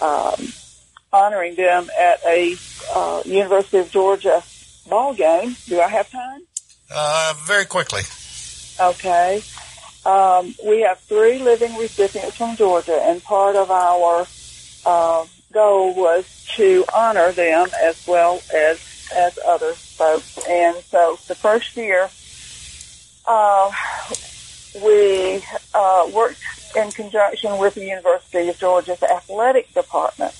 um, 0.00 0.52
honoring 1.12 1.56
them 1.56 1.90
at 1.98 2.20
a 2.24 2.56
uh, 2.94 3.22
University 3.24 3.78
of 3.78 3.90
Georgia 3.90 4.42
ball 4.88 5.14
game. 5.14 5.56
Do 5.66 5.80
I 5.80 5.88
have 5.88 6.08
time? 6.10 6.42
Uh, 6.94 7.34
very 7.46 7.64
quickly. 7.64 8.02
Okay. 8.80 9.42
Um, 10.06 10.54
we 10.64 10.82
have 10.82 10.98
three 11.00 11.38
living 11.38 11.76
recipients 11.76 12.36
from 12.36 12.56
Georgia, 12.56 13.00
and 13.02 13.22
part 13.22 13.56
of 13.56 13.70
our 13.70 14.26
uh, 14.86 15.26
goal 15.52 15.94
was 15.94 16.24
to 16.56 16.84
honor 16.94 17.32
them 17.32 17.68
as 17.82 18.06
well 18.06 18.40
as 18.54 18.78
as 19.14 19.38
other 19.46 19.72
folks. 19.72 20.38
And 20.48 20.76
so 20.84 21.18
the 21.28 21.34
first 21.34 21.76
year, 21.76 22.10
uh, 23.26 23.70
we 24.84 25.44
uh, 25.74 26.10
worked 26.14 26.40
in 26.76 26.90
conjunction 26.90 27.58
with 27.58 27.74
the 27.74 27.84
University 27.84 28.48
of 28.48 28.58
Georgia's 28.58 29.02
athletic 29.02 29.72
department 29.74 30.34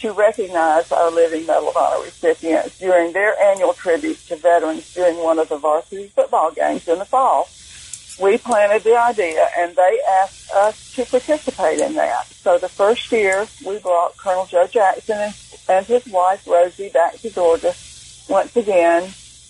to 0.00 0.12
recognize 0.12 0.92
our 0.92 1.10
Living 1.10 1.46
Medal 1.46 1.70
of 1.70 1.76
Honor 1.76 2.04
recipients 2.04 2.78
during 2.78 3.12
their 3.12 3.40
annual 3.40 3.72
tribute 3.72 4.18
to 4.28 4.36
veterans 4.36 4.94
during 4.94 5.16
one 5.18 5.38
of 5.38 5.48
the 5.48 5.58
varsity 5.58 6.08
football 6.08 6.52
games 6.52 6.86
in 6.86 6.98
the 6.98 7.04
fall. 7.04 7.48
We 8.20 8.38
planted 8.38 8.82
the 8.82 8.96
idea 8.96 9.46
and 9.56 9.74
they 9.76 10.00
asked 10.22 10.50
us 10.52 10.92
to 10.94 11.04
participate 11.04 11.80
in 11.80 11.94
that. 11.94 12.26
So 12.26 12.58
the 12.58 12.68
first 12.68 13.10
year 13.12 13.46
we 13.64 13.78
brought 13.78 14.16
Colonel 14.16 14.46
Joe 14.46 14.66
Jackson 14.66 15.32
and 15.68 15.86
his 15.86 16.06
wife 16.06 16.46
Rosie 16.46 16.90
back 16.90 17.18
to 17.18 17.30
Georgia 17.30 17.72
once 18.28 18.56
again 18.56 19.08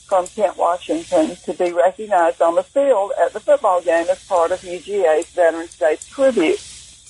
from 0.08 0.26
Kent, 0.28 0.56
Washington 0.56 1.36
to 1.44 1.52
be 1.52 1.72
recognized 1.72 2.40
on 2.40 2.54
the 2.54 2.62
field 2.62 3.12
at 3.20 3.32
the 3.32 3.40
football 3.40 3.82
game 3.82 4.06
as 4.10 4.24
part 4.26 4.52
of 4.52 4.60
UGA's 4.60 5.26
Veterans 5.26 5.76
Day 5.76 5.98
tribute. 6.08 6.58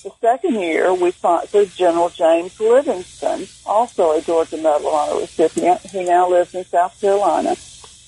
The 0.03 0.11
second 0.21 0.55
year, 0.55 0.93
we 0.93 1.11
sponsored 1.11 1.71
General 1.75 2.09
James 2.09 2.59
Livingston, 2.59 3.47
also 3.65 4.17
a 4.17 4.21
Georgia 4.21 4.57
Medal 4.57 4.87
of 4.87 4.93
Honor 4.93 5.21
recipient, 5.21 5.81
who 5.87 6.05
now 6.05 6.29
lives 6.29 6.53
in 6.55 6.65
South 6.65 6.99
Carolina, 6.99 7.55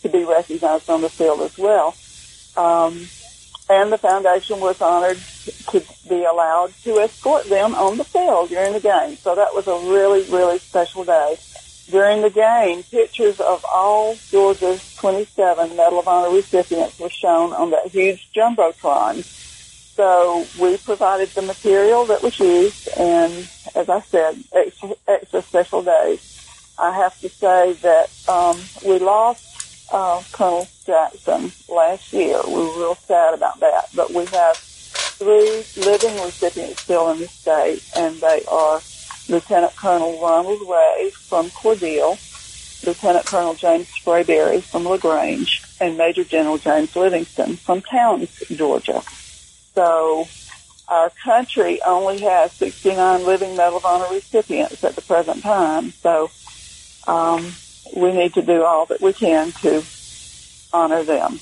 to 0.02 0.10
be 0.10 0.24
recognized 0.24 0.90
on 0.90 1.02
the 1.02 1.10
field 1.10 1.42
as 1.42 1.58
well. 1.58 1.96
Um, 2.58 3.08
and 3.70 3.92
the 3.92 3.98
foundation 3.98 4.60
was 4.60 4.82
honored 4.82 5.18
to 5.70 5.84
be 6.10 6.24
allowed 6.24 6.74
to 6.84 7.00
escort 7.00 7.46
them 7.46 7.74
on 7.76 7.98
the 7.98 8.04
field 8.04 8.50
during 8.50 8.74
the 8.74 8.80
game. 8.80 9.16
So 9.16 9.36
that 9.36 9.54
was 9.54 9.68
a 9.68 9.78
really, 9.90 10.24
really 10.30 10.60
special 10.60 11.06
day. 11.06 11.38
During 11.90 12.22
the 12.22 12.30
game, 12.30 12.84
pictures 12.84 13.40
of 13.40 13.66
all 13.74 14.16
Georgia's 14.30 14.96
27 14.96 15.76
Medal 15.76 16.00
of 16.00 16.08
Honor 16.08 16.34
recipients 16.34 17.00
were 17.00 17.10
shown 17.10 17.54
on 17.54 17.72
that 17.72 17.88
huge 17.88 18.30
jumbotron. 18.34 19.24
So 19.96 20.48
we 20.60 20.78
provided 20.78 21.30
the 21.30 21.42
material 21.42 22.06
that 22.06 22.24
was 22.24 22.40
used, 22.40 22.88
and 22.98 23.50
as 23.76 23.90
I 23.90 24.02
said, 24.02 24.44
extra, 24.54 24.92
extra 25.08 25.42
special 25.42 25.84
days. 25.84 26.28
I 26.78 26.96
have 26.96 27.20
to 27.20 27.30
say 27.30 27.74
that 27.74 28.10
um, 28.28 28.60
we 28.86 28.98
lost 29.00 29.90
uh, 29.92 30.24
Colonel 30.32 30.68
Jackson 30.86 31.52
last 31.70 32.14
year. 32.14 32.40
We 32.48 32.54
were 32.54 32.80
real 32.80 32.96
sad 32.96 33.34
about 33.34 33.60
that, 33.60 33.90
but 33.94 34.12
we 34.12 34.26
have 34.26 34.58
three 34.58 35.64
living 35.78 36.16
recipients 36.24 36.82
still 36.82 37.12
in 37.12 37.20
the 37.20 37.28
state, 37.28 37.84
and 37.96 38.20
they 38.22 38.44
are 38.50 38.80
Lieutenant 39.32 39.74
Colonel 39.78 40.20
Ronald 40.22 40.62
Ray 40.68 41.10
from 41.14 41.50
Cordele, 41.52 42.20
Lieutenant 42.86 43.26
Colonel 43.26 43.54
James 43.54 43.88
Sprayberry 43.88 44.62
from 44.62 44.86
LaGrange, 44.86 45.64
and 45.80 45.98
Major 45.98 46.26
General 46.26 46.58
James 46.58 46.94
Livingston 46.96 47.56
from 47.56 47.82
Towns, 47.82 48.30
Georgia. 48.50 49.02
So 49.74 50.28
our 50.90 51.10
country 51.24 51.82
only 51.82 52.20
has 52.20 52.52
69 52.52 53.26
living 53.26 53.56
Medal 53.56 53.78
of 53.78 53.86
Honor 53.86 54.14
recipients 54.14 54.84
at 54.84 54.96
the 54.96 55.02
present 55.02 55.42
time. 55.42 55.92
So 55.92 56.30
um, 57.08 57.54
we 57.96 58.12
need 58.12 58.34
to 58.34 58.42
do 58.42 58.66
all 58.66 58.86
that 58.88 59.00
we 59.00 59.14
can 59.14 59.54
to 59.64 59.82
honor 60.74 61.04
them, 61.04 61.40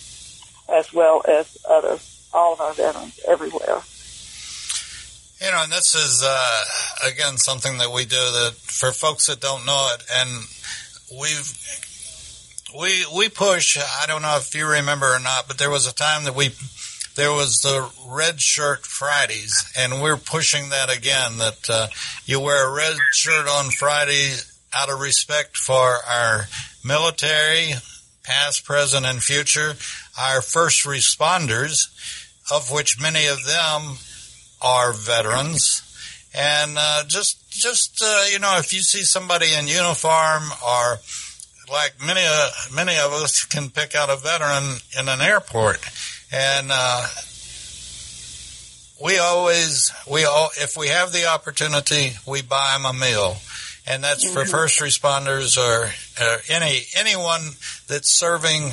as 0.72 0.94
well 0.94 1.24
as 1.28 1.58
other 1.68 1.98
all 2.32 2.54
of 2.54 2.62
our 2.62 2.74
veterans 2.74 3.20
everywhere. 3.28 3.82
You 5.42 5.52
know, 5.52 5.64
and 5.64 5.72
this 5.72 5.96
is 5.96 6.22
uh, 6.22 6.64
again 7.08 7.38
something 7.38 7.78
that 7.78 7.94
we 7.94 8.04
do 8.04 8.18
that 8.18 8.56
for 8.56 8.92
folks 8.92 9.28
that 9.28 9.40
don't 9.40 9.66
know 9.66 9.90
it, 9.94 10.04
and 10.14 10.30
we've 11.18 11.54
we 12.78 13.06
we 13.16 13.30
push. 13.30 13.78
I 13.78 14.06
don't 14.06 14.22
know 14.22 14.36
if 14.36 14.54
you 14.54 14.68
remember 14.68 15.08
or 15.08 15.20
not, 15.20 15.48
but 15.48 15.58
there 15.58 15.70
was 15.70 15.88
a 15.88 15.96
time 15.96 16.26
that 16.26 16.36
we 16.36 16.50
there 17.16 17.32
was 17.32 17.62
the 17.62 17.90
red 18.06 18.42
shirt 18.42 18.86
Fridays, 18.86 19.72
and 19.78 20.02
we're 20.02 20.18
pushing 20.18 20.70
that 20.70 20.96
again. 20.96 21.38
That 21.38 21.70
uh, 21.70 21.88
you 22.26 22.42
wear 22.42 22.68
a 22.68 22.76
red 22.76 22.98
shirt 23.14 23.48
on 23.48 23.72
Friday 23.72 24.34
out 24.74 24.90
of 24.90 25.00
respect 25.00 25.56
for 25.56 26.00
our 26.06 26.48
military, 26.84 27.76
past, 28.24 28.66
present, 28.66 29.06
and 29.06 29.24
future, 29.24 29.76
our 30.20 30.42
first 30.42 30.86
responders, 30.86 31.88
of 32.52 32.72
which 32.72 33.02
many 33.02 33.28
of 33.28 33.46
them 33.46 33.98
are 34.62 34.94
veterans, 34.94 35.84
and 36.34 36.76
uh, 36.78 37.04
just 37.08 37.50
just 37.50 38.02
uh, 38.04 38.24
you 38.32 38.40
know, 38.40 38.58
if 38.58 38.74
you 38.74 38.82
see 38.82 39.04
somebody 39.04 39.48
in 39.54 39.68
uniform 39.68 40.44
or 40.66 41.00
like 41.72 41.94
many 42.06 42.22
uh, 42.24 42.50
many 42.74 42.98
of 42.98 43.14
us 43.14 43.46
can 43.46 43.70
pick 43.70 43.96
out 43.96 44.10
a 44.10 44.16
veteran 44.16 44.78
in 45.00 45.08
an 45.08 45.22
airport, 45.22 45.80
and 46.32 46.70
uh, 46.72 47.08
we 49.04 49.18
always 49.18 49.92
we 50.10 50.26
all 50.26 50.50
if 50.58 50.76
we 50.78 50.88
have 50.90 51.12
the 51.12 51.28
opportunity, 51.28 52.12
we 52.28 52.42
buy 52.42 52.74
them 52.74 52.86
a 52.86 52.94
meal. 52.94 53.38
And 53.88 54.04
that's 54.04 54.30
for 54.30 54.46
first 54.46 54.80
responders 54.82 55.58
or 55.58 55.92
uh, 56.22 56.38
any 56.48 56.82
anyone 56.96 57.42
that's 57.88 58.14
serving 58.14 58.72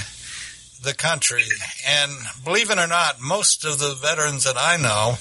the 0.83 0.93
country. 0.93 1.45
And 1.87 2.13
believe 2.45 2.71
it 2.71 2.79
or 2.79 2.87
not, 2.87 3.21
most 3.21 3.65
of 3.65 3.79
the 3.79 3.95
veterans 3.95 4.45
that 4.45 4.57
I 4.59 4.77
know 4.77 5.17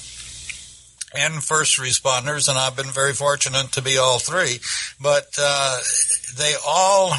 and 1.17 1.43
first 1.43 1.79
responders, 1.79 2.49
and 2.49 2.57
I've 2.57 2.75
been 2.75 2.91
very 2.91 3.13
fortunate 3.13 3.71
to 3.73 3.81
be 3.81 3.97
all 3.97 4.19
three, 4.19 4.59
but 5.01 5.37
uh, 5.39 5.79
they 6.37 6.53
all 6.67 7.13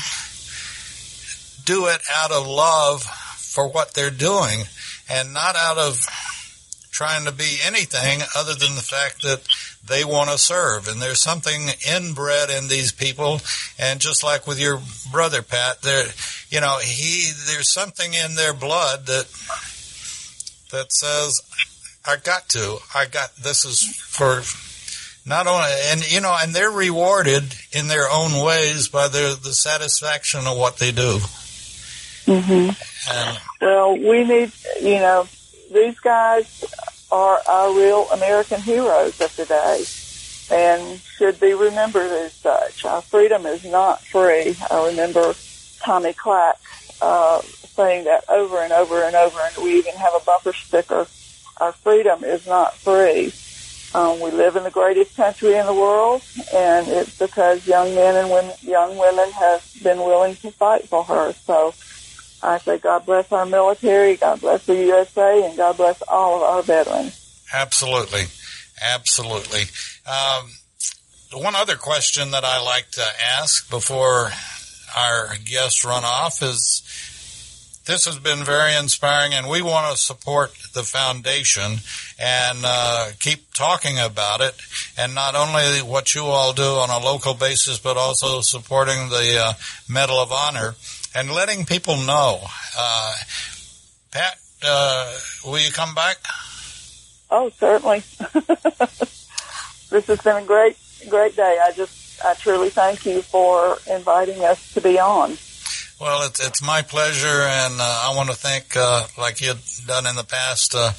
do 1.64 1.86
it 1.86 2.00
out 2.14 2.30
of 2.30 2.46
love 2.46 3.02
for 3.02 3.68
what 3.68 3.94
they're 3.94 4.10
doing 4.10 4.60
and 5.10 5.32
not 5.32 5.56
out 5.56 5.78
of 5.78 6.00
trying 6.90 7.26
to 7.26 7.32
be 7.32 7.58
anything 7.62 8.20
other 8.34 8.54
than 8.54 8.74
the 8.74 8.80
fact 8.80 9.22
that 9.22 9.42
they 9.86 10.04
want 10.04 10.30
to 10.30 10.38
serve. 10.38 10.88
And 10.88 11.00
there's 11.00 11.20
something 11.20 11.68
inbred 11.86 12.48
in 12.48 12.68
these 12.68 12.90
people. 12.90 13.40
And 13.78 14.00
just 14.00 14.24
like 14.24 14.46
with 14.46 14.58
your 14.58 14.80
brother, 15.12 15.42
Pat, 15.42 15.82
there, 15.82 16.06
you 16.48 16.60
know, 16.60 16.78
he, 16.82 17.30
there's 17.46 17.70
something 17.70 18.14
in 18.14 18.34
their 18.34 18.54
blood 18.54 19.06
that, 19.06 19.26
that 20.72 20.90
says, 20.90 21.40
I 22.06 22.16
got 22.16 22.48
to. 22.50 22.78
I 22.94 23.06
got 23.06 23.34
this 23.36 23.64
is 23.64 23.82
for 23.96 24.42
not 25.28 25.46
only 25.46 25.68
and 25.90 26.10
you 26.10 26.20
know 26.20 26.36
and 26.40 26.54
they're 26.54 26.70
rewarded 26.70 27.54
in 27.72 27.88
their 27.88 28.08
own 28.10 28.44
ways 28.44 28.88
by 28.88 29.08
their 29.08 29.34
the 29.34 29.52
satisfaction 29.52 30.46
of 30.46 30.56
what 30.56 30.78
they 30.78 30.92
do. 30.92 31.18
Mm-hmm. 32.26 33.64
well, 33.64 33.96
we 33.96 34.24
need 34.24 34.52
you 34.80 35.00
know 35.00 35.26
these 35.72 35.98
guys 36.00 36.64
are 37.10 37.40
our 37.48 37.74
real 37.74 38.08
American 38.12 38.60
heroes 38.60 39.20
of 39.20 39.34
today 39.34 39.84
and 40.50 41.00
should 41.00 41.40
be 41.40 41.54
remembered 41.54 42.10
as 42.10 42.32
such. 42.34 42.84
Our 42.84 43.02
freedom 43.02 43.46
is 43.46 43.64
not 43.64 44.00
free. 44.02 44.56
I 44.70 44.88
remember 44.88 45.34
Tommy 45.80 46.12
Clack 46.12 46.56
uh, 47.00 47.42
saying 47.42 48.04
that 48.04 48.24
over 48.28 48.58
and 48.58 48.72
over 48.72 49.02
and 49.02 49.16
over, 49.16 49.38
and 49.40 49.64
we 49.64 49.78
even 49.78 49.94
have 49.94 50.12
a 50.14 50.24
bumper 50.24 50.52
sticker 50.52 51.06
our 51.58 51.72
freedom 51.72 52.24
is 52.24 52.46
not 52.46 52.74
free. 52.74 53.32
Um, 53.94 54.20
we 54.20 54.30
live 54.30 54.56
in 54.56 54.64
the 54.64 54.70
greatest 54.70 55.16
country 55.16 55.54
in 55.54 55.64
the 55.64 55.72
world, 55.72 56.22
and 56.52 56.86
it's 56.88 57.18
because 57.18 57.66
young 57.66 57.94
men 57.94 58.16
and 58.16 58.30
women, 58.30 58.54
young 58.60 58.98
women 58.98 59.30
have 59.32 59.64
been 59.82 59.98
willing 59.98 60.36
to 60.36 60.50
fight 60.50 60.88
for 60.88 61.04
her. 61.04 61.32
So 61.32 61.72
I 62.42 62.58
say, 62.58 62.78
God 62.78 63.06
bless 63.06 63.32
our 63.32 63.46
military, 63.46 64.16
God 64.16 64.40
bless 64.40 64.66
the 64.66 64.76
USA, 64.76 65.46
and 65.46 65.56
God 65.56 65.76
bless 65.78 66.02
all 66.02 66.36
of 66.36 66.42
our 66.42 66.62
veterans. 66.62 67.44
Absolutely, 67.54 68.24
absolutely. 68.82 69.62
Um, 70.06 70.50
one 71.32 71.54
other 71.54 71.76
question 71.76 72.32
that 72.32 72.44
I 72.44 72.60
like 72.60 72.90
to 72.92 73.04
ask 73.38 73.70
before 73.70 74.30
our 74.96 75.36
guests 75.44 75.84
run 75.84 76.04
off 76.04 76.42
is 76.42 76.82
this 77.86 78.04
has 78.04 78.18
been 78.18 78.44
very 78.44 78.74
inspiring, 78.74 79.32
and 79.32 79.48
we 79.48 79.62
want 79.62 79.90
to 79.92 79.96
support 79.96 80.52
the 80.74 80.82
foundation 80.82 81.78
and 82.18 82.58
uh, 82.64 83.10
keep 83.20 83.52
talking 83.54 83.98
about 83.98 84.40
it. 84.40 84.54
And 84.98 85.14
not 85.14 85.36
only 85.36 85.82
what 85.82 86.14
you 86.14 86.24
all 86.24 86.52
do 86.52 86.62
on 86.64 86.90
a 86.90 86.98
local 86.98 87.34
basis, 87.34 87.78
but 87.78 87.96
also 87.96 88.40
supporting 88.40 89.08
the 89.08 89.40
uh, 89.40 89.52
Medal 89.88 90.18
of 90.18 90.32
Honor 90.32 90.74
and 91.14 91.30
letting 91.30 91.64
people 91.64 91.96
know. 91.96 92.40
Uh, 92.76 93.14
Pat, 94.10 94.36
uh, 94.64 95.16
will 95.44 95.60
you 95.60 95.70
come 95.70 95.94
back? 95.94 96.16
Oh, 97.30 97.50
certainly. 97.50 98.02
this 99.90 100.06
has 100.06 100.20
been 100.22 100.36
a 100.36 100.44
great, 100.44 100.76
great 101.08 101.36
day. 101.36 101.58
I 101.62 101.70
just, 101.72 102.24
I 102.24 102.34
truly 102.34 102.70
thank 102.70 103.06
you 103.06 103.22
for 103.22 103.78
inviting 103.88 104.44
us 104.44 104.74
to 104.74 104.80
be 104.80 104.98
on. 104.98 105.36
Well, 105.98 106.26
it's 106.26 106.46
it's 106.46 106.62
my 106.62 106.82
pleasure, 106.82 107.26
and 107.26 107.80
uh, 107.80 108.02
I 108.04 108.12
want 108.14 108.28
to 108.28 108.36
thank, 108.36 108.76
uh, 108.76 109.06
like 109.16 109.40
you 109.40 109.48
had 109.48 109.60
done 109.86 110.06
in 110.06 110.14
the 110.14 110.24
past, 110.24 110.74
uh, 110.74 110.92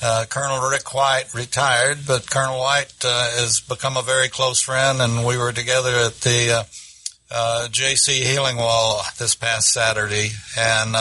uh, 0.00 0.26
Colonel 0.28 0.70
Rick 0.70 0.94
White, 0.94 1.34
retired, 1.34 2.06
but 2.06 2.30
Colonel 2.30 2.60
White 2.60 2.94
uh, 3.04 3.30
has 3.32 3.58
become 3.58 3.96
a 3.96 4.02
very 4.02 4.28
close 4.28 4.60
friend, 4.60 5.02
and 5.02 5.26
we 5.26 5.36
were 5.36 5.52
together 5.52 5.96
at 5.96 6.20
the 6.20 6.68
uh, 7.32 7.66
JC 7.68 8.22
Healing 8.22 8.56
Wall 8.56 9.02
this 9.18 9.34
past 9.34 9.72
Saturday, 9.72 10.30
and 10.56 10.94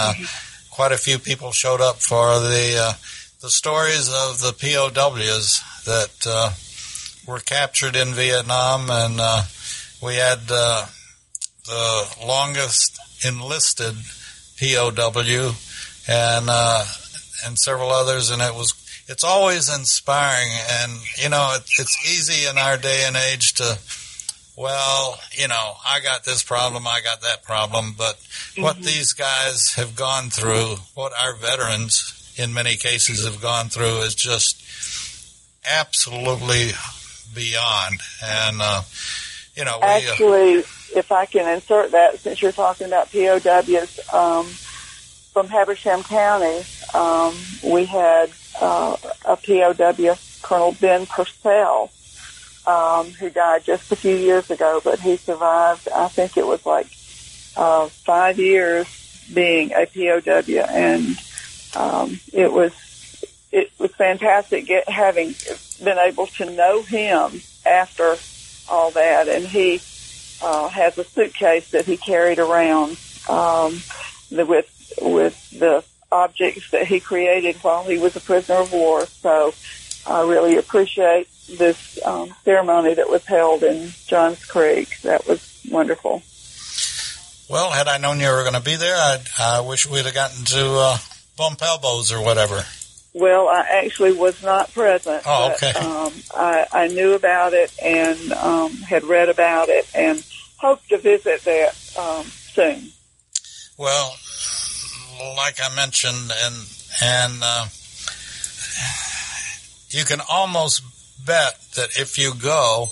quite 0.72 0.92
a 0.92 0.98
few 0.98 1.20
people 1.20 1.52
showed 1.52 1.80
up 1.80 1.98
for 1.98 2.40
the 2.40 2.98
the 3.44 3.52
stories 3.52 4.10
of 4.10 4.42
the 4.42 4.54
POWs 4.54 5.62
that 5.86 6.56
were 7.28 7.40
captured 7.40 7.96
in 7.96 8.16
Vietnam, 8.16 8.90
and 8.90 9.46
we 10.02 10.16
had 10.16 10.48
the 10.48 10.88
longest 12.26 13.00
enlisted 13.26 13.96
POW 14.60 15.56
and 16.08 16.46
uh, 16.50 16.86
and 17.46 17.58
several 17.58 17.90
others, 17.90 18.30
and 18.30 18.42
it 18.42 18.54
was 18.54 18.74
it's 19.08 19.24
always 19.24 19.74
inspiring, 19.74 20.50
and 20.82 20.92
you 21.18 21.30
know 21.30 21.56
it, 21.56 21.64
it's 21.80 22.06
easy 22.06 22.48
in 22.50 22.58
our 22.58 22.78
day 22.78 23.06
and 23.06 23.16
age 23.16 23.54
to 23.56 23.78
well, 24.56 25.20
you 25.32 25.48
know, 25.48 25.74
I 25.86 26.00
got 26.02 26.26
this 26.26 26.44
problem, 26.44 26.86
I 26.86 27.02
got 27.02 27.22
that 27.22 27.44
problem, 27.44 27.96
but 27.98 28.20
what 28.58 28.78
these 28.78 29.14
guys 29.14 29.74
have 29.76 29.96
gone 29.96 30.30
through, 30.30 30.76
what 30.94 31.12
our 31.20 31.36
veterans 31.36 32.34
in 32.38 32.54
many 32.54 32.76
cases 32.76 33.26
have 33.26 33.42
gone 33.42 33.70
through 33.70 34.02
is 34.02 34.14
just 34.14 34.62
absolutely 35.68 36.72
beyond. 37.34 38.00
And, 38.24 38.62
uh, 38.62 38.82
you 39.56 39.66
know, 39.66 39.80
we, 39.82 39.88
uh, 39.88 39.90
Actually, 39.90 40.54
if 40.96 41.12
I 41.12 41.26
can 41.26 41.48
insert 41.48 41.92
that, 41.92 42.20
since 42.20 42.42
you're 42.42 42.52
talking 42.52 42.88
about 42.88 43.12
POWs, 43.12 44.00
um, 44.14 44.46
from 45.34 45.48
Habersham 45.48 46.04
County, 46.04 46.64
um, 46.94 47.36
we 47.64 47.86
had 47.86 48.32
uh, 48.62 48.96
a 49.26 49.36
POW, 49.36 50.18
Colonel 50.42 50.76
Ben 50.80 51.06
Purcell, 51.08 51.90
um, 52.68 53.12
who 53.12 53.30
died 53.30 53.64
just 53.64 53.92
a 53.92 53.96
few 53.96 54.16
years 54.16 54.50
ago, 54.52 54.80
but 54.84 55.00
he 55.00 55.18
survived, 55.18 55.88
I 55.90 56.08
think 56.08 56.38
it 56.38 56.46
was 56.46 56.66
like 56.66 56.88
uh, 57.58 57.88
five 57.90 58.40
years 58.40 58.88
being 59.34 59.72
a 59.74 59.86
POW, 59.86 60.66
and 60.70 61.18
um, 61.76 62.20
it 62.32 62.52
was 62.52 62.72
it 63.52 63.72
was 63.78 63.92
fantastic 63.92 64.66
get, 64.66 64.90
having 64.90 65.36
been 65.84 65.98
able 65.98 66.26
to 66.26 66.46
know 66.50 66.82
him 66.82 67.42
after 67.66 68.18
all 68.70 68.92
that, 68.92 69.28
and 69.28 69.46
he 69.46 69.82
uh, 70.42 70.68
has 70.70 70.98
a 70.98 71.04
suitcase 71.04 71.72
that 71.72 71.86
he 71.86 71.98
carried 71.98 72.40
around 72.40 72.98
um, 73.30 73.82
the, 74.30 74.46
with 74.46 74.70
with 75.02 75.50
the 75.52 75.84
objects 76.12 76.70
that 76.72 76.86
he 76.86 77.00
created 77.00 77.56
while 77.58 77.84
he 77.84 77.98
was 77.98 78.16
a 78.16 78.20
prisoner 78.20 78.60
of 78.60 78.72
war. 78.72 79.06
So 79.06 79.54
I 80.06 80.22
really 80.22 80.58
appreciate 80.58 81.28
this 81.48 82.00
um, 82.06 82.34
ceremony 82.46 82.94
that 82.94 83.10
was 83.10 83.26
held 83.26 83.64
in 83.64 83.92
Johns 84.08 84.44
Creek. 84.46 85.02
That 85.02 85.28
was 85.28 85.62
wonderful. 85.70 86.22
well, 87.50 87.72
had 87.72 87.88
I 87.88 87.98
known 87.98 88.20
you 88.20 88.28
were 88.28 88.44
going 88.44 88.54
to 88.54 88.62
be 88.62 88.76
there, 88.76 88.96
I, 88.96 89.20
I 89.40 89.62
wish 89.62 89.90
we'd 89.90 90.06
have 90.06 90.14
gotten 90.14 90.46
to 90.46 90.76
uh, 90.78 90.98
bump 91.38 91.62
elbows 91.62 92.12
or 92.12 92.24
whatever. 92.24 92.64
Well, 93.14 93.48
I 93.48 93.84
actually 93.84 94.14
was 94.14 94.42
not 94.42 94.74
present. 94.74 95.24
Oh, 95.26 95.56
but, 95.60 95.76
um, 95.76 96.14
I, 96.36 96.66
I 96.72 96.88
knew 96.88 97.14
about 97.14 97.54
it 97.54 97.72
and 97.82 98.34
um, 98.34 98.72
had 98.72 99.04
read 99.04 99.30
about 99.30 99.70
it 99.70 99.88
and 99.94 100.26
hope 100.58 100.86
to 100.88 100.98
visit 100.98 101.44
there 101.44 101.70
um, 102.00 102.26
soon. 102.26 102.90
Well, 103.78 104.16
like 105.38 105.60
I 105.62 105.76
mentioned, 105.76 106.32
and 106.44 106.56
and 107.02 107.34
uh, 107.44 107.66
you 109.90 110.06
can 110.06 110.22
almost 110.30 110.84
bet 111.26 111.60
that 111.76 112.00
if 112.00 112.18
you 112.18 112.34
go, 112.36 112.88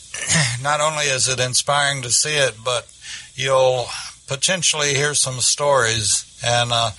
not 0.62 0.80
only 0.80 1.04
is 1.04 1.28
it 1.28 1.40
inspiring 1.40 2.02
to 2.02 2.10
see 2.10 2.36
it, 2.36 2.54
but 2.64 2.86
you'll 3.34 3.86
potentially 4.26 4.94
hear 4.94 5.14
some 5.14 5.40
stories. 5.40 6.40
And 6.44 6.70
uh, 6.72 6.90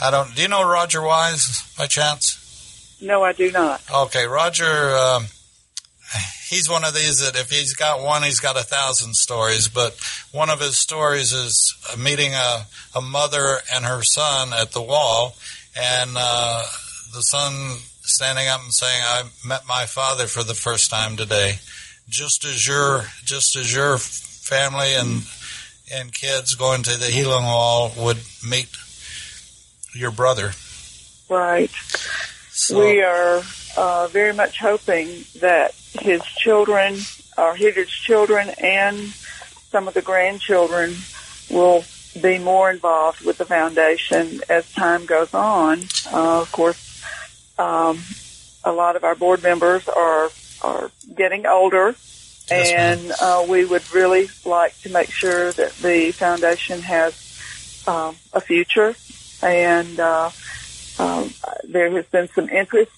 I 0.00 0.10
don't. 0.10 0.34
Do 0.34 0.42
you 0.42 0.48
know 0.48 0.68
Roger 0.68 1.02
Wise 1.02 1.62
by 1.78 1.86
chance? 1.86 2.98
No, 3.00 3.22
I 3.22 3.32
do 3.32 3.50
not. 3.50 3.82
Okay, 3.92 4.26
Roger. 4.26 4.96
Um, 4.96 5.26
he's 6.48 6.68
one 6.68 6.84
of 6.84 6.94
these 6.94 7.20
that 7.20 7.38
if 7.38 7.50
he's 7.50 7.74
got 7.74 8.02
one, 8.02 8.22
he's 8.22 8.40
got 8.40 8.56
a 8.56 8.62
thousand 8.62 9.14
stories. 9.14 9.68
But 9.68 9.96
one 10.32 10.50
of 10.50 10.60
his 10.60 10.78
stories 10.78 11.32
is 11.32 11.74
meeting 11.98 12.34
a, 12.34 12.66
a 12.94 13.00
mother 13.00 13.58
and 13.74 13.84
her 13.84 14.02
son 14.02 14.52
at 14.52 14.72
the 14.72 14.82
wall, 14.82 15.36
and 15.76 16.10
uh, 16.16 16.62
the 17.14 17.22
son 17.22 17.78
standing 18.02 18.48
up 18.48 18.62
and 18.62 18.72
saying, 18.72 19.02
"I 19.02 19.24
met 19.46 19.62
my 19.68 19.86
father 19.86 20.26
for 20.26 20.42
the 20.42 20.54
first 20.54 20.90
time 20.90 21.16
today." 21.16 21.58
Just 22.08 22.44
as 22.44 22.66
your 22.66 23.04
just 23.24 23.56
as 23.56 23.74
your 23.74 23.98
family 23.98 24.94
and 24.94 25.22
and 25.92 26.12
kids 26.12 26.54
going 26.54 26.82
to 26.82 26.98
the 26.98 27.06
healing 27.06 27.44
wall 27.44 27.92
would 27.96 28.18
meet 28.48 28.68
your 29.94 30.10
brother. 30.10 30.52
Right. 31.28 31.70
So, 32.50 32.78
We 32.78 33.02
are 33.02 33.42
uh, 33.76 34.08
very 34.08 34.32
much 34.32 34.58
hoping 34.58 35.24
that 35.40 35.74
his 35.98 36.22
children, 36.24 36.98
or 37.36 37.54
his 37.56 37.88
children, 37.90 38.50
and 38.58 38.96
some 39.70 39.88
of 39.88 39.94
the 39.94 40.02
grandchildren 40.02 40.94
will 41.50 41.84
be 42.20 42.38
more 42.38 42.70
involved 42.70 43.22
with 43.22 43.38
the 43.38 43.44
foundation 43.44 44.40
as 44.48 44.70
time 44.72 45.06
goes 45.06 45.34
on. 45.34 45.82
Uh, 46.12 46.40
of 46.40 46.52
course, 46.52 47.02
um, 47.58 47.98
a 48.62 48.72
lot 48.72 48.96
of 48.96 49.04
our 49.04 49.14
board 49.14 49.42
members 49.42 49.88
are 49.88 50.30
are 50.62 50.90
getting 51.14 51.44
older, 51.44 51.94
Yes, 52.50 52.72
and 52.72 53.12
uh, 53.20 53.44
we 53.48 53.64
would 53.64 53.92
really 53.92 54.28
like 54.44 54.78
to 54.82 54.90
make 54.90 55.10
sure 55.10 55.52
that 55.52 55.74
the 55.76 56.12
foundation 56.12 56.80
has 56.80 57.84
um, 57.86 58.16
a 58.32 58.40
future. 58.40 58.94
And 59.44 60.00
uh, 60.00 60.30
um, 60.98 61.30
there 61.68 61.90
has 61.90 62.06
been 62.06 62.28
some 62.28 62.48
interest 62.48 62.90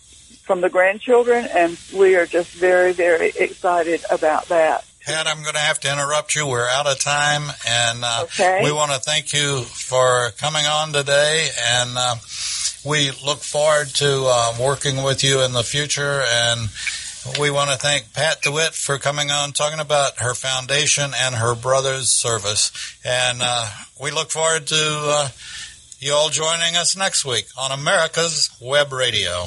from 0.45 0.61
the 0.61 0.71
grandchildren, 0.71 1.45
and 1.53 1.77
we 1.95 2.15
are 2.15 2.25
just 2.27 2.51
very, 2.53 2.93
very 2.93 3.33
excited 3.37 4.05
about 4.11 4.47
that. 4.49 4.85
Pat, 5.05 5.27
I'm 5.27 5.43
going 5.43 5.55
to 5.55 5.61
have 5.61 5.79
to 5.81 5.93
interrupt 5.93 6.35
you. 6.35 6.47
We're 6.47 6.69
out 6.69 6.87
of 6.87 6.99
time, 7.01 7.43
and 7.69 8.05
uh, 8.05 8.21
Okay. 8.25 8.61
we 8.63 8.73
want 8.73 8.93
to 8.93 8.99
thank 8.99 9.33
you 9.33 9.63
for 9.63 10.31
coming 10.39 10.67
on 10.67 10.93
today. 10.93 11.49
And 11.81 11.91
uh, 11.97 12.17
we 12.85 13.11
look 13.25 13.39
forward 13.39 13.89
to 13.97 14.25
uh, 14.27 14.55
working 14.61 15.03
with 15.03 15.23
you 15.25 15.43
in 15.43 15.53
the 15.53 15.63
future. 15.63 16.23
And 16.27 16.69
we 17.41 17.51
want 17.51 17.71
to 17.71 17.77
thank 17.77 18.13
Pat 18.15 18.43
DeWitt 18.43 18.73
for 18.75 18.99
coming 18.99 19.31
on, 19.31 19.53
talking 19.53 19.81
about 19.81 20.19
her 20.19 20.35
foundation 20.35 21.11
and 21.17 21.35
her 21.37 21.55
brother's 21.57 22.09
service. 22.11 22.73
And 23.05 23.39
uh, 23.43 23.69
we 24.01 24.11
look 24.13 24.31
forward 24.31 24.67
to 24.69 24.77
uh, 24.77 25.29
you 25.99 26.13
all 26.13 26.29
joining 26.29 26.77
us 26.77 26.95
next 26.97 27.25
week 27.25 27.47
on 27.59 27.73
America's 27.73 28.51
Web 28.61 28.93
Radio. 28.93 29.47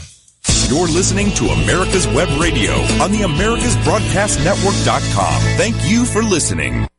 You're 0.67 0.87
listening 0.87 1.31
to 1.33 1.45
America's 1.45 2.07
Web 2.07 2.27
Radio 2.39 2.73
on 3.01 3.11
the 3.11 3.19
AmericasBroadcastNetwork.com. 3.19 5.41
Thank 5.57 5.75
you 5.89 6.05
for 6.05 6.23
listening. 6.23 6.87